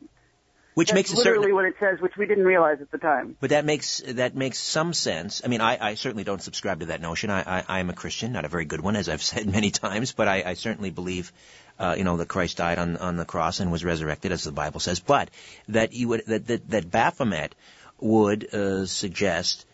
which 0.75 0.89
that's 0.89 0.95
makes 0.95 1.13
it 1.13 1.17
literally 1.17 1.45
certain. 1.45 1.55
what 1.55 1.65
it 1.67 1.75
says, 1.79 2.01
which 2.01 2.17
we 2.17 2.27
didn't 2.27 2.45
realize 2.45 2.81
at 2.81 2.91
the 2.91 2.99
time. 2.99 3.37
But 3.41 3.51
that 3.51 3.65
makes 3.65 4.03
that 4.07 4.35
makes 4.35 4.59
some 4.59 4.93
sense. 4.95 5.43
I 5.45 5.49
mean, 5.49 5.61
I, 5.61 5.91
I 5.91 5.95
certainly 5.95 6.25
don't 6.25 6.43
subscribe 6.43 6.81
to 6.81 6.87
that 6.87 7.01
notion. 7.01 7.31
I, 7.31 7.59
I, 7.59 7.65
I 7.69 7.81
am 7.81 7.91
a 7.91 7.95
Christian, 7.95 8.33
not 8.33 8.45
a 8.45 8.49
very 8.49 8.65
good 8.65 8.81
one, 8.81 8.97
as 8.97 9.09
I've 9.09 9.23
said 9.33 9.47
many 9.47 9.71
times. 9.71 10.13
But 10.13 10.29
I, 10.29 10.43
I 10.47 10.55
certainly 10.55 10.91
believe, 10.91 11.33
uh, 11.79 11.95
you 11.97 12.05
know, 12.05 12.17
that 12.17 12.29
Christ 12.29 12.57
died 12.57 12.79
on 12.79 12.97
on 12.97 13.17
the 13.17 13.25
cross 13.25 13.61
and 13.61 13.71
was 13.71 13.85
resurrected, 13.85 14.33
as 14.33 14.45
the 14.45 14.53
Bible 14.53 14.81
says. 14.81 15.01
But 15.01 15.31
that 15.69 15.93
you 15.93 16.09
would 16.09 16.27
that 16.27 16.47
that, 16.47 16.71
that 16.71 16.91
Baphomet 16.91 17.55
would 18.01 18.53
uh, 18.55 18.87
suggest 18.87 19.67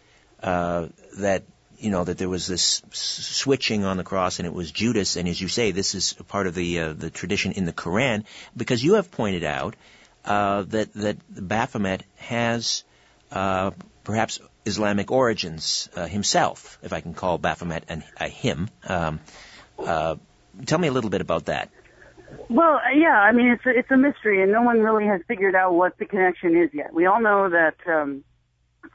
uh, 0.43 0.89
that 1.19 1.45
you 1.79 1.91
know 1.91 2.03
that 2.03 2.19
there 2.19 2.29
was 2.29 2.47
this 2.49 2.83
switching 2.91 3.85
on 3.85 3.97
the 3.99 4.05
cross, 4.05 4.41
and 4.41 4.47
it 4.47 4.53
was 4.53 4.73
Judas. 4.73 5.17
And 5.17 5.29
as 5.29 5.41
you 5.41 5.49
say, 5.49 5.71
this 5.71 5.95
is 5.95 6.13
part 6.27 6.49
of 6.49 6.55
the 6.55 6.81
uh, 6.81 6.93
the 6.93 7.11
tradition 7.11 7.53
in 7.53 7.67
the 7.67 7.73
Quran, 7.73 8.25
because 8.57 8.83
you 8.83 8.95
have 8.95 9.13
pointed 9.13 9.45
out 9.45 9.77
uh, 10.25 10.63
that 10.63 10.93
that 10.95 11.17
Baphomet 11.29 12.05
has 12.17 12.85
uh, 13.31 13.71
perhaps 14.05 14.41
Islamic 14.65 15.11
origins 15.11 15.89
uh, 15.97 16.07
himself, 16.07 16.79
if 16.83 16.93
I 16.93 17.01
can 17.01 17.15
call 17.15 17.39
Baphomet 17.39 17.85
an, 17.89 18.05
a 18.19 18.29
him. 18.29 18.69
Um, 18.87 19.21
uh, 19.79 20.17
tell 20.67 20.79
me 20.79 20.89
a 20.89 20.93
little 20.93 21.11
bit 21.11 21.21
about 21.21 21.47
that. 21.47 21.71
Well, 22.49 22.77
uh, 22.77 22.91
yeah, 22.95 23.19
I 23.19 23.33
mean 23.33 23.49
it's 23.49 23.65
a, 23.67 23.71
it's 23.71 23.91
a 23.91 23.97
mystery, 23.97 24.43
and 24.43 24.53
no 24.53 24.63
one 24.63 24.81
really 24.81 25.07
has 25.07 25.21
figured 25.29 25.55
out 25.55 25.75
what 25.75 25.99
the 25.99 26.05
connection 26.05 26.57
is 26.57 26.71
yet. 26.73 26.93
We 26.93 27.07
all 27.07 27.21
know 27.21 27.49
that 27.49 27.77
um, 27.87 28.25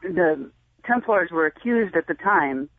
the 0.03 0.51
Templars 0.85 1.31
were 1.31 1.45
accused 1.45 1.95
at 1.95 2.07
the 2.07 2.13
time 2.13 2.69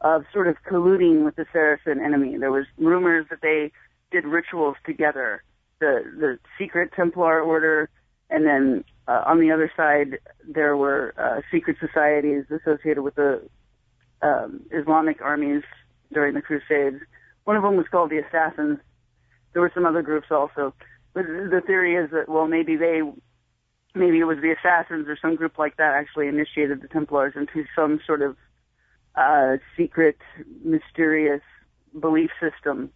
of 0.00 0.24
sort 0.32 0.48
of 0.48 0.56
colluding 0.70 1.24
with 1.24 1.36
the 1.36 1.46
Saracen 1.52 2.00
enemy. 2.00 2.36
There 2.38 2.52
was 2.52 2.66
rumors 2.78 3.26
that 3.30 3.40
they 3.40 3.72
did 4.10 4.24
rituals 4.24 4.76
together, 4.84 5.42
the 5.80 6.02
the 6.18 6.38
secret 6.58 6.92
Templar 6.94 7.40
order, 7.40 7.88
and 8.30 8.46
then 8.46 8.84
uh, 9.08 9.22
on 9.26 9.40
the 9.40 9.50
other 9.50 9.70
side 9.76 10.18
there 10.46 10.76
were 10.76 11.14
uh, 11.18 11.40
secret 11.50 11.76
societies 11.80 12.44
associated 12.50 13.02
with 13.02 13.14
the 13.14 13.42
um, 14.22 14.60
Islamic 14.70 15.20
armies 15.20 15.62
during 16.12 16.34
the 16.34 16.42
Crusades. 16.42 17.02
One 17.44 17.56
of 17.56 17.62
them 17.62 17.76
was 17.76 17.86
called 17.90 18.10
the 18.10 18.18
Assassins. 18.18 18.78
There 19.52 19.62
were 19.62 19.72
some 19.74 19.86
other 19.86 20.02
groups 20.02 20.28
also. 20.30 20.74
But 21.12 21.26
the 21.26 21.62
theory 21.64 21.94
is 21.94 22.10
that 22.10 22.28
well 22.28 22.46
maybe 22.46 22.76
they 22.76 23.02
maybe 23.94 24.18
it 24.18 24.24
was 24.24 24.38
the 24.40 24.52
assassins 24.52 25.08
or 25.08 25.16
some 25.20 25.36
group 25.36 25.58
like 25.58 25.76
that 25.76 25.94
actually 25.94 26.28
initiated 26.28 26.82
the 26.82 26.88
Templars 26.88 27.34
into 27.36 27.64
some 27.76 28.00
sort 28.06 28.22
of 28.22 28.36
uh, 29.14 29.56
secret, 29.76 30.18
mysterious 30.64 31.42
belief 31.98 32.30
system 32.40 32.90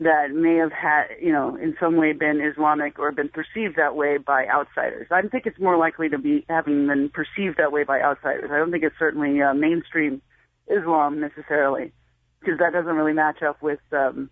that 0.00 0.32
may 0.32 0.56
have 0.56 0.72
had, 0.72 1.04
you 1.20 1.32
know, 1.32 1.56
in 1.56 1.76
some 1.78 1.96
way 1.96 2.12
been 2.12 2.40
Islamic 2.40 2.98
or 2.98 3.12
been 3.12 3.28
perceived 3.28 3.76
that 3.76 3.94
way 3.94 4.18
by 4.18 4.46
outsiders. 4.46 5.06
I 5.10 5.22
think 5.22 5.46
it's 5.46 5.58
more 5.60 5.76
likely 5.76 6.08
to 6.08 6.18
be 6.18 6.44
having 6.48 6.88
been 6.88 7.10
perceived 7.10 7.58
that 7.58 7.70
way 7.70 7.84
by 7.84 8.00
outsiders. 8.00 8.50
I 8.52 8.58
don't 8.58 8.72
think 8.72 8.82
it's 8.82 8.98
certainly 8.98 9.40
uh, 9.40 9.54
mainstream 9.54 10.20
Islam 10.66 11.20
necessarily, 11.20 11.92
because 12.40 12.58
that 12.58 12.72
doesn't 12.72 12.94
really 12.94 13.12
match 13.12 13.42
up 13.42 13.62
with 13.62 13.78
um, 13.92 14.30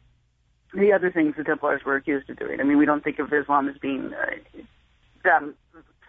the 0.75 0.93
other 0.93 1.13
things 1.13 1.35
the 1.37 1.45
Templars 1.45 1.83
were 1.85 1.97
accused 1.97 2.29
of 2.29 2.39
doing. 2.39 2.61
I 2.61 2.65
mean, 2.65 2.79
we 2.79 2.87
don't 2.87 3.05
think 3.05 3.21
of 3.21 3.33
Islam 3.33 3.69
as 3.69 3.77
being 3.79 4.13
uh, 4.13 4.63
that 5.23 5.43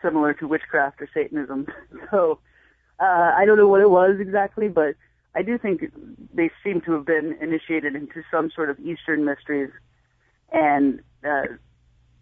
similar 0.02 0.34
to 0.34 0.48
witchcraft 0.48 1.02
or 1.02 1.10
Satanism. 1.14 1.68
So 2.12 2.40
uh, 3.00 3.32
I 3.36 3.46
don't 3.46 3.58
know 3.58 3.68
what 3.68 3.82
it 3.82 3.90
was 3.90 4.18
exactly, 4.20 4.68
but 4.68 4.96
I 5.36 5.42
do 5.42 5.58
think 5.58 5.82
they 6.34 6.52
seem 6.64 6.82
to 6.82 6.92
have 6.94 7.06
been 7.06 7.38
initiated 7.42 7.96
into 7.96 8.22
some 8.30 8.52
sort 8.56 8.70
of 8.70 8.80
Eastern 8.80 9.26
mysteries, 9.26 9.72
and 10.52 11.00
uh, 11.24 11.44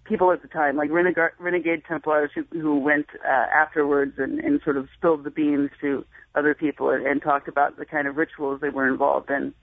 people 0.05 0.32
at 0.32 0.41
the 0.41 0.47
time, 0.47 0.78
like 0.78 0.89
renegade, 0.89 1.32
renegade 1.39 1.84
Templars 1.88 2.32
who, 2.34 2.43
who 2.51 2.80
went 2.80 3.07
uh, 3.26 3.45
afterwards 3.53 4.14
and, 4.18 4.39
and 4.39 4.62
sort 4.64 4.78
of 4.78 4.88
spilled 4.97 5.24
the 5.24 5.32
beans 5.32 5.70
to 5.82 6.05
other 6.36 6.53
people 6.53 6.89
and, 6.89 7.05
and 7.05 7.22
talked 7.22 7.47
about 7.47 7.78
the 7.78 7.86
kind 7.86 8.07
of 8.07 8.16
rituals 8.16 8.62
they 8.62 8.70
were 8.70 8.88
involved 8.88 9.30
in. 9.30 9.53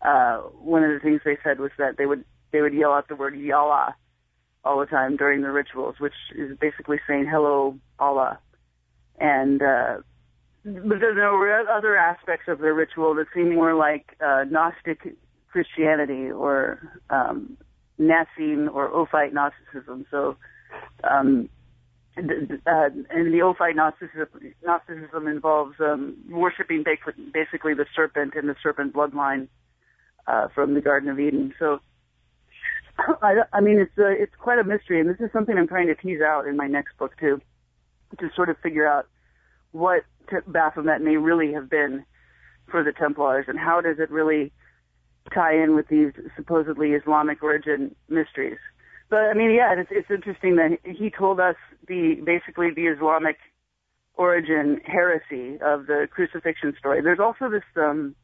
Uh, 0.00 0.38
one 0.38 0.82
of 0.82 0.90
the 0.90 0.98
things 1.00 1.20
they 1.24 1.38
said 1.44 1.60
was 1.60 1.70
that 1.78 1.96
they 1.96 2.06
would 2.06 2.24
they 2.50 2.60
would 2.60 2.74
yell 2.74 2.92
out 2.92 3.08
the 3.08 3.16
word 3.16 3.34
Yallah 3.34 3.94
all 4.64 4.78
the 4.80 4.86
time 4.86 5.16
during 5.16 5.42
the 5.42 5.50
rituals, 5.50 5.96
which 5.98 6.12
is 6.36 6.56
basically 6.58 6.98
saying 7.06 7.26
hello 7.30 7.78
Allah. 7.98 8.38
And 9.18 9.62
uh, 9.62 9.98
but 10.64 11.00
there 11.00 11.32
were 11.32 11.68
other 11.68 11.96
aspects 11.96 12.46
of 12.48 12.58
the 12.58 12.72
ritual 12.72 13.14
that 13.16 13.26
seemed 13.34 13.54
more 13.54 13.74
like 13.74 14.16
uh, 14.24 14.44
Gnostic 14.48 15.16
Christianity 15.50 16.30
or 16.30 16.78
um, 17.10 17.56
Naassene 18.00 18.72
or 18.72 18.92
Ophite 18.94 19.34
Gnosticism. 19.34 20.06
So, 20.10 20.36
um, 21.04 21.48
uh, 22.16 22.20
and 23.10 23.34
the 23.34 23.42
Ophite 23.42 23.74
Gnosticism, 23.74 24.28
Gnosticism 24.62 25.26
involves 25.26 25.74
um, 25.80 26.16
worshiping 26.30 26.84
basically 26.84 27.74
the 27.74 27.86
serpent 27.94 28.34
and 28.36 28.48
the 28.48 28.56
serpent 28.62 28.94
bloodline 28.94 29.48
uh, 30.26 30.48
from 30.54 30.74
the 30.74 30.80
Garden 30.80 31.08
of 31.08 31.18
Eden. 31.18 31.54
So, 31.58 31.80
I, 33.22 33.42
I 33.52 33.60
mean, 33.60 33.78
it's 33.78 33.98
uh, 33.98 34.08
it's 34.08 34.34
quite 34.38 34.58
a 34.58 34.64
mystery, 34.64 35.00
and 35.00 35.08
this 35.08 35.20
is 35.20 35.32
something 35.32 35.56
I'm 35.56 35.68
trying 35.68 35.88
to 35.88 35.94
tease 35.94 36.20
out 36.20 36.46
in 36.46 36.56
my 36.56 36.66
next 36.66 36.96
book 36.98 37.18
too, 37.18 37.40
to 38.18 38.30
sort 38.36 38.48
of 38.48 38.56
figure 38.58 38.86
out 38.86 39.08
what 39.72 40.04
Baphomet 40.46 41.02
may 41.02 41.16
really 41.16 41.52
have 41.52 41.68
been 41.68 42.04
for 42.70 42.82
the 42.82 42.92
Templars, 42.92 43.46
and 43.48 43.58
how 43.58 43.80
does 43.80 43.98
it 43.98 44.10
really 44.10 44.52
tie 45.32 45.54
in 45.54 45.74
with 45.74 45.88
these 45.88 46.12
supposedly 46.36 46.92
Islamic 46.92 47.42
origin 47.42 47.94
mysteries. 48.08 48.58
But 49.08 49.24
I 49.24 49.34
mean, 49.34 49.50
yeah, 49.50 49.74
it's, 49.78 49.90
it's 49.90 50.10
interesting 50.10 50.56
that 50.56 50.78
he 50.84 51.10
told 51.10 51.38
us 51.38 51.56
the 51.86 52.14
basically 52.24 52.70
the 52.74 52.86
Islamic 52.86 53.36
origin 54.14 54.80
heresy 54.84 55.58
of 55.60 55.86
the 55.86 56.08
crucifixion 56.10 56.74
story. 56.78 57.02
There's 57.02 57.20
also 57.20 57.50
this 57.50 57.64
um, 57.76 58.14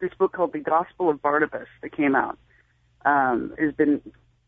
this 0.00 0.10
book 0.18 0.32
called 0.32 0.52
The 0.52 0.60
Gospel 0.60 1.08
of 1.08 1.22
Barnabas 1.22 1.68
that 1.82 1.96
came 1.96 2.14
out. 2.14 2.38
Um, 3.04 3.54
has 3.58 3.74
been 3.74 4.00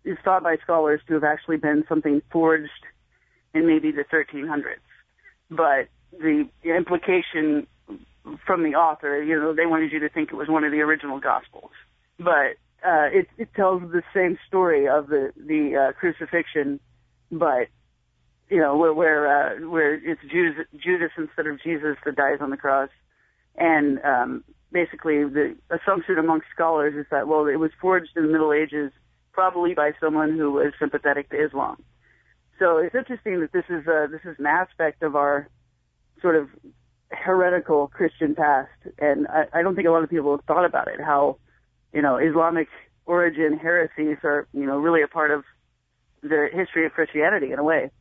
is 0.05 0.17
thought 0.25 0.43
by 0.43 0.57
scholars 0.63 1.01
to 1.09 1.15
have 1.15 1.25
actually 1.25 1.57
been 1.57 1.85
something 1.89 2.23
forged 2.31 2.71
in 3.55 3.67
maybe 3.67 3.91
the 3.91 4.05
1300s, 4.05 4.77
but 5.51 5.89
the 6.13 6.49
implication 6.65 7.67
from 8.45 8.63
the 8.63 8.75
author, 8.75 9.23
you 9.23 9.39
know, 9.39 9.55
they 9.55 9.67
wanted 9.67 9.93
you 9.93 10.01
to 10.01 10.09
think 10.09 10.31
it 10.31 10.37
was 10.37 10.49
one 10.49 10.65
of 10.65 10.73
the 10.73 10.81
original 10.81 11.21
gospels, 11.21 11.71
but 12.19 12.57
uh, 12.85 13.09
it, 13.13 13.29
it 13.39 13.49
tells 13.55 13.83
the 13.83 14.03
same 14.15 14.39
story 14.47 14.89
of 14.89 15.09
the 15.09 15.33
the 15.37 15.89
uh, 15.89 15.93
crucifixion, 15.93 16.81
but 17.31 17.69
you 18.49 18.59
know 18.59 18.77
where 18.77 18.93
where, 18.93 19.27
uh, 19.27 19.69
where 19.69 19.95
it's 19.95 20.21
Judas, 20.31 20.67
Judas 20.77 21.11
instead 21.17 21.47
of 21.47 21.63
Jesus 21.63 21.97
that 22.05 22.17
dies 22.17 22.39
on 22.41 22.51
the 22.51 22.57
cross, 22.57 22.91
and 23.57 24.01
um, 24.05 24.45
basically 24.73 25.25
the 25.25 25.57
assumption 25.71 26.19
amongst 26.19 26.47
scholars 26.55 26.95
is 26.95 27.07
that 27.11 27.29
well 27.29 27.47
it 27.47 27.57
was 27.57 27.71
forged 27.81 28.11
in 28.17 28.27
the 28.27 28.33
Middle 28.33 28.53
Ages, 28.53 28.93
probably 29.33 29.75
by 29.75 29.93
someone 30.01 30.37
who 30.37 30.53
was 30.53 30.73
sympathetic 30.79 31.31
to 31.31 31.45
Islam. 31.45 31.83
So 32.59 32.79
it's 32.79 32.95
interesting 32.95 33.41
that 33.41 33.53
this 33.53 33.65
is 33.69 33.87
uh, 33.87 34.07
this 34.11 34.23
is 34.25 34.39
an 34.39 34.47
aspect 34.47 35.03
of 35.03 35.17
our 35.17 35.49
sort 36.27 36.35
of 36.35 36.49
heretical 37.09 37.87
Christian 37.87 38.35
past, 38.35 38.69
and 38.99 39.29
I, 39.29 39.45
I 39.53 39.63
don't 39.63 39.77
think 39.77 39.87
a 39.87 39.93
lot 39.93 40.03
of 40.03 40.11
people 40.11 40.37
have 40.37 40.45
thought 40.45 40.65
about 40.65 40.89
it. 40.89 41.01
How, 41.01 41.37
you 41.93 42.03
know, 42.03 42.17
Islamic 42.17 42.67
origin 43.05 43.57
heresies 43.57 44.17
are, 44.25 44.49
you 44.53 44.67
know, 44.67 44.77
really 44.77 45.03
a 45.03 45.07
part 45.07 45.31
of 45.31 45.45
the 46.23 46.49
history 46.53 46.85
of 46.85 46.91
Christianity 46.91 47.53
in 47.53 47.61
a 47.61 47.63
way. 47.63 47.93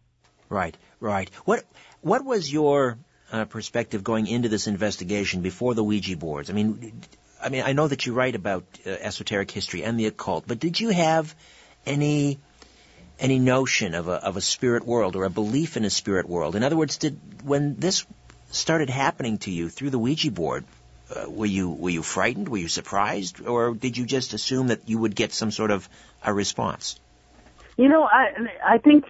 Right, 0.49 0.75
right. 0.99 1.29
What 1.45 1.63
what 2.01 2.25
was 2.25 2.51
your 2.51 2.97
uh, 3.31 3.45
perspective 3.45 4.03
going 4.03 4.25
into 4.25 4.49
this 4.49 4.65
investigation 4.65 5.43
before 5.43 5.75
the 5.75 5.83
Ouija 5.83 6.17
boards? 6.17 6.49
I 6.49 6.53
mean, 6.53 7.03
I 7.39 7.49
mean, 7.49 7.61
I 7.61 7.73
know 7.73 7.87
that 7.87 8.07
you 8.07 8.13
write 8.13 8.33
about 8.33 8.63
uh, 8.87 8.89
esoteric 8.89 9.51
history 9.51 9.83
and 9.83 9.99
the 9.99 10.07
occult, 10.07 10.47
but 10.47 10.57
did 10.57 10.79
you 10.79 10.89
have 10.89 11.35
any 11.85 12.39
any 13.19 13.39
notion 13.39 13.95
of 13.95 14.07
a 14.07 14.13
of 14.13 14.37
a 14.37 14.41
spirit 14.41 14.85
world 14.85 15.15
or 15.15 15.23
a 15.25 15.29
belief 15.29 15.77
in 15.77 15.85
a 15.85 15.89
spirit 15.89 16.27
world? 16.27 16.55
In 16.55 16.63
other 16.63 16.77
words, 16.77 16.97
did 16.97 17.19
when 17.43 17.75
this 17.75 18.05
started 18.51 18.89
happening 18.89 19.37
to 19.39 19.51
you 19.51 19.69
through 19.69 19.89
the 19.89 19.99
Ouija 19.99 20.31
board, 20.31 20.65
uh, 21.13 21.29
were 21.29 21.45
you 21.45 21.69
were 21.69 21.89
you 21.89 22.03
frightened? 22.03 22.49
Were 22.49 22.57
you 22.57 22.67
surprised, 22.67 23.45
or 23.45 23.73
did 23.73 23.97
you 23.97 24.05
just 24.05 24.33
assume 24.33 24.67
that 24.67 24.89
you 24.89 24.97
would 24.97 25.15
get 25.15 25.31
some 25.31 25.51
sort 25.51 25.71
of 25.71 25.87
a 26.23 26.33
response? 26.33 26.99
You 27.77 27.89
know, 27.89 28.03
I 28.03 28.33
I 28.65 28.77
think 28.79 29.05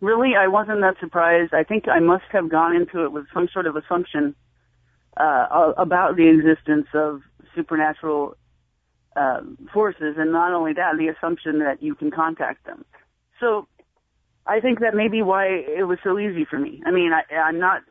really 0.00 0.34
I 0.36 0.48
wasn't 0.48 0.80
that 0.80 0.98
surprised. 1.00 1.54
I 1.54 1.64
think 1.64 1.88
I 1.88 2.00
must 2.00 2.24
have 2.30 2.48
gone 2.48 2.74
into 2.74 3.04
it 3.04 3.12
with 3.12 3.26
some 3.32 3.48
sort 3.52 3.66
of 3.66 3.76
assumption 3.76 4.34
uh, 5.16 5.72
about 5.76 6.16
the 6.16 6.28
existence 6.28 6.88
of 6.94 7.22
supernatural 7.54 8.36
uh, 9.14 9.40
forces, 9.72 10.16
and 10.18 10.32
not 10.32 10.52
only 10.52 10.72
that, 10.72 10.96
the 10.96 11.08
assumption 11.08 11.60
that 11.60 11.82
you 11.82 11.94
can 11.94 12.10
contact 12.10 12.64
them. 12.64 12.84
So 13.42 13.66
I 14.46 14.60
think 14.60 14.80
that 14.80 14.94
may 14.94 15.08
be 15.08 15.20
why 15.20 15.46
it 15.46 15.86
was 15.86 15.98
so 16.04 16.18
easy 16.18 16.46
for 16.48 16.58
me. 16.58 16.80
I 16.86 16.92
mean, 16.92 17.10
I, 17.12 17.34
I'm 17.34 17.58
not, 17.58 17.82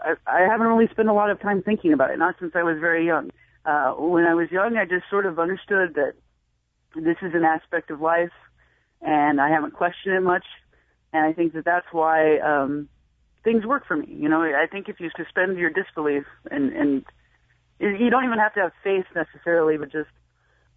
I, 0.00 0.14
I 0.26 0.40
haven't 0.48 0.68
really 0.68 0.88
spent 0.90 1.08
a 1.08 1.12
lot 1.12 1.30
of 1.30 1.40
time 1.40 1.62
thinking 1.62 1.92
about 1.92 2.12
it, 2.12 2.18
not 2.18 2.36
since 2.38 2.52
I 2.54 2.62
was 2.62 2.78
very 2.80 3.04
young. 3.04 3.30
Uh, 3.66 3.92
when 3.94 4.24
I 4.24 4.34
was 4.34 4.50
young, 4.52 4.76
I 4.76 4.84
just 4.84 5.04
sort 5.10 5.26
of 5.26 5.38
understood 5.38 5.94
that 5.96 6.12
this 6.94 7.16
is 7.22 7.32
an 7.34 7.44
aspect 7.44 7.90
of 7.90 8.00
life 8.00 8.32
and 9.02 9.40
I 9.40 9.50
haven't 9.50 9.74
questioned 9.74 10.14
it 10.14 10.22
much. 10.22 10.44
And 11.12 11.24
I 11.26 11.32
think 11.32 11.54
that 11.54 11.64
that's 11.64 11.86
why, 11.90 12.38
um, 12.38 12.88
things 13.42 13.66
work 13.66 13.86
for 13.86 13.96
me. 13.96 14.06
You 14.08 14.28
know, 14.28 14.42
I 14.42 14.66
think 14.70 14.88
if 14.88 15.00
you 15.00 15.10
suspend 15.16 15.58
your 15.58 15.70
disbelief 15.70 16.24
and, 16.50 16.72
and 16.72 17.04
you 17.80 18.10
don't 18.10 18.24
even 18.24 18.38
have 18.38 18.54
to 18.54 18.60
have 18.60 18.72
faith 18.84 19.06
necessarily, 19.14 19.76
but 19.76 19.90
just 19.90 20.10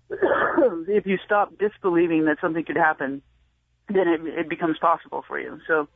if 0.87 1.05
you 1.05 1.17
stop 1.23 1.57
disbelieving 1.59 2.25
that 2.25 2.37
something 2.41 2.63
could 2.63 2.77
happen, 2.77 3.21
then 3.95 4.07
it, 4.07 4.21
it 4.39 4.49
becomes 4.49 4.77
possible 4.79 5.23
for 5.27 5.39
you. 5.39 5.59
So, 5.67 5.87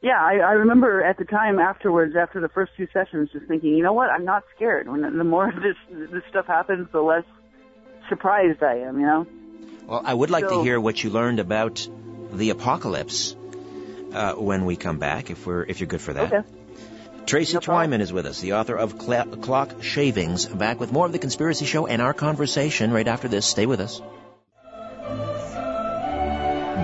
yeah, 0.00 0.20
I, 0.20 0.38
I 0.38 0.52
remember 0.52 1.02
at 1.02 1.16
the 1.16 1.24
time 1.24 1.58
afterwards, 1.58 2.14
after 2.16 2.40
the 2.40 2.48
first 2.48 2.72
two 2.76 2.88
sessions, 2.92 3.30
just 3.32 3.46
thinking, 3.46 3.74
you 3.74 3.82
know 3.82 3.92
what, 3.92 4.10
I'm 4.10 4.24
not 4.24 4.42
scared. 4.56 4.88
When 4.88 5.02
the 5.02 5.24
more 5.24 5.52
this 5.54 5.76
this 6.10 6.22
stuff 6.28 6.46
happens, 6.46 6.88
the 6.92 7.00
less 7.00 7.24
surprised 8.08 8.62
I 8.62 8.78
am. 8.78 8.98
You 8.98 9.06
know. 9.06 9.26
Well, 9.86 10.02
I 10.04 10.14
would 10.14 10.30
like 10.30 10.48
so, 10.48 10.58
to 10.58 10.62
hear 10.62 10.80
what 10.80 11.02
you 11.02 11.10
learned 11.10 11.40
about 11.40 11.86
the 12.32 12.50
apocalypse 12.50 13.36
uh, 14.12 14.34
when 14.34 14.64
we 14.64 14.76
come 14.76 14.98
back, 14.98 15.30
if 15.30 15.46
we're 15.46 15.62
if 15.62 15.80
you're 15.80 15.88
good 15.88 16.00
for 16.00 16.12
that. 16.12 16.32
Okay. 16.32 16.48
Tracy 17.26 17.54
no 17.54 17.60
Twyman 17.60 18.00
is 18.00 18.12
with 18.12 18.26
us, 18.26 18.40
the 18.40 18.54
author 18.54 18.76
of 18.76 19.00
Cl- 19.00 19.36
Clock 19.36 19.82
Shavings. 19.82 20.46
Back 20.46 20.80
with 20.80 20.90
more 20.90 21.06
of 21.06 21.12
the 21.12 21.20
Conspiracy 21.20 21.66
Show 21.66 21.86
and 21.86 22.02
our 22.02 22.12
conversation 22.12 22.90
right 22.92 23.06
after 23.06 23.28
this. 23.28 23.46
Stay 23.46 23.66
with 23.66 23.80
us. 23.80 24.02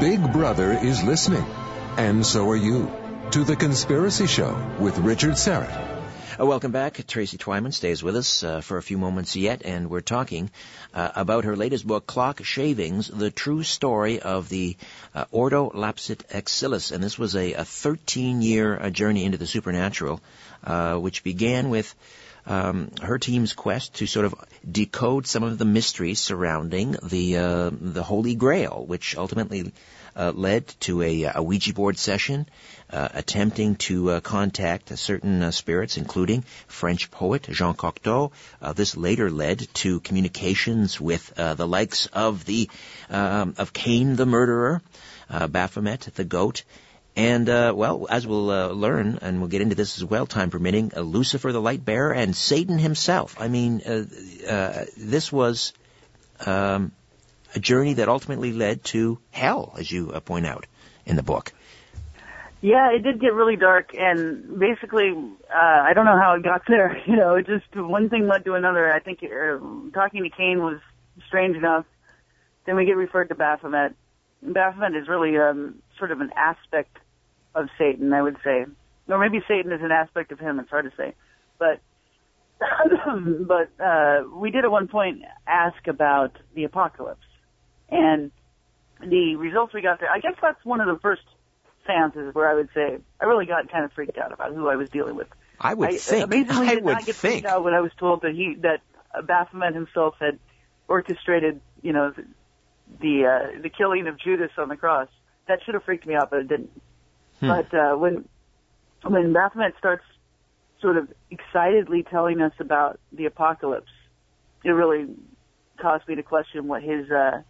Big 0.00 0.32
Brother 0.32 0.70
is 0.70 1.02
listening, 1.02 1.44
and 1.96 2.24
so 2.24 2.48
are 2.50 2.56
you, 2.56 2.88
to 3.32 3.42
The 3.42 3.56
Conspiracy 3.56 4.28
Show 4.28 4.56
with 4.78 4.96
Richard 4.98 5.32
Syrett. 5.32 6.38
Uh, 6.38 6.46
welcome 6.46 6.70
back. 6.70 7.04
Tracy 7.08 7.36
Twyman 7.36 7.74
stays 7.74 8.00
with 8.00 8.14
us 8.14 8.44
uh, 8.44 8.60
for 8.60 8.78
a 8.78 8.82
few 8.82 8.96
moments 8.96 9.34
yet, 9.34 9.62
and 9.64 9.90
we're 9.90 10.00
talking 10.00 10.50
uh, 10.94 11.10
about 11.16 11.46
her 11.46 11.56
latest 11.56 11.84
book, 11.84 12.06
Clock 12.06 12.44
Shavings, 12.44 13.08
The 13.08 13.32
True 13.32 13.64
Story 13.64 14.20
of 14.20 14.48
the 14.48 14.76
uh, 15.16 15.24
Ordo 15.32 15.70
Lapsit 15.70 16.22
Exillis. 16.30 16.92
And 16.92 17.02
this 17.02 17.18
was 17.18 17.34
a, 17.34 17.54
a 17.54 17.62
13-year 17.62 18.80
uh, 18.80 18.90
journey 18.90 19.24
into 19.24 19.36
the 19.38 19.48
supernatural, 19.48 20.20
uh, 20.62 20.94
which 20.94 21.24
began 21.24 21.70
with 21.70 21.92
um, 22.48 22.90
her 23.02 23.18
team's 23.18 23.52
quest 23.52 23.94
to 23.96 24.06
sort 24.06 24.24
of 24.24 24.34
decode 24.68 25.26
some 25.26 25.42
of 25.42 25.58
the 25.58 25.66
mysteries 25.66 26.18
surrounding 26.18 26.96
the 27.02 27.36
uh, 27.36 27.70
the 27.72 28.02
Holy 28.02 28.34
Grail, 28.34 28.84
which 28.86 29.16
ultimately 29.16 29.72
uh, 30.16 30.32
led 30.34 30.66
to 30.80 31.02
a, 31.02 31.24
a, 31.24 31.42
Ouija 31.42 31.74
board 31.74 31.98
session 31.98 32.48
uh, 32.90 33.08
attempting 33.12 33.76
to 33.76 34.10
uh, 34.10 34.20
contact 34.20 34.98
certain 34.98 35.42
uh, 35.42 35.50
spirits, 35.50 35.98
including 35.98 36.42
French 36.66 37.10
poet 37.10 37.42
Jean 37.42 37.74
Cocteau. 37.74 38.32
Uh, 38.62 38.72
this 38.72 38.96
later 38.96 39.30
led 39.30 39.68
to 39.74 40.00
communications 40.00 40.98
with 41.00 41.34
the 41.36 41.66
likes 41.66 42.06
of 42.06 42.46
the 42.46 42.70
um, 43.10 43.54
of 43.58 43.74
Cain 43.74 44.16
the 44.16 44.26
murderer, 44.26 44.80
Baphomet 45.50 46.08
the 46.14 46.24
goat, 46.24 46.64
and, 47.18 47.48
uh, 47.48 47.72
well, 47.74 48.06
as 48.08 48.28
we'll 48.28 48.48
uh, 48.48 48.68
learn, 48.68 49.18
and 49.22 49.40
we'll 49.40 49.48
get 49.48 49.60
into 49.60 49.74
this 49.74 49.98
as 49.98 50.04
well, 50.04 50.24
time 50.24 50.50
permitting, 50.50 50.92
uh, 50.96 51.00
Lucifer 51.00 51.50
the 51.50 51.60
light 51.60 51.84
bearer 51.84 52.14
and 52.14 52.34
Satan 52.34 52.78
himself. 52.78 53.34
I 53.40 53.48
mean, 53.48 53.82
uh, 53.84 54.04
uh, 54.48 54.84
this 54.96 55.32
was 55.32 55.72
um, 56.46 56.92
a 57.56 57.58
journey 57.58 57.94
that 57.94 58.08
ultimately 58.08 58.52
led 58.52 58.84
to 58.84 59.18
hell, 59.32 59.74
as 59.76 59.90
you 59.90 60.12
uh, 60.12 60.20
point 60.20 60.46
out 60.46 60.66
in 61.06 61.16
the 61.16 61.24
book. 61.24 61.52
Yeah, 62.60 62.92
it 62.92 63.02
did 63.02 63.20
get 63.20 63.34
really 63.34 63.56
dark, 63.56 63.96
and 63.98 64.56
basically, 64.56 65.12
I 65.52 65.94
don't 65.94 66.04
know 66.04 66.18
how 66.18 66.34
it 66.36 66.44
got 66.44 66.62
there. 66.68 67.02
You 67.04 67.16
know, 67.16 67.34
it 67.34 67.46
just 67.48 67.74
one 67.74 68.10
thing 68.10 68.28
led 68.28 68.44
to 68.44 68.54
another. 68.54 68.92
I 68.92 69.00
think 69.00 69.22
talking 69.92 70.22
to 70.22 70.30
Cain 70.30 70.62
was 70.62 70.78
strange 71.26 71.56
enough. 71.56 71.84
Then 72.64 72.76
we 72.76 72.84
get 72.84 72.96
referred 72.96 73.30
to 73.30 73.34
Baphomet. 73.34 73.96
Baphomet 74.40 74.94
is 74.94 75.08
really 75.08 75.36
um, 75.36 75.82
sort 75.98 76.12
of 76.12 76.20
an 76.20 76.30
aspect 76.36 76.96
of 77.58 77.68
Satan, 77.78 78.12
I 78.12 78.22
would 78.22 78.36
say. 78.44 78.66
Or 79.08 79.18
maybe 79.18 79.42
Satan 79.48 79.72
is 79.72 79.80
an 79.82 79.90
aspect 79.90 80.32
of 80.32 80.38
him, 80.38 80.60
it's 80.60 80.70
hard 80.70 80.84
to 80.84 80.96
say. 80.96 81.14
But 81.58 81.80
but 82.60 83.70
uh, 83.82 84.24
we 84.34 84.50
did 84.50 84.64
at 84.64 84.70
one 84.70 84.88
point 84.88 85.22
ask 85.46 85.86
about 85.86 86.36
the 86.54 86.64
apocalypse. 86.64 87.20
And 87.88 88.30
the 89.00 89.36
results 89.36 89.72
we 89.72 89.80
got 89.80 90.00
there, 90.00 90.10
I 90.10 90.18
guess 90.18 90.34
that's 90.42 90.62
one 90.64 90.80
of 90.80 90.88
the 90.88 91.00
first 91.00 91.22
seances 91.86 92.34
where 92.34 92.48
I 92.48 92.54
would 92.54 92.68
say 92.74 92.98
I 93.20 93.24
really 93.24 93.46
got 93.46 93.70
kind 93.70 93.84
of 93.84 93.92
freaked 93.92 94.18
out 94.18 94.32
about 94.32 94.54
who 94.54 94.68
I 94.68 94.76
was 94.76 94.90
dealing 94.90 95.16
with. 95.16 95.28
I 95.60 95.74
would 95.74 95.88
I, 95.88 95.96
think. 95.96 96.24
Amazingly 96.24 96.66
I 96.68 96.74
did 96.74 96.84
would 96.84 96.92
not 96.92 97.06
get 97.06 97.16
think. 97.16 97.32
freaked 97.34 97.46
out 97.46 97.64
when 97.64 97.74
I 97.74 97.80
was 97.80 97.92
told 97.98 98.22
that 98.22 98.32
he 98.32 98.56
that 98.60 98.80
Baphomet 99.26 99.74
himself 99.74 100.14
had 100.20 100.38
orchestrated, 100.86 101.60
you 101.82 101.92
know, 101.92 102.12
the 102.14 102.24
the, 103.00 103.26
uh, 103.26 103.60
the 103.62 103.68
killing 103.68 104.06
of 104.06 104.18
Judas 104.18 104.50
on 104.56 104.68
the 104.68 104.76
cross. 104.76 105.08
That 105.46 105.60
should 105.64 105.74
have 105.74 105.84
freaked 105.84 106.06
me 106.06 106.14
out, 106.14 106.30
but 106.30 106.40
it 106.40 106.48
didn't. 106.48 106.70
Hmm. 107.40 107.48
But 107.48 107.74
uh, 107.74 107.96
when 107.96 108.28
when 109.04 109.32
Baphomet 109.32 109.74
starts 109.78 110.04
sort 110.80 110.96
of 110.96 111.08
excitedly 111.30 112.04
telling 112.08 112.40
us 112.40 112.52
about 112.60 112.98
the 113.12 113.26
apocalypse, 113.26 113.90
it 114.64 114.70
really 114.70 115.06
caused 115.80 116.06
me 116.08 116.16
to 116.16 116.22
question 116.22 116.66
what 116.68 116.82
his 116.82 117.10
uh, 117.10 117.42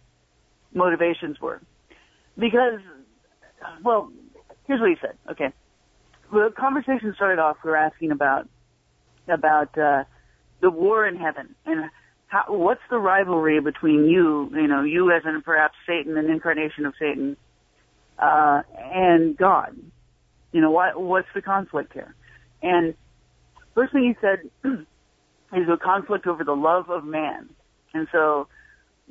motivations 0.73 1.39
were. 1.39 1.61
Because, 2.37 2.79
well, 3.83 4.11
here's 4.67 4.79
what 4.79 4.89
he 4.89 4.95
said. 5.01 5.15
Okay, 5.31 5.51
the 6.31 6.53
conversation 6.57 7.13
started 7.15 7.39
off. 7.39 7.57
We 7.63 7.71
were 7.71 7.77
asking 7.77 8.11
about 8.11 8.47
about 9.27 9.77
uh, 9.77 10.03
the 10.61 10.69
war 10.69 11.07
in 11.07 11.15
heaven 11.15 11.55
and 11.65 11.89
how, 12.27 12.45
what's 12.47 12.81
the 12.89 12.97
rivalry 12.97 13.59
between 13.59 14.05
you, 14.05 14.49
you 14.53 14.67
know, 14.67 14.83
you 14.83 15.11
as 15.11 15.23
in 15.25 15.41
perhaps 15.41 15.75
Satan, 15.87 16.17
an 16.17 16.29
incarnation 16.29 16.85
of 16.85 16.93
Satan, 16.99 17.37
uh, 18.21 18.61
and 18.77 19.37
God. 19.37 19.75
You 20.51 20.61
know, 20.61 20.71
what, 20.71 20.99
what's 20.99 21.27
the 21.33 21.41
conflict 21.41 21.93
here? 21.93 22.15
And 22.61 22.95
first 23.75 23.93
thing 23.93 24.03
he 24.03 24.15
said 24.19 24.49
is 25.53 25.69
a 25.71 25.77
conflict 25.77 26.27
over 26.27 26.43
the 26.43 26.55
love 26.55 26.89
of 26.89 27.03
man. 27.03 27.49
And 27.93 28.07
so 28.11 28.47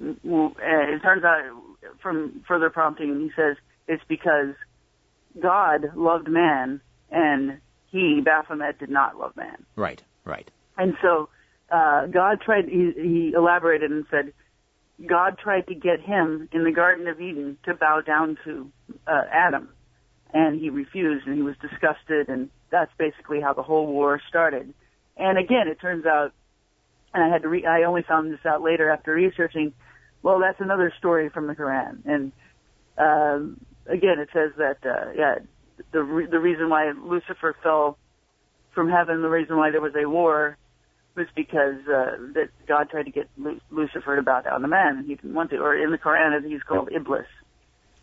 uh, 0.01 0.15
it 0.25 1.03
turns 1.03 1.25
out 1.25 1.43
from 2.03 2.45
further 2.47 2.71
prompting, 2.71 3.21
he 3.21 3.31
says 3.37 3.57
it's 3.87 4.03
because 4.09 4.55
God 5.41 5.93
loved 5.97 6.29
man 6.29 6.81
and 7.11 7.59
he, 7.91 8.21
Baphomet, 8.25 8.79
did 8.79 8.91
not 8.91 9.19
love 9.19 9.37
man. 9.37 9.65
Right, 9.77 10.03
right. 10.25 10.51
And 10.77 10.95
so 11.01 11.29
uh, 11.71 12.07
God 12.07 12.41
tried, 12.41 12.69
he, 12.69 12.93
he 12.95 13.33
elaborated 13.35 13.91
and 13.91 14.05
said, 14.11 14.33
God 15.07 15.39
tried 15.39 15.69
to 15.69 15.75
get 15.75 16.01
him 16.01 16.49
in 16.53 16.65
the 16.65 16.73
Garden 16.73 17.07
of 17.07 17.21
Eden 17.21 17.57
to 17.65 17.75
bow 17.75 18.01
down 18.01 18.37
to 18.45 18.71
uh, 19.07 19.23
Adam, 19.33 19.69
and 20.33 20.61
he 20.61 20.71
refused, 20.71 21.27
and 21.27 21.37
he 21.37 21.43
was 21.43 21.55
disgusted, 21.61 22.29
and 22.29 22.51
that's 22.71 22.91
basically 22.99 23.41
how 23.41 23.55
the 23.55 23.63
whole 23.63 23.87
war 23.87 24.21
started. 24.29 24.75
And 25.17 25.39
again, 25.39 25.69
it 25.69 25.81
turns 25.81 26.05
out, 26.05 26.33
and 27.15 27.23
I 27.23 27.29
had 27.33 27.43
to 27.43 27.49
re- 27.49 27.67
I 27.67 27.85
only 27.85 28.03
found 28.03 28.33
this 28.33 28.45
out 28.45 28.63
later 28.63 28.91
after 28.91 29.13
researching. 29.13 29.73
Well, 30.23 30.41
that's 30.41 30.61
another 30.61 30.93
story 30.99 31.29
from 31.29 31.47
the 31.47 31.55
Quran, 31.55 32.05
and 32.05 32.33
um, 32.99 33.61
again, 33.87 34.19
it 34.19 34.31
says 34.33 34.51
that 34.59 34.79
uh, 34.85 35.13
yeah, 35.17 35.37
the 35.93 36.03
re- 36.03 36.27
the 36.27 36.41
reason 36.41 36.69
why 36.69 36.91
Lucifer 36.91 37.55
fell 37.63 37.99
from 38.75 38.91
heaven, 38.91 39.23
the 39.23 39.29
reason 39.29 39.57
why 39.57 39.71
there 39.71 39.81
was 39.81 39.95
a 39.95 40.09
war 40.09 40.57
was 41.19 41.27
because 41.35 41.81
uh, 41.87 42.17
that 42.35 42.49
God 42.67 42.89
tried 42.89 43.05
to 43.05 43.11
get 43.11 43.29
Lucifer 43.71 44.17
to 44.17 44.23
bow 44.23 44.41
down 44.41 44.63
to 44.63 44.69
man, 44.69 44.99
and 44.99 45.07
he 45.07 45.17
didn't 45.17 45.35
want 45.35 45.51
to. 45.51 45.59
Or 45.59 45.77
in 45.77 45.91
the 45.91 45.99
Quran, 45.99 46.33
he's 46.49 46.63
called 46.63 46.89
Iblis. 46.91 47.27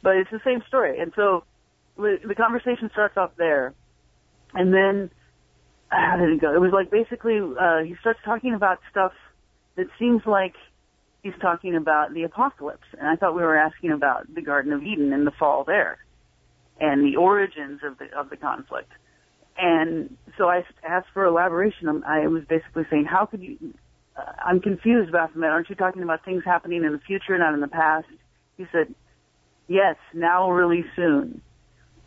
But 0.03 0.17
it's 0.17 0.29
the 0.29 0.41
same 0.45 0.61
story. 0.67 0.99
And 0.99 1.11
so 1.15 1.43
the 1.97 2.35
conversation 2.35 2.89
starts 2.91 3.17
off 3.17 3.31
there, 3.37 3.73
and 4.53 4.73
then 4.73 5.09
how 5.87 6.17
did 6.17 6.29
it 6.29 6.41
go? 6.41 6.53
It 6.53 6.59
was 6.59 6.71
like 6.73 6.91
basically 6.91 7.39
uh, 7.39 7.83
he 7.83 7.95
starts 8.01 8.19
talking 8.25 8.53
about 8.53 8.79
stuff 8.91 9.13
that 9.75 9.87
seems 9.97 10.21
like 10.25 10.53
he's 11.23 11.33
talking 11.41 11.75
about 11.75 12.13
the 12.13 12.23
apocalypse, 12.23 12.87
and 12.99 13.07
I 13.07 13.15
thought 13.15 13.35
we 13.35 13.41
were 13.41 13.57
asking 13.57 13.91
about 13.91 14.33
the 14.33 14.41
Garden 14.41 14.73
of 14.73 14.83
Eden 14.83 15.13
and 15.13 15.25
the 15.25 15.31
fall 15.31 15.63
there, 15.63 15.97
and 16.79 17.03
the 17.03 17.17
origins 17.17 17.81
of 17.83 17.97
the 17.97 18.05
of 18.17 18.29
the 18.29 18.37
conflict. 18.37 18.91
And 19.57 20.17
so 20.37 20.49
I 20.49 20.63
asked 20.87 21.07
for 21.13 21.25
elaboration. 21.25 22.03
I 22.05 22.27
was 22.27 22.43
basically 22.47 22.83
saying, 22.89 23.05
how 23.05 23.25
could 23.25 23.41
you, 23.41 23.57
uh, 24.17 24.31
I'm 24.43 24.59
confused, 24.59 25.11
Baphomet. 25.11 25.49
Aren't 25.49 25.69
you 25.69 25.75
talking 25.75 26.03
about 26.03 26.25
things 26.25 26.43
happening 26.45 26.83
in 26.83 26.91
the 26.91 26.99
future, 26.99 27.37
not 27.37 27.53
in 27.53 27.61
the 27.61 27.67
past? 27.67 28.07
He 28.57 28.65
said, 28.71 28.93
yes, 29.67 29.95
now 30.13 30.51
really 30.51 30.83
soon. 30.95 31.41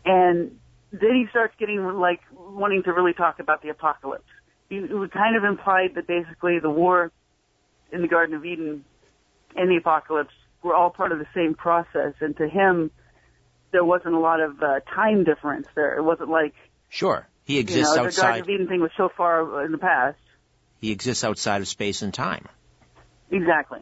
And 0.05 0.57
then 0.91 1.15
he 1.15 1.25
starts 1.29 1.53
getting 1.59 1.83
like 1.83 2.21
wanting 2.31 2.83
to 2.83 2.93
really 2.93 3.13
talk 3.13 3.39
about 3.39 3.61
the 3.61 3.69
apocalypse. 3.69 4.23
He, 4.69 4.77
it 4.77 5.11
kind 5.11 5.35
of 5.35 5.43
implied 5.43 5.95
that 5.95 6.07
basically 6.07 6.59
the 6.59 6.69
war 6.69 7.11
in 7.91 8.01
the 8.01 8.07
Garden 8.07 8.35
of 8.35 8.45
Eden 8.45 8.85
and 9.55 9.69
the 9.69 9.77
apocalypse 9.77 10.33
were 10.61 10.75
all 10.75 10.91
part 10.91 11.11
of 11.11 11.19
the 11.19 11.27
same 11.33 11.55
process. 11.55 12.13
And 12.21 12.37
to 12.37 12.47
him, 12.47 12.91
there 13.71 13.83
wasn't 13.83 14.13
a 14.13 14.19
lot 14.19 14.39
of 14.39 14.61
uh, 14.61 14.79
time 14.81 15.23
difference 15.23 15.67
there. 15.75 15.97
It 15.97 16.03
wasn't 16.03 16.29
like 16.29 16.53
Sure. 16.89 17.27
He 17.49 17.57
exists 17.57 17.95
you 17.95 17.97
know, 17.97 18.05
outside. 18.05 18.21
The 18.21 18.21
Garden 18.21 18.41
of 18.41 18.49
Eden 18.49 18.67
thing 18.67 18.81
was 18.81 18.91
so 18.95 19.09
far 19.17 19.65
in 19.65 19.71
the 19.71 19.79
past. 19.79 20.19
He 20.81 20.91
exists 20.91 21.23
outside 21.23 21.61
of 21.61 21.67
space 21.67 22.03
and 22.03 22.13
time. 22.13 22.47
Exactly. 23.31 23.79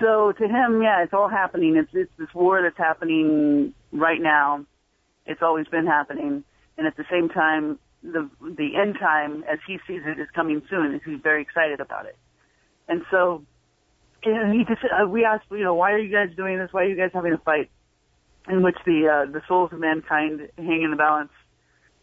So 0.00 0.32
to 0.32 0.44
him, 0.48 0.82
yeah, 0.82 1.04
it's 1.04 1.14
all 1.14 1.28
happening. 1.28 1.76
It's 1.76 1.90
it's 1.92 2.10
this 2.18 2.34
war 2.34 2.60
that's 2.60 2.76
happening 2.76 3.72
right 3.92 4.20
now. 4.20 4.66
It's 5.26 5.42
always 5.42 5.68
been 5.68 5.86
happening, 5.86 6.42
and 6.76 6.88
at 6.88 6.96
the 6.96 7.04
same 7.08 7.28
time, 7.28 7.78
the 8.02 8.28
the 8.40 8.70
end 8.82 8.96
time, 8.98 9.44
as 9.48 9.60
he 9.64 9.78
sees 9.86 10.02
it, 10.04 10.18
is 10.18 10.26
coming 10.34 10.60
soon, 10.68 10.86
and 10.86 11.00
he's 11.04 11.20
very 11.22 11.42
excited 11.42 11.78
about 11.78 12.06
it. 12.06 12.16
And 12.88 13.02
so, 13.12 13.44
and 14.24 14.52
he 14.58 14.64
just 14.64 14.82
uh, 14.82 15.06
we 15.06 15.24
asked, 15.24 15.44
you 15.52 15.62
know, 15.62 15.74
why 15.74 15.92
are 15.92 16.00
you 16.00 16.10
guys 16.10 16.34
doing 16.36 16.58
this? 16.58 16.72
Why 16.72 16.82
are 16.82 16.88
you 16.88 16.96
guys 16.96 17.10
having 17.14 17.32
a 17.32 17.38
fight? 17.38 17.70
In 18.48 18.64
which 18.64 18.78
the 18.84 19.06
uh, 19.06 19.30
the 19.30 19.42
souls 19.46 19.70
of 19.72 19.78
mankind 19.78 20.48
hang 20.58 20.82
in 20.82 20.90
the 20.90 20.96
balance 20.96 21.30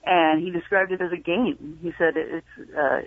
and 0.06 0.42
he 0.42 0.52
described 0.52 0.92
it 0.92 1.02
as 1.02 1.12
a 1.12 1.18
game. 1.18 1.80
He 1.82 1.92
said 1.98 2.14
it's 2.16 2.76
uh, 2.78 3.02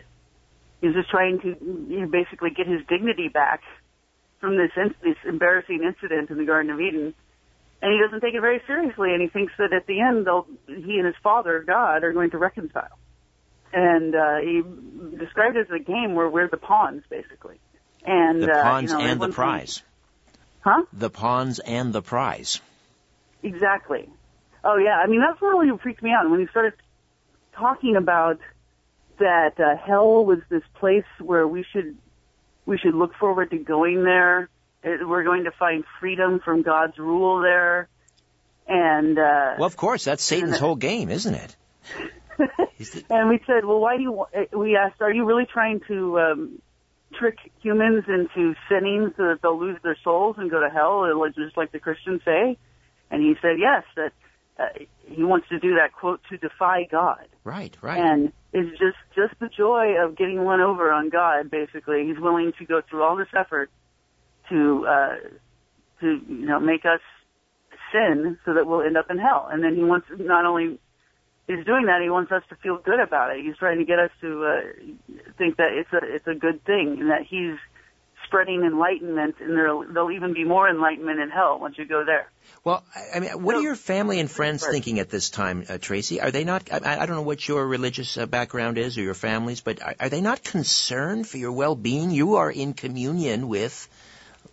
he 0.80 0.86
was 0.86 0.96
just 0.96 1.10
trying 1.10 1.40
to 1.40 1.56
you 1.88 2.00
know, 2.00 2.06
basically 2.06 2.50
get 2.50 2.66
his 2.66 2.80
dignity 2.88 3.28
back 3.28 3.62
from 4.40 4.56
this 4.56 4.70
in- 4.76 4.94
this 5.02 5.16
embarrassing 5.26 5.82
incident 5.82 6.30
in 6.30 6.38
the 6.38 6.44
Garden 6.44 6.70
of 6.70 6.80
Eden, 6.80 7.14
and 7.82 7.92
he 7.92 8.00
doesn't 8.02 8.20
take 8.20 8.34
it 8.34 8.40
very 8.40 8.62
seriously. 8.66 9.12
And 9.12 9.22
he 9.22 9.28
thinks 9.28 9.52
that 9.58 9.72
at 9.72 9.86
the 9.86 10.00
end, 10.00 10.26
they'll 10.26 10.46
he 10.66 10.98
and 10.98 11.06
his 11.06 11.16
father 11.22 11.62
God 11.66 12.04
are 12.04 12.12
going 12.12 12.30
to 12.30 12.38
reconcile. 12.38 12.98
And 13.72 14.14
uh, 14.14 14.38
he 14.38 14.62
described 15.16 15.56
it 15.56 15.68
as 15.70 15.80
a 15.80 15.82
game 15.82 16.14
where 16.14 16.28
we're 16.28 16.48
the 16.48 16.56
pawns, 16.56 17.04
basically. 17.08 17.60
And 18.04 18.42
the 18.42 18.48
pawns 18.48 18.92
uh, 18.92 18.98
you 18.98 19.04
know, 19.04 19.10
and 19.10 19.20
the 19.20 19.28
prize. 19.28 19.82
Huh? 20.62 20.82
The 20.92 21.10
pawns 21.10 21.58
and 21.60 21.92
the 21.92 22.02
prize. 22.02 22.60
Exactly. 23.42 24.08
Oh 24.64 24.76
yeah, 24.76 24.98
I 25.02 25.06
mean 25.06 25.20
that's 25.20 25.40
what 25.40 25.48
really 25.48 25.76
freaked 25.78 26.02
me 26.02 26.10
out 26.10 26.28
when 26.30 26.40
he 26.40 26.46
started 26.48 26.74
talking 27.54 27.96
about 27.96 28.38
that 29.18 29.58
uh, 29.58 29.76
hell 29.76 30.24
was 30.24 30.38
this 30.48 30.62
place 30.74 31.04
where 31.18 31.46
we 31.46 31.64
should 31.72 31.96
we 32.66 32.78
should 32.78 32.94
look 32.94 33.14
forward 33.14 33.50
to 33.50 33.58
going 33.58 34.04
there. 34.04 34.48
It, 34.82 35.06
we're 35.06 35.24
going 35.24 35.44
to 35.44 35.50
find 35.50 35.84
freedom 35.98 36.40
from 36.44 36.62
God's 36.62 36.98
rule 36.98 37.42
there, 37.42 37.88
and 38.66 39.18
uh, 39.18 39.54
well, 39.58 39.66
of 39.66 39.76
course, 39.76 40.04
that's 40.04 40.22
Satan's 40.22 40.58
whole 40.58 40.76
game, 40.76 41.10
isn't 41.10 41.34
it? 41.34 41.56
and 43.10 43.28
we 43.28 43.40
said, 43.46 43.64
well, 43.64 43.80
why 43.80 43.96
do 43.96 44.02
you? 44.02 44.26
We 44.56 44.76
asked, 44.76 45.00
are 45.00 45.12
you 45.12 45.24
really 45.26 45.46
trying 45.52 45.80
to 45.88 46.18
um, 46.18 46.62
trick 47.18 47.36
humans 47.60 48.04
into 48.08 48.54
sinning 48.68 49.12
so 49.16 49.24
that 49.24 49.42
they'll 49.42 49.58
lose 49.58 49.78
their 49.82 49.96
souls 50.02 50.36
and 50.38 50.50
go 50.50 50.60
to 50.60 50.70
hell, 50.70 51.06
just 51.34 51.56
like 51.56 51.72
the 51.72 51.78
Christians 51.78 52.22
say? 52.24 52.56
And 53.10 53.22
he 53.22 53.34
said, 53.42 53.58
yes, 53.58 53.82
that 53.96 54.12
uh, 54.60 54.78
he 55.06 55.24
wants 55.24 55.48
to 55.48 55.58
do 55.58 55.76
that 55.76 55.92
quote 55.92 56.20
to 56.30 56.36
defy 56.36 56.86
God. 56.90 57.26
Right, 57.44 57.76
right. 57.80 57.98
And 57.98 58.32
it's 58.52 58.70
just 58.78 58.98
just 59.14 59.38
the 59.40 59.48
joy 59.48 59.94
of 60.02 60.16
getting 60.16 60.44
one 60.44 60.60
over 60.60 60.92
on 60.92 61.08
God. 61.08 61.50
Basically, 61.50 62.06
he's 62.06 62.20
willing 62.20 62.52
to 62.58 62.64
go 62.64 62.82
through 62.88 63.02
all 63.02 63.16
this 63.16 63.28
effort 63.36 63.70
to 64.50 64.86
uh, 64.86 65.14
to 66.00 66.20
you 66.28 66.46
know 66.46 66.60
make 66.60 66.84
us 66.84 67.00
sin 67.92 68.38
so 68.44 68.54
that 68.54 68.66
we'll 68.66 68.82
end 68.82 68.96
up 68.96 69.10
in 69.10 69.18
hell. 69.18 69.48
And 69.50 69.62
then 69.62 69.74
he 69.76 69.82
wants 69.82 70.06
not 70.18 70.44
only 70.44 70.78
he's 71.46 71.64
doing 71.64 71.86
that, 71.86 72.00
he 72.02 72.10
wants 72.10 72.32
us 72.32 72.42
to 72.50 72.56
feel 72.56 72.78
good 72.78 73.00
about 73.00 73.36
it. 73.36 73.44
He's 73.44 73.56
trying 73.56 73.78
to 73.78 73.84
get 73.84 73.98
us 73.98 74.10
to 74.20 74.44
uh, 74.44 74.60
think 75.38 75.56
that 75.56 75.72
it's 75.72 75.92
a 75.92 76.00
it's 76.02 76.26
a 76.26 76.34
good 76.34 76.64
thing 76.64 76.98
and 77.00 77.10
that 77.10 77.22
he's 77.28 77.56
spreading 78.30 78.62
enlightenment, 78.62 79.34
and 79.40 79.50
there'll 79.50 79.84
there'll 79.92 80.12
even 80.12 80.32
be 80.32 80.44
more 80.44 80.68
enlightenment 80.68 81.18
in 81.18 81.30
hell 81.30 81.58
once 81.58 81.76
you 81.76 81.84
go 81.84 82.04
there. 82.04 82.30
Well, 82.62 82.84
I 83.14 83.18
mean, 83.20 83.30
what 83.42 83.56
are 83.56 83.60
your 83.60 83.74
family 83.74 84.20
and 84.20 84.30
friends 84.30 84.64
thinking 84.64 85.00
at 85.00 85.10
this 85.10 85.30
time, 85.30 85.64
uh, 85.68 85.78
Tracy? 85.78 86.20
Are 86.20 86.30
they 86.30 86.44
not? 86.44 86.72
I, 86.72 87.02
I, 87.02 87.06
don't 87.06 87.16
know 87.16 87.22
what 87.22 87.46
your 87.46 87.66
religious 87.66 88.16
uh, 88.16 88.26
background 88.26 88.78
is 88.78 88.96
or 88.98 89.02
your 89.02 89.14
family's, 89.14 89.60
but 89.60 89.82
are, 89.82 89.94
are 89.98 90.08
they 90.08 90.20
not 90.20 90.44
concerned 90.44 91.26
for 91.26 91.38
your 91.38 91.52
well-being? 91.52 92.10
You 92.10 92.36
are 92.36 92.50
in 92.50 92.74
communion 92.74 93.48
with 93.48 93.88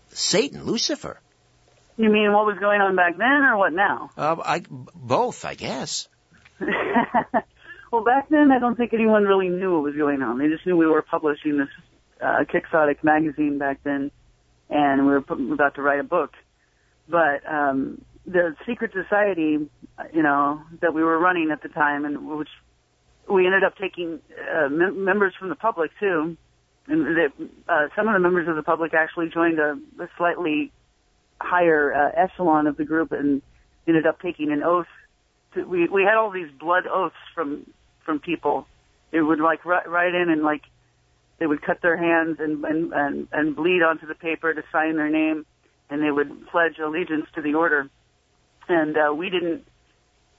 Satan, 0.09 0.63
Lucifer. 0.63 1.19
You 1.97 2.09
mean 2.09 2.31
what 2.33 2.45
was 2.45 2.57
going 2.59 2.81
on 2.81 2.95
back 2.95 3.17
then, 3.17 3.27
or 3.27 3.57
what 3.57 3.73
now? 3.73 4.09
Uh, 4.17 4.37
I, 4.43 4.63
both, 4.95 5.45
I 5.45 5.53
guess. 5.53 6.07
well, 7.91 8.03
back 8.03 8.29
then, 8.29 8.51
I 8.51 8.59
don't 8.59 8.75
think 8.75 8.93
anyone 8.93 9.23
really 9.23 9.49
knew 9.49 9.73
what 9.73 9.83
was 9.83 9.95
going 9.95 10.21
on. 10.21 10.39
They 10.39 10.47
just 10.47 10.65
knew 10.65 10.77
we 10.77 10.87
were 10.87 11.01
publishing 11.01 11.57
this 11.57 11.69
uh, 12.21 12.43
Quixotic 12.49 13.03
magazine 13.03 13.57
back 13.57 13.79
then, 13.83 14.11
and 14.69 15.05
we 15.05 15.11
were 15.11 15.23
about 15.53 15.75
to 15.75 15.81
write 15.81 15.99
a 15.99 16.03
book. 16.03 16.31
But 17.09 17.47
um, 17.49 18.01
the 18.25 18.55
secret 18.65 18.91
society, 18.93 19.69
you 20.13 20.23
know, 20.23 20.61
that 20.81 20.93
we 20.93 21.03
were 21.03 21.17
running 21.17 21.51
at 21.51 21.61
the 21.61 21.69
time, 21.69 22.05
and 22.05 22.27
which 22.29 22.49
we 23.29 23.45
ended 23.45 23.63
up 23.63 23.77
taking 23.77 24.19
uh, 24.53 24.69
mem- 24.69 25.03
members 25.03 25.33
from 25.39 25.49
the 25.49 25.55
public 25.55 25.91
too, 25.99 26.37
and 26.87 27.05
that 27.17 27.31
uh, 27.67 27.87
some 27.95 28.07
of 28.07 28.13
the 28.13 28.19
members 28.19 28.47
of 28.47 28.55
the 28.55 28.63
public 28.63 28.93
actually 28.93 29.29
joined 29.29 29.59
a, 29.59 29.77
a 30.01 30.07
slightly 30.17 30.71
higher 31.39 31.93
uh, 31.93 32.21
echelon 32.21 32.67
of 32.67 32.77
the 32.77 32.85
group 32.85 33.11
and 33.11 33.41
ended 33.87 34.05
up 34.05 34.19
taking 34.21 34.51
an 34.51 34.63
oath. 34.63 34.87
To, 35.53 35.63
we 35.63 35.87
we 35.87 36.03
had 36.03 36.15
all 36.15 36.31
these 36.31 36.51
blood 36.59 36.85
oaths 36.87 37.15
from 37.33 37.65
from 38.05 38.19
people. 38.19 38.67
They 39.11 39.21
would 39.21 39.39
like 39.39 39.63
write, 39.65 39.87
write 39.89 40.13
in 40.13 40.29
and 40.29 40.43
like 40.43 40.63
they 41.39 41.47
would 41.47 41.61
cut 41.61 41.81
their 41.81 41.97
hands 41.97 42.37
and, 42.39 42.63
and, 42.65 42.93
and, 42.93 43.27
and 43.31 43.55
bleed 43.55 43.81
onto 43.81 44.07
the 44.07 44.15
paper 44.15 44.53
to 44.53 44.63
sign 44.71 44.95
their 44.95 45.09
name, 45.09 45.45
and 45.89 46.01
they 46.01 46.11
would 46.11 46.47
pledge 46.47 46.79
allegiance 46.79 47.25
to 47.35 47.41
the 47.41 47.53
order. 47.53 47.89
And 48.67 48.97
uh, 48.97 49.13
we 49.13 49.29
didn't 49.29 49.65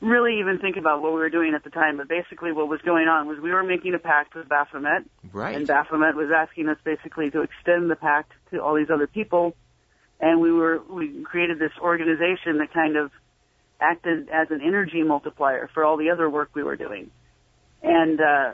really 0.01 0.39
even 0.41 0.59
think 0.59 0.77
about 0.77 1.03
what 1.03 1.13
we 1.13 1.19
were 1.19 1.31
doing 1.31 1.55
at 1.55 1.65
the 1.65 1.71
time, 1.71 1.97
but 1.97 2.09
basically 2.09 2.53
what 2.53 2.69
was 2.69 2.81
going 2.83 3.09
on 3.09 3.27
was 3.27 3.39
we 3.41 3.51
were 3.51 3.65
making 3.65 3.95
a 3.95 3.99
pact 3.99 4.35
with 4.35 4.49
Baphomet, 4.49 5.05
right. 5.33 5.57
and 5.57 5.67
Baphomet 5.67 6.15
was 6.15 6.31
asking 6.35 6.69
us 6.69 6.79
basically 6.85 7.31
to 7.31 7.43
extend 7.43 7.91
the 7.91 7.97
pact 7.97 8.33
to 8.51 8.63
all 8.63 8.75
these 8.75 8.91
other 8.91 9.07
people, 9.07 9.57
and 10.21 10.41
we 10.41 10.53
were 10.53 10.81
we 10.89 11.23
created 11.25 11.59
this 11.59 11.73
organization 11.81 12.59
that 12.59 12.73
kind 12.73 12.97
of 12.97 13.11
acted 13.81 14.29
as 14.29 14.49
an 14.51 14.61
energy 14.65 15.03
multiplier 15.03 15.69
for 15.73 15.85
all 15.85 15.97
the 15.97 16.11
other 16.11 16.29
work 16.29 16.51
we 16.55 16.63
were 16.63 16.77
doing. 16.77 17.11
And 17.83 18.21
uh, 18.21 18.53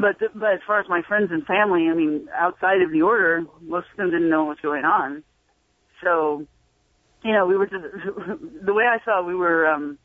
but 0.00 0.18
the, 0.18 0.28
but 0.34 0.54
as 0.54 0.60
far 0.66 0.80
as 0.80 0.88
my 0.88 1.02
friends 1.06 1.28
and 1.30 1.44
family, 1.44 1.88
I 1.90 1.94
mean, 1.94 2.28
outside 2.34 2.80
of 2.80 2.90
the 2.90 3.02
order, 3.02 3.44
most 3.60 3.86
of 3.92 3.96
them 3.98 4.10
didn't 4.10 4.30
know 4.30 4.44
what 4.44 4.56
was 4.56 4.58
going 4.62 4.84
on. 4.84 5.22
So, 6.02 6.46
you 7.22 7.32
know, 7.32 7.46
we 7.46 7.56
were 7.56 7.66
just, 7.66 7.84
the 8.64 8.72
way 8.72 8.84
I 8.84 9.04
saw 9.04 9.20
it, 9.20 9.26
we 9.26 9.34
were 9.34 9.66
um, 9.66 9.98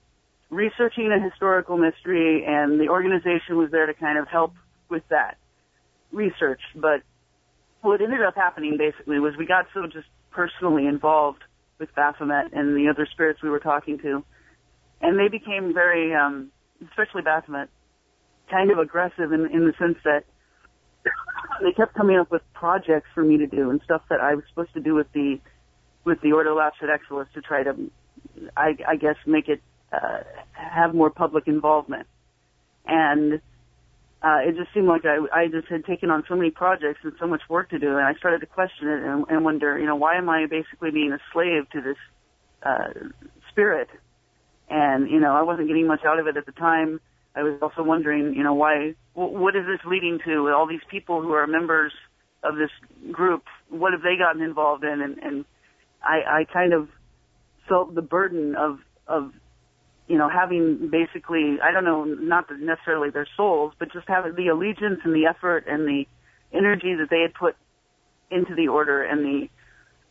researching 0.49 1.11
a 1.11 1.23
historical 1.23 1.77
mystery, 1.77 2.43
and 2.45 2.79
the 2.79 2.89
organization 2.89 3.57
was 3.57 3.71
there 3.71 3.85
to 3.85 3.93
kind 3.93 4.17
of 4.17 4.27
help 4.27 4.53
with 4.89 5.03
that 5.09 5.38
research. 6.11 6.61
But 6.75 7.01
what 7.81 8.01
ended 8.01 8.21
up 8.21 8.35
happening 8.35 8.77
basically 8.77 9.19
was 9.19 9.33
we 9.38 9.45
got 9.45 9.67
so 9.73 9.83
just 9.85 10.07
personally 10.31 10.85
involved 10.85 11.43
with 11.79 11.93
Baphomet 11.95 12.51
and 12.51 12.75
the 12.75 12.89
other 12.89 13.07
spirits 13.09 13.41
we 13.41 13.49
were 13.49 13.59
talking 13.59 13.99
to, 13.99 14.25
and 14.99 15.17
they 15.17 15.29
became 15.29 15.73
very, 15.73 16.13
um, 16.13 16.51
especially 16.89 17.21
Baphomet, 17.21 17.69
kind 18.50 18.72
of 18.72 18.80
aggressive 18.80 19.32
in, 19.32 19.48
in 19.52 19.66
the 19.66 19.74
sense 19.78 19.98
that 20.04 20.24
they 21.62 21.72
kept 21.72 21.93
coming 21.95 22.18
up 22.18 22.32
with 22.32 22.41
projects 22.54 23.08
for 23.14 23.24
me 23.24 23.38
to 23.38 23.48
do 23.48 23.70
and 23.70 23.82
stuff 23.84 24.02
that 24.10 24.20
I 24.20 24.36
was 24.36 24.43
supposed 24.50 24.74
to 24.74 24.80
do 24.80 24.93
with 24.93 25.12
the 25.14 25.39
with 26.04 26.22
the 26.22 26.32
Ordo 26.32 26.56
Lapsit 26.56 26.89
Exillis 26.89 27.28
to 27.34 27.41
try 27.41 27.64
to, 27.64 27.91
I, 28.56 28.78
I 28.88 28.95
guess, 28.95 29.18
make 29.26 29.50
it 29.50 29.62
uh, 29.91 30.20
have 30.54 30.95
more 30.95 31.10
public 31.10 31.48
involvement. 31.48 32.08
And 32.86 33.41
uh, 34.22 34.39
it 34.48 34.56
just 34.56 34.74
seemed 34.74 34.88
like 34.88 35.04
I, 35.04 35.18
I 35.34 35.48
just 35.48 35.68
had 35.68 35.86
taken 35.86 36.10
on 36.10 36.24
so 36.30 36.36
many 36.36 36.50
projects 36.50 37.02
and 37.04 37.12
so 37.20 37.28
much 37.28 37.41
work 37.50 37.72
to 37.72 37.80
do, 37.80 37.89
and 37.98 38.06
I 38.06 38.14
started 38.14 38.39
to 38.39 38.45
question 38.45 38.88
it 38.88 39.04
and, 39.04 39.26
and 39.30 39.43
wonder, 39.43 39.78
you 39.78 39.86
know, 39.86 39.98
why 39.98 40.18
am 40.18 40.30
I 40.30 40.45
basically 40.50 40.91
being 40.91 41.12
a 41.12 41.20
slave 41.34 41.70
to 41.72 41.82
this 41.82 41.98
uh, 42.64 43.10
spirit? 43.52 43.89
And 44.70 45.10
you 45.10 45.20
know, 45.20 45.36
I 45.36 45.41
wasn't 45.43 45.68
getting 45.68 45.88
much 45.88 46.06
out 46.06 46.20
of 46.20 46.28
it 46.28 46.38
at 46.38 46.45
the 46.45 46.52
time 46.54 47.02
I 47.38 47.43
was 47.43 47.59
also 47.61 47.83
wondering, 47.83 48.33
you 48.33 48.43
know, 48.43 48.55
why, 48.55 48.95
what 49.13 49.55
is 49.55 49.63
this 49.67 49.79
leading 49.85 50.17
to? 50.25 50.49
All 50.49 50.67
these 50.67 50.81
people 50.89 51.21
who 51.21 51.33
are 51.33 51.45
members 51.45 51.93
of 52.43 52.55
this 52.55 52.71
group, 53.11 53.43
what 53.69 53.93
have 53.93 54.01
they 54.01 54.15
gotten 54.17 54.41
involved 54.41 54.83
in? 54.83 55.01
And, 55.01 55.17
and 55.19 55.45
I, 56.03 56.39
I 56.39 56.45
kind 56.51 56.73
of 56.73 56.89
felt 57.69 57.93
the 57.93 58.01
burden 58.01 58.55
of, 58.55 58.79
of, 59.07 59.33
you 60.07 60.17
know, 60.17 60.29
having 60.29 60.89
basically, 60.91 61.57
I 61.61 61.71
don't 61.71 61.83
know, 61.85 62.05
not 62.05 62.45
necessarily 62.59 63.11
their 63.11 63.27
souls, 63.38 63.73
but 63.77 63.93
just 63.93 64.07
having 64.07 64.33
the 64.35 64.47
allegiance 64.47 65.01
and 65.03 65.13
the 65.13 65.27
effort 65.29 65.65
and 65.67 65.88
the 65.88 66.05
energy 66.51 66.95
that 66.95 67.09
they 67.11 67.21
had 67.21 67.33
put 67.35 67.55
into 68.31 68.55
the 68.55 68.69
order 68.69 69.03
and 69.03 69.23
the 69.23 69.47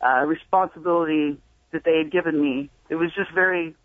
uh, 0.05 0.25
responsibility 0.25 1.37
that 1.73 1.83
they 1.83 1.97
had 1.97 2.11
given 2.11 2.39
me. 2.39 2.69
It 2.89 2.95
was 2.95 3.11
just 3.15 3.33
very 3.33 3.75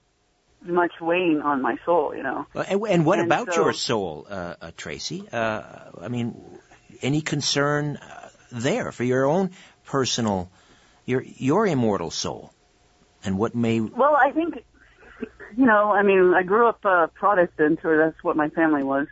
much 0.65 0.93
weighing 1.01 1.41
on 1.41 1.63
my 1.63 1.77
soul, 1.85 2.15
you 2.15 2.23
know. 2.23 2.47
And, 2.55 2.83
and 2.83 3.07
what 3.07 3.19
and 3.19 3.27
about 3.27 3.53
so, 3.53 3.63
your 3.63 3.73
soul, 3.73 4.27
uh, 4.29 4.55
uh, 4.61 4.71
Tracy? 4.77 5.29
Uh, 5.31 5.63
I 6.01 6.09
mean, 6.09 6.41
any 7.01 7.21
concern 7.21 7.97
uh, 7.97 8.29
there 8.51 8.93
for 8.93 9.05
your 9.05 9.27
own 9.27 9.51
personal, 9.85 10.51
your 11.05 11.23
your 11.23 11.67
immortal 11.67 12.11
soul, 12.11 12.53
and 13.25 13.39
what 13.39 13.55
may? 13.55 13.81
Well, 13.81 14.17
I 14.17 14.31
think, 14.33 14.65
you 15.57 15.67
know, 15.67 15.91
I 15.93 16.03
mean, 16.03 16.35
I 16.35 16.43
grew 16.43 16.69
up 16.69 16.85
uh, 16.85 17.09
Protestant, 17.09 17.81
or 17.85 17.97
that's 17.99 18.23
what 18.23 18.37
my 18.37 18.49
family 18.51 18.83
was. 18.83 19.07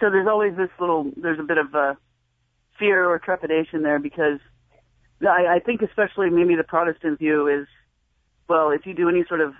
So 0.00 0.10
there's 0.10 0.26
always 0.26 0.56
this 0.56 0.70
little, 0.80 1.12
there's 1.16 1.38
a 1.38 1.44
bit 1.44 1.58
of 1.58 1.74
uh, 1.74 1.94
fear 2.78 3.08
or 3.08 3.18
trepidation 3.20 3.82
there 3.82 4.00
because 4.00 4.40
I, 5.20 5.46
I 5.46 5.58
think 5.60 5.82
especially 5.82 6.30
maybe 6.30 6.56
the 6.56 6.64
Protestant 6.64 7.18
view 7.18 7.46
is, 7.46 7.68
well, 8.48 8.70
if 8.70 8.86
you 8.86 8.94
do 8.94 9.08
any 9.08 9.24
sort 9.28 9.40
of 9.40 9.54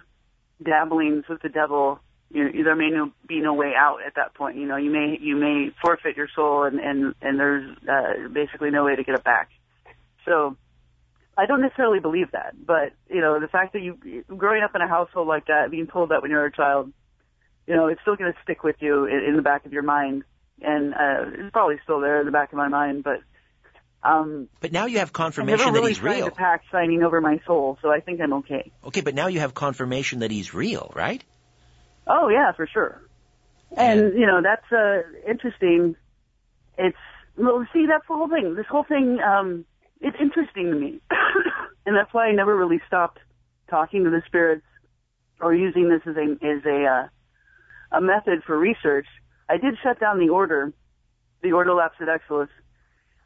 dabblings 0.63 1.25
with 1.29 1.43
the 1.43 1.49
devil, 1.49 2.01
you 2.31 2.45
know, 2.45 2.65
there 2.65 2.77
may 2.77 2.91
no, 2.91 3.11
be 3.29 3.41
no 3.41 3.55
way 3.55 3.73
out 3.77 3.99
at 4.07 4.15
that 4.17 4.35
point. 4.35 4.57
You 4.57 4.67
know, 4.67 4.77
you 4.77 4.91
may 4.91 5.19
you 5.21 5.37
may 5.37 5.71
forfeit 5.83 6.17
your 6.17 6.29
soul, 6.35 6.65
and 6.65 6.81
and 6.81 7.15
and 7.21 7.39
there's 7.39 7.77
uh, 7.89 8.29
basically 8.33 8.71
no 8.71 8.85
way 8.85 8.97
to 8.97 9.05
get 9.05 9.15
it 9.15 9.25
back. 9.25 9.51
So, 10.25 10.57
I 11.37 11.47
don't 11.47 11.61
necessarily 11.61 12.01
believe 12.01 12.31
that, 12.33 12.55
but 12.65 12.93
you 13.09 13.21
know, 13.21 13.39
the 13.39 13.49
fact 13.49 13.75
that 13.75 13.83
you 13.83 14.25
growing 14.37 14.63
up 14.63 14.75
in 14.75 14.81
a 14.81 14.89
household 14.89 15.29
like 15.29 15.47
that, 15.47 15.71
being 15.71 15.87
told 15.87 16.11
that 16.11 16.23
when 16.23 16.31
you're 16.31 16.47
a 16.47 16.53
child, 16.53 16.93
you 17.67 17.75
know, 17.75 17.89
it's 17.89 18.01
still 18.03 18.17
going 18.17 18.33
to 18.33 18.39
stick 18.43 18.63
with 18.63 18.77
you 18.81 19.05
in, 19.05 19.25
in 19.29 19.37
the 19.37 19.43
back 19.43 19.67
of 19.67 19.73
your 19.73 19.83
mind, 19.83 20.25
and 20.63 20.95
uh, 20.95 21.25
it's 21.39 21.53
probably 21.53 21.77
still 21.85 22.01
there 22.01 22.21
in 22.21 22.27
the 22.27 22.33
back 22.33 22.53
of 22.53 22.57
my 22.57 22.69
mind, 22.69 23.05
but 23.05 23.21
um, 24.05 24.49
but 24.61 24.73
now 24.73 24.87
you 24.87 24.99
have 24.99 25.13
confirmation 25.13 25.73
really 25.73 25.81
that 25.81 25.89
he's 25.89 26.01
real. 26.03 26.27
To 26.27 26.33
pack 26.33 26.63
signing 26.73 27.03
over 27.03 27.21
my 27.21 27.41
soul, 27.47 27.79
so 27.83 27.91
I 27.91 28.01
think 28.01 28.21
I'm 28.21 28.33
okay. 28.35 28.73
Okay, 28.85 29.01
but 29.01 29.15
now 29.15 29.29
you 29.29 29.41
have 29.41 29.55
confirmation 29.55 30.21
that 30.21 30.31
he's 30.31 30.53
real, 30.53 30.91
right? 30.95 31.23
Oh 32.07 32.29
yeah, 32.29 32.53
for 32.53 32.67
sure. 32.67 33.01
And, 33.77 34.01
and 34.01 34.19
you 34.19 34.27
know 34.27 34.43
that's 34.43 34.71
uh, 34.73 35.03
interesting. 35.29 35.95
It's 36.77 36.97
well, 37.37 37.65
see 37.73 37.87
that's 37.87 38.07
the 38.09 38.15
whole 38.15 38.29
thing. 38.29 38.55
This 38.57 38.67
whole 38.69 38.83
thing, 38.83 39.21
um, 39.21 39.65
it's 40.01 40.17
interesting 40.21 40.71
to 40.71 40.75
me, 40.75 41.01
and 41.87 41.97
that's 41.97 42.13
why 42.13 42.27
I 42.27 42.33
never 42.33 42.57
really 42.57 42.81
stopped 42.89 43.19
talking 43.71 44.03
to 44.05 44.11
the 44.11 44.23
spirits 44.27 44.67
or 45.41 45.55
using 45.55 45.89
this 45.89 46.03
as 46.07 46.17
a 46.17 46.45
as 46.45 46.65
a 46.67 46.85
uh, 46.87 47.99
a 47.99 48.01
method 48.01 48.43
for 48.45 48.59
research. 48.59 49.07
I 49.49 49.59
did 49.59 49.77
shut 49.83 50.01
down 50.01 50.19
the 50.19 50.31
order, 50.31 50.73
the 51.43 51.53
Ordo 51.53 51.77
Lapsit 51.77 52.09
Exillis, 52.09 52.49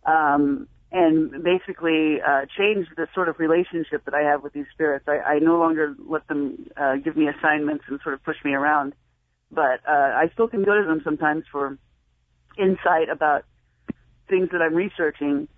um, 0.07 0.68
and 0.92 1.42
basically 1.42 2.18
uh, 2.26 2.46
changed 2.57 2.90
the 2.96 3.09
sort 3.14 3.28
of 3.28 3.38
relationship 3.38 4.04
that 4.04 4.14
I 4.14 4.22
have 4.22 4.42
with 4.42 4.52
these 4.52 4.66
spirits. 4.72 5.04
I, 5.09 5.18
I 5.18 5.38
no 5.40 5.59
longer 5.59 5.94
let 6.09 6.26
them 6.28 6.70
uh, 6.76 6.96
give 6.96 7.16
me 7.16 7.28
assignments 7.28 7.84
and 7.88 8.00
sort 8.02 8.14
of 8.14 8.24
push 8.24 8.36
me 8.44 8.52
around. 8.52 8.94
but 9.50 9.80
uh, 9.88 9.92
I 9.92 10.30
still 10.32 10.48
can 10.48 10.64
go 10.64 10.80
to 10.80 10.86
them 10.86 11.00
sometimes 11.04 11.44
for 11.50 11.78
insight 12.59 13.09
about 13.11 13.44
things 14.28 14.48
that 14.52 14.62
I'm 14.62 14.74
researching, 14.74 15.48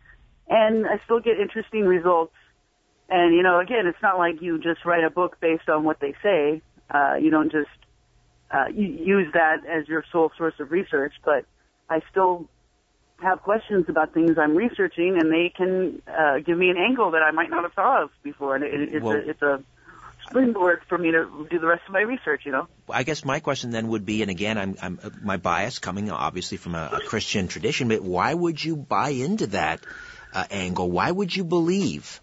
and 0.49 0.87
I 0.87 1.01
still 1.05 1.21
get 1.21 1.39
interesting 1.41 1.85
results. 1.85 2.35
And 3.09 3.35
you 3.35 3.43
know, 3.43 3.61
again, 3.61 3.87
it's 3.87 4.03
not 4.03 4.19
like 4.19 4.43
you 4.43 4.59
just 4.59 4.85
write 4.85 5.05
a 5.05 5.11
book 5.11 5.39
based 5.41 5.69
on 5.69 5.85
what 5.85 6.01
they 6.01 6.15
say. 6.23 6.63
Uh, 6.91 7.15
you 7.21 7.31
don't 7.31 7.51
just 7.51 7.69
uh, 8.51 8.67
use 8.75 9.29
that 9.35 9.59
as 9.67 9.89
your 9.89 10.05
sole 10.13 10.31
source 10.37 10.55
of 10.61 10.71
research, 10.71 11.13
but 11.25 11.45
I 11.89 12.01
still 12.11 12.49
have 13.21 13.43
questions 13.43 13.87
about 13.89 14.15
things 14.15 14.39
I'm 14.39 14.57
researching, 14.57 15.19
and 15.21 15.33
they 15.33 15.53
can 15.55 16.03
uh, 16.07 16.39
give 16.39 16.57
me 16.57 16.71
an 16.71 16.77
angle 16.77 17.13
that 17.13 17.23
I 17.23 17.33
might 17.33 17.51
not 17.51 17.65
have 17.65 17.73
thought 17.73 18.05
of 18.05 18.11
before. 18.23 18.55
And 18.55 18.65
it, 18.65 18.95
it's, 18.95 19.05
well, 19.05 19.17
a, 19.17 19.19
it's 19.19 19.43
a 19.43 19.63
springboard 20.29 20.83
for 20.89 20.97
me 20.97 21.11
to 21.11 21.47
do 21.51 21.59
the 21.59 21.67
rest 21.67 21.83
of 21.87 21.93
my 21.93 22.01
research. 22.01 22.43
You 22.45 22.53
know. 22.53 22.69
I 22.89 23.03
guess 23.03 23.25
my 23.25 23.41
question 23.41 23.71
then 23.71 23.89
would 23.89 24.07
be, 24.07 24.23
and 24.23 24.31
again, 24.31 24.57
I'm, 24.57 24.77
I'm 24.81 25.01
my 25.23 25.37
bias 25.37 25.79
coming 25.79 26.11
obviously 26.11 26.59
from 26.59 26.75
a, 26.75 26.91
a 26.93 27.01
Christian 27.01 27.49
tradition, 27.49 27.89
but 27.89 28.03
why 28.03 28.33
would 28.33 28.63
you 28.63 28.77
buy 28.77 29.11
into 29.11 29.49
that 29.49 29.81
uh, 30.33 30.45
angle? 30.51 30.91
Why 30.91 31.11
would 31.11 31.35
you 31.35 31.45
believe? 31.45 32.21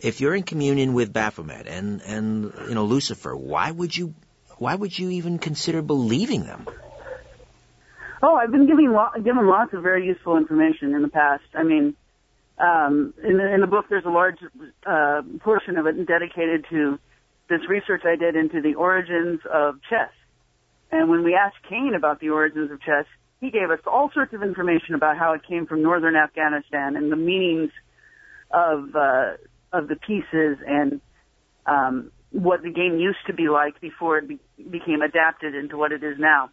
If 0.00 0.20
you're 0.20 0.34
in 0.34 0.42
communion 0.42 0.92
with 0.92 1.12
Baphomet 1.12 1.66
and 1.66 2.02
and 2.02 2.52
you 2.68 2.74
know 2.74 2.84
Lucifer, 2.84 3.34
why 3.36 3.70
would 3.70 3.96
you 3.96 4.14
why 4.58 4.74
would 4.74 4.98
you 4.98 5.10
even 5.10 5.38
consider 5.38 5.80
believing 5.80 6.44
them? 6.44 6.66
Oh, 8.26 8.36
I've 8.36 8.50
been 8.50 8.66
giving 8.66 8.90
lo- 8.90 9.12
given 9.22 9.46
lots 9.46 9.74
of 9.74 9.82
very 9.82 10.06
useful 10.06 10.38
information 10.38 10.94
in 10.94 11.02
the 11.02 11.08
past. 11.08 11.44
I 11.54 11.62
mean, 11.62 11.94
um, 12.58 13.12
in, 13.22 13.36
the, 13.36 13.52
in 13.52 13.60
the 13.60 13.66
book, 13.66 13.84
there's 13.90 14.06
a 14.06 14.10
large 14.10 14.38
uh, 14.86 15.20
portion 15.40 15.76
of 15.76 15.86
it 15.86 16.06
dedicated 16.06 16.64
to 16.70 16.98
this 17.50 17.60
research 17.68 18.00
I 18.06 18.16
did 18.16 18.34
into 18.34 18.62
the 18.62 18.76
origins 18.76 19.40
of 19.52 19.74
chess. 19.90 20.08
And 20.90 21.10
when 21.10 21.22
we 21.22 21.34
asked 21.34 21.56
Cain 21.68 21.92
about 21.94 22.20
the 22.20 22.30
origins 22.30 22.70
of 22.70 22.80
chess, 22.80 23.04
he 23.42 23.50
gave 23.50 23.68
us 23.70 23.80
all 23.86 24.10
sorts 24.14 24.32
of 24.32 24.42
information 24.42 24.94
about 24.94 25.18
how 25.18 25.34
it 25.34 25.42
came 25.46 25.66
from 25.66 25.82
northern 25.82 26.16
Afghanistan 26.16 26.96
and 26.96 27.12
the 27.12 27.16
meanings 27.16 27.72
of 28.50 28.96
uh, 28.96 29.32
of 29.70 29.88
the 29.88 29.96
pieces 29.96 30.64
and 30.66 31.02
um, 31.66 32.10
what 32.30 32.62
the 32.62 32.70
game 32.70 32.98
used 32.98 33.18
to 33.26 33.34
be 33.34 33.50
like 33.50 33.82
before 33.82 34.16
it 34.16 34.28
be- 34.28 34.38
became 34.70 35.02
adapted 35.02 35.54
into 35.54 35.76
what 35.76 35.92
it 35.92 36.02
is 36.02 36.16
now 36.18 36.48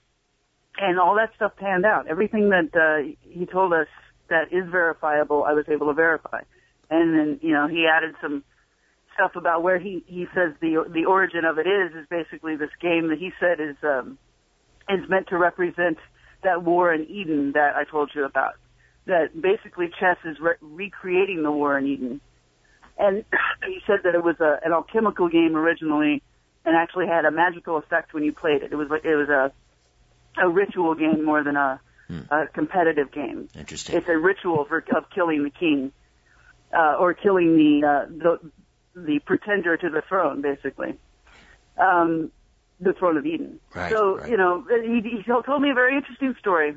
and 0.77 0.99
all 0.99 1.15
that 1.15 1.31
stuff 1.35 1.53
panned 1.57 1.85
out. 1.85 2.07
Everything 2.07 2.49
that 2.49 2.75
uh, 2.75 3.15
he 3.21 3.45
told 3.45 3.73
us 3.73 3.87
that 4.29 4.51
is 4.51 4.69
verifiable, 4.69 5.43
I 5.43 5.53
was 5.53 5.65
able 5.69 5.87
to 5.87 5.93
verify. 5.93 6.41
And 6.89 7.17
then, 7.17 7.39
you 7.41 7.53
know, 7.53 7.67
he 7.67 7.87
added 7.87 8.15
some 8.21 8.43
stuff 9.13 9.35
about 9.35 9.63
where 9.63 9.79
he 9.79 10.03
he 10.07 10.25
says 10.33 10.53
the 10.61 10.85
the 10.91 11.05
origin 11.05 11.45
of 11.45 11.57
it 11.57 11.67
is 11.67 11.93
is 11.93 12.07
basically 12.09 12.55
this 12.55 12.69
game 12.81 13.09
that 13.09 13.17
he 13.19 13.31
said 13.39 13.59
is 13.59 13.75
um 13.83 14.17
is 14.89 15.07
meant 15.09 15.27
to 15.27 15.37
represent 15.37 15.97
that 16.43 16.63
war 16.63 16.93
in 16.93 17.05
Eden 17.09 17.51
that 17.53 17.75
I 17.75 17.83
told 17.83 18.11
you 18.15 18.25
about. 18.25 18.53
That 19.05 19.39
basically 19.39 19.89
chess 19.99 20.17
is 20.25 20.37
re- 20.39 20.55
recreating 20.61 21.43
the 21.43 21.51
war 21.51 21.77
in 21.77 21.85
Eden. 21.85 22.21
And 22.97 23.23
he 23.67 23.79
said 23.85 23.99
that 24.03 24.15
it 24.15 24.23
was 24.23 24.35
a, 24.39 24.59
an 24.63 24.73
alchemical 24.73 25.29
game 25.29 25.55
originally, 25.55 26.21
and 26.65 26.75
actually 26.75 27.07
had 27.07 27.25
a 27.25 27.31
magical 27.31 27.77
effect 27.77 28.13
when 28.13 28.23
you 28.23 28.33
played 28.33 28.63
it. 28.63 28.71
It 28.71 28.75
was 28.75 28.89
like 28.89 29.05
it 29.05 29.15
was 29.15 29.29
a 29.29 29.51
a 30.37 30.47
ritual 30.47 30.95
game 30.95 31.23
more 31.25 31.43
than 31.43 31.55
a, 31.55 31.79
hmm. 32.07 32.21
a 32.29 32.47
competitive 32.47 33.11
game. 33.11 33.49
Interesting. 33.57 33.97
It's 33.97 34.07
a 34.07 34.17
ritual 34.17 34.65
for, 34.65 34.83
of 34.95 35.09
killing 35.13 35.43
the 35.43 35.49
king, 35.49 35.91
uh, 36.73 36.95
or 36.99 37.13
killing 37.13 37.55
the, 37.57 37.87
uh, 37.87 38.05
the, 38.09 38.51
the 38.95 39.19
pretender 39.19 39.77
to 39.77 39.89
the 39.89 40.01
throne, 40.07 40.41
basically. 40.41 40.95
Um, 41.77 42.31
the 42.79 42.93
throne 42.93 43.17
of 43.17 43.25
Eden. 43.25 43.59
Right, 43.73 43.91
so, 43.91 44.17
right. 44.17 44.29
you 44.29 44.37
know, 44.37 44.65
he, 44.67 45.01
he 45.01 45.23
told 45.23 45.61
me 45.61 45.69
a 45.69 45.73
very 45.73 45.95
interesting 45.95 46.35
story. 46.39 46.75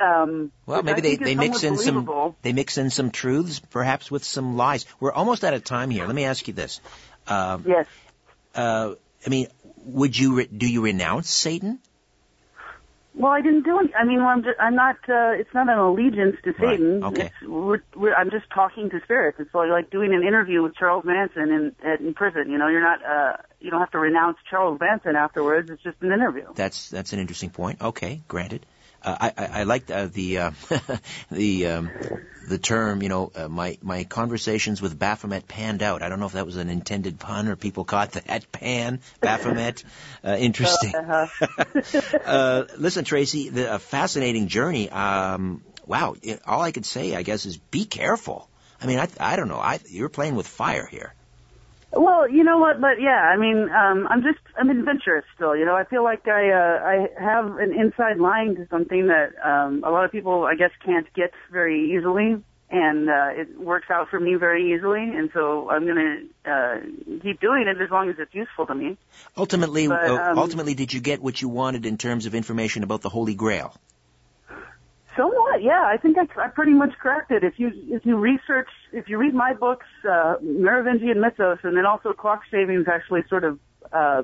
Um, 0.00 0.50
well, 0.66 0.82
maybe 0.82 1.00
they, 1.00 1.16
they 1.16 1.34
mix 1.34 1.62
in 1.62 1.76
some 1.76 2.34
they 2.42 2.52
mix 2.52 2.78
in 2.78 2.90
some 2.90 3.10
truths, 3.10 3.60
perhaps 3.60 4.10
with 4.10 4.24
some 4.24 4.56
lies. 4.56 4.86
We're 4.98 5.12
almost 5.12 5.44
out 5.44 5.54
of 5.54 5.62
time 5.64 5.90
here. 5.90 6.06
Let 6.06 6.14
me 6.14 6.24
ask 6.24 6.48
you 6.48 6.54
this. 6.54 6.80
Uh, 7.26 7.58
yes. 7.64 7.86
Uh, 8.54 8.94
I 9.24 9.30
mean, 9.30 9.48
would 9.84 10.18
you 10.18 10.36
re- 10.36 10.48
do 10.48 10.66
you 10.66 10.82
renounce 10.82 11.30
Satan? 11.30 11.78
Well, 13.14 13.32
I 13.32 13.42
didn't 13.42 13.64
do 13.64 13.78
it. 13.80 13.90
I 13.98 14.04
mean, 14.04 14.18
well, 14.18 14.28
I'm 14.28 14.42
just, 14.42 14.58
I'm 14.58 14.74
not. 14.74 14.96
Uh, 15.06 15.32
it's 15.32 15.52
not 15.52 15.68
an 15.68 15.78
allegiance 15.78 16.36
to 16.44 16.54
Satan. 16.58 17.04
Okay. 17.04 17.26
It's, 17.26 17.48
we're, 17.48 17.82
we're, 17.94 18.14
I'm 18.14 18.30
just 18.30 18.46
talking 18.54 18.88
to 18.88 19.00
spirits. 19.04 19.38
It's 19.38 19.54
like, 19.54 19.68
like 19.68 19.90
doing 19.90 20.14
an 20.14 20.22
interview 20.22 20.62
with 20.62 20.74
Charles 20.76 21.04
Manson 21.04 21.50
in 21.50 22.06
in 22.06 22.14
prison. 22.14 22.50
You 22.50 22.56
know, 22.56 22.68
you're 22.68 22.80
not. 22.80 23.04
Uh, 23.04 23.36
you 23.60 23.70
don't 23.70 23.80
have 23.80 23.90
to 23.90 23.98
renounce 23.98 24.38
Charles 24.48 24.80
Manson 24.80 25.14
afterwards. 25.14 25.70
It's 25.70 25.82
just 25.82 25.96
an 26.00 26.10
interview. 26.10 26.46
That's 26.54 26.88
that's 26.88 27.12
an 27.12 27.18
interesting 27.18 27.50
point. 27.50 27.82
Okay, 27.82 28.22
granted. 28.28 28.64
Uh, 29.04 29.16
I, 29.20 29.32
I, 29.36 29.46
I 29.60 29.62
like 29.64 29.90
uh, 29.90 30.06
the 30.06 30.38
uh, 30.38 30.50
the 31.30 31.66
um, 31.66 31.90
the 32.48 32.58
term. 32.58 33.02
You 33.02 33.08
know, 33.08 33.32
uh, 33.34 33.48
my 33.48 33.78
my 33.82 34.04
conversations 34.04 34.80
with 34.80 34.98
Baphomet 34.98 35.48
panned 35.48 35.82
out. 35.82 36.02
I 36.02 36.08
don't 36.08 36.20
know 36.20 36.26
if 36.26 36.32
that 36.32 36.46
was 36.46 36.56
an 36.56 36.68
intended 36.68 37.18
pun 37.18 37.48
or 37.48 37.56
people 37.56 37.84
caught 37.84 38.12
that 38.12 38.50
pan 38.52 39.00
Baphomet. 39.20 39.84
Uh, 40.24 40.36
interesting. 40.38 40.94
Uh-huh. 40.94 42.08
uh, 42.24 42.64
listen, 42.78 43.04
Tracy, 43.04 43.48
the, 43.48 43.74
a 43.74 43.78
fascinating 43.80 44.46
journey. 44.46 44.88
Um, 44.88 45.64
wow, 45.84 46.14
all 46.46 46.60
I 46.62 46.70
could 46.70 46.86
say, 46.86 47.16
I 47.16 47.22
guess, 47.22 47.44
is 47.44 47.56
be 47.56 47.86
careful. 47.86 48.48
I 48.80 48.86
mean, 48.86 49.00
I 49.00 49.08
I 49.18 49.34
don't 49.34 49.48
know. 49.48 49.58
I 49.58 49.80
you're 49.88 50.08
playing 50.08 50.36
with 50.36 50.46
fire 50.46 50.86
here. 50.86 51.12
Well, 51.94 52.28
you 52.28 52.42
know 52.42 52.56
what, 52.56 52.80
but 52.80 53.00
yeah, 53.00 53.20
I 53.32 53.36
mean, 53.36 53.68
um, 53.68 54.08
I'm 54.08 54.22
just, 54.22 54.38
I'm 54.58 54.70
adventurous 54.70 55.26
still, 55.34 55.54
you 55.54 55.66
know, 55.66 55.74
I 55.74 55.84
feel 55.84 56.02
like 56.02 56.26
I, 56.26 56.50
uh, 56.50 56.84
I 56.84 57.08
have 57.22 57.58
an 57.58 57.74
inside 57.78 58.16
line 58.18 58.54
to 58.56 58.66
something 58.70 59.08
that, 59.08 59.32
um, 59.44 59.84
a 59.84 59.90
lot 59.90 60.06
of 60.06 60.10
people, 60.10 60.44
I 60.44 60.54
guess, 60.54 60.70
can't 60.84 61.06
get 61.12 61.32
very 61.50 61.92
easily, 61.94 62.42
and, 62.70 63.10
uh, 63.10 63.28
it 63.32 63.60
works 63.60 63.90
out 63.90 64.08
for 64.08 64.18
me 64.18 64.36
very 64.36 64.72
easily, 64.72 65.02
and 65.02 65.30
so 65.34 65.68
I'm 65.68 65.86
gonna, 65.86 66.16
uh, 66.46 66.80
keep 67.22 67.40
doing 67.40 67.66
it 67.68 67.78
as 67.78 67.90
long 67.90 68.08
as 68.08 68.16
it's 68.18 68.34
useful 68.34 68.64
to 68.66 68.74
me. 68.74 68.96
Ultimately, 69.36 69.86
but, 69.86 70.02
uh, 70.02 70.14
um, 70.14 70.38
ultimately, 70.38 70.72
did 70.72 70.94
you 70.94 71.00
get 71.00 71.20
what 71.20 71.42
you 71.42 71.50
wanted 71.50 71.84
in 71.84 71.98
terms 71.98 72.24
of 72.24 72.34
information 72.34 72.84
about 72.84 73.02
the 73.02 73.10
Holy 73.10 73.34
Grail? 73.34 73.74
Somewhat, 75.16 75.62
yeah. 75.62 75.82
I 75.84 75.96
think 75.98 76.16
I, 76.18 76.26
I 76.40 76.48
pretty 76.48 76.72
much 76.72 76.92
cracked 76.98 77.30
it. 77.30 77.44
If 77.44 77.54
you 77.58 77.70
if 77.88 78.06
you 78.06 78.16
research, 78.16 78.68
if 78.92 79.08
you 79.08 79.18
read 79.18 79.34
my 79.34 79.52
books, 79.52 79.86
uh, 80.10 80.36
Merovingian 80.40 81.20
mythos, 81.20 81.58
and 81.64 81.76
then 81.76 81.84
also 81.84 82.12
Clock 82.12 82.40
Shavings 82.50 82.86
actually 82.90 83.20
sort 83.28 83.44
of 83.44 83.58
uh, 83.92 84.22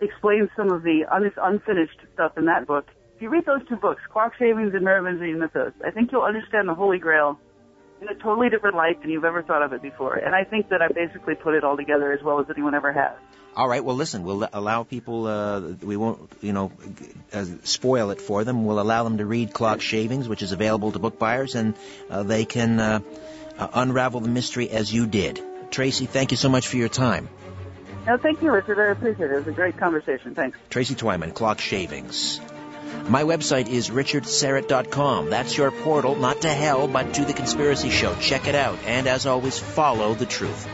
explains 0.00 0.48
some 0.56 0.70
of 0.70 0.82
the 0.82 1.04
un- 1.10 1.32
unfinished 1.36 1.98
stuff 2.14 2.38
in 2.38 2.44
that 2.46 2.66
book. 2.66 2.86
If 3.16 3.22
you 3.22 3.30
read 3.30 3.46
those 3.46 3.66
two 3.68 3.76
books, 3.76 4.02
Clock 4.12 4.32
Shavings 4.38 4.74
and 4.74 4.84
Merovingian 4.84 5.38
mythos, 5.40 5.72
I 5.84 5.90
think 5.90 6.12
you'll 6.12 6.22
understand 6.22 6.68
the 6.68 6.74
Holy 6.74 6.98
Grail 6.98 7.38
in 8.00 8.08
a 8.08 8.14
totally 8.14 8.50
different 8.50 8.76
light 8.76 9.00
than 9.00 9.10
you've 9.10 9.24
ever 9.24 9.42
thought 9.42 9.62
of 9.62 9.72
it 9.72 9.82
before. 9.82 10.16
And 10.16 10.34
I 10.34 10.44
think 10.44 10.68
that 10.68 10.82
I 10.82 10.88
basically 10.88 11.34
put 11.34 11.54
it 11.54 11.64
all 11.64 11.76
together 11.76 12.12
as 12.12 12.22
well 12.22 12.38
as 12.40 12.46
anyone 12.50 12.74
ever 12.74 12.92
has. 12.92 13.16
All 13.56 13.66
right. 13.66 13.82
Well, 13.82 13.96
listen. 13.96 14.22
We'll 14.22 14.46
allow 14.52 14.82
people. 14.82 15.26
Uh, 15.26 15.60
we 15.82 15.96
won't, 15.96 16.30
you 16.42 16.52
know, 16.52 16.72
uh, 17.32 17.46
spoil 17.64 18.10
it 18.10 18.20
for 18.20 18.44
them. 18.44 18.66
We'll 18.66 18.80
allow 18.80 19.02
them 19.02 19.16
to 19.16 19.24
read 19.24 19.54
Clock 19.54 19.80
Shavings, 19.80 20.28
which 20.28 20.42
is 20.42 20.52
available 20.52 20.92
to 20.92 20.98
book 20.98 21.18
buyers, 21.18 21.54
and 21.54 21.74
uh, 22.10 22.22
they 22.22 22.44
can 22.44 22.78
uh, 22.78 23.00
uh, 23.58 23.68
unravel 23.72 24.20
the 24.20 24.28
mystery 24.28 24.68
as 24.68 24.92
you 24.92 25.06
did. 25.06 25.42
Tracy, 25.70 26.04
thank 26.04 26.32
you 26.32 26.36
so 26.36 26.50
much 26.50 26.68
for 26.68 26.76
your 26.76 26.90
time. 26.90 27.30
No, 28.06 28.18
thank 28.18 28.42
you, 28.42 28.52
Richard. 28.52 28.78
I 28.78 28.92
appreciate 28.92 29.30
it. 29.30 29.34
It 29.34 29.38
was 29.38 29.48
a 29.48 29.52
great 29.52 29.78
conversation. 29.78 30.34
Thanks. 30.34 30.58
Tracy 30.68 30.94
Twyman, 30.94 31.34
Clock 31.34 31.60
Shavings. 31.60 32.40
My 33.08 33.22
website 33.22 33.68
is 33.68 33.88
richardsyrett.com. 33.90 35.30
That's 35.30 35.56
your 35.56 35.70
portal, 35.70 36.14
not 36.14 36.42
to 36.42 36.48
hell, 36.48 36.86
but 36.88 37.14
to 37.14 37.24
the 37.24 37.32
conspiracy 37.32 37.90
show. 37.90 38.14
Check 38.16 38.46
it 38.48 38.54
out. 38.54 38.78
And 38.84 39.06
as 39.06 39.26
always, 39.26 39.58
follow 39.58 40.14
the 40.14 40.26
truth. 40.26 40.68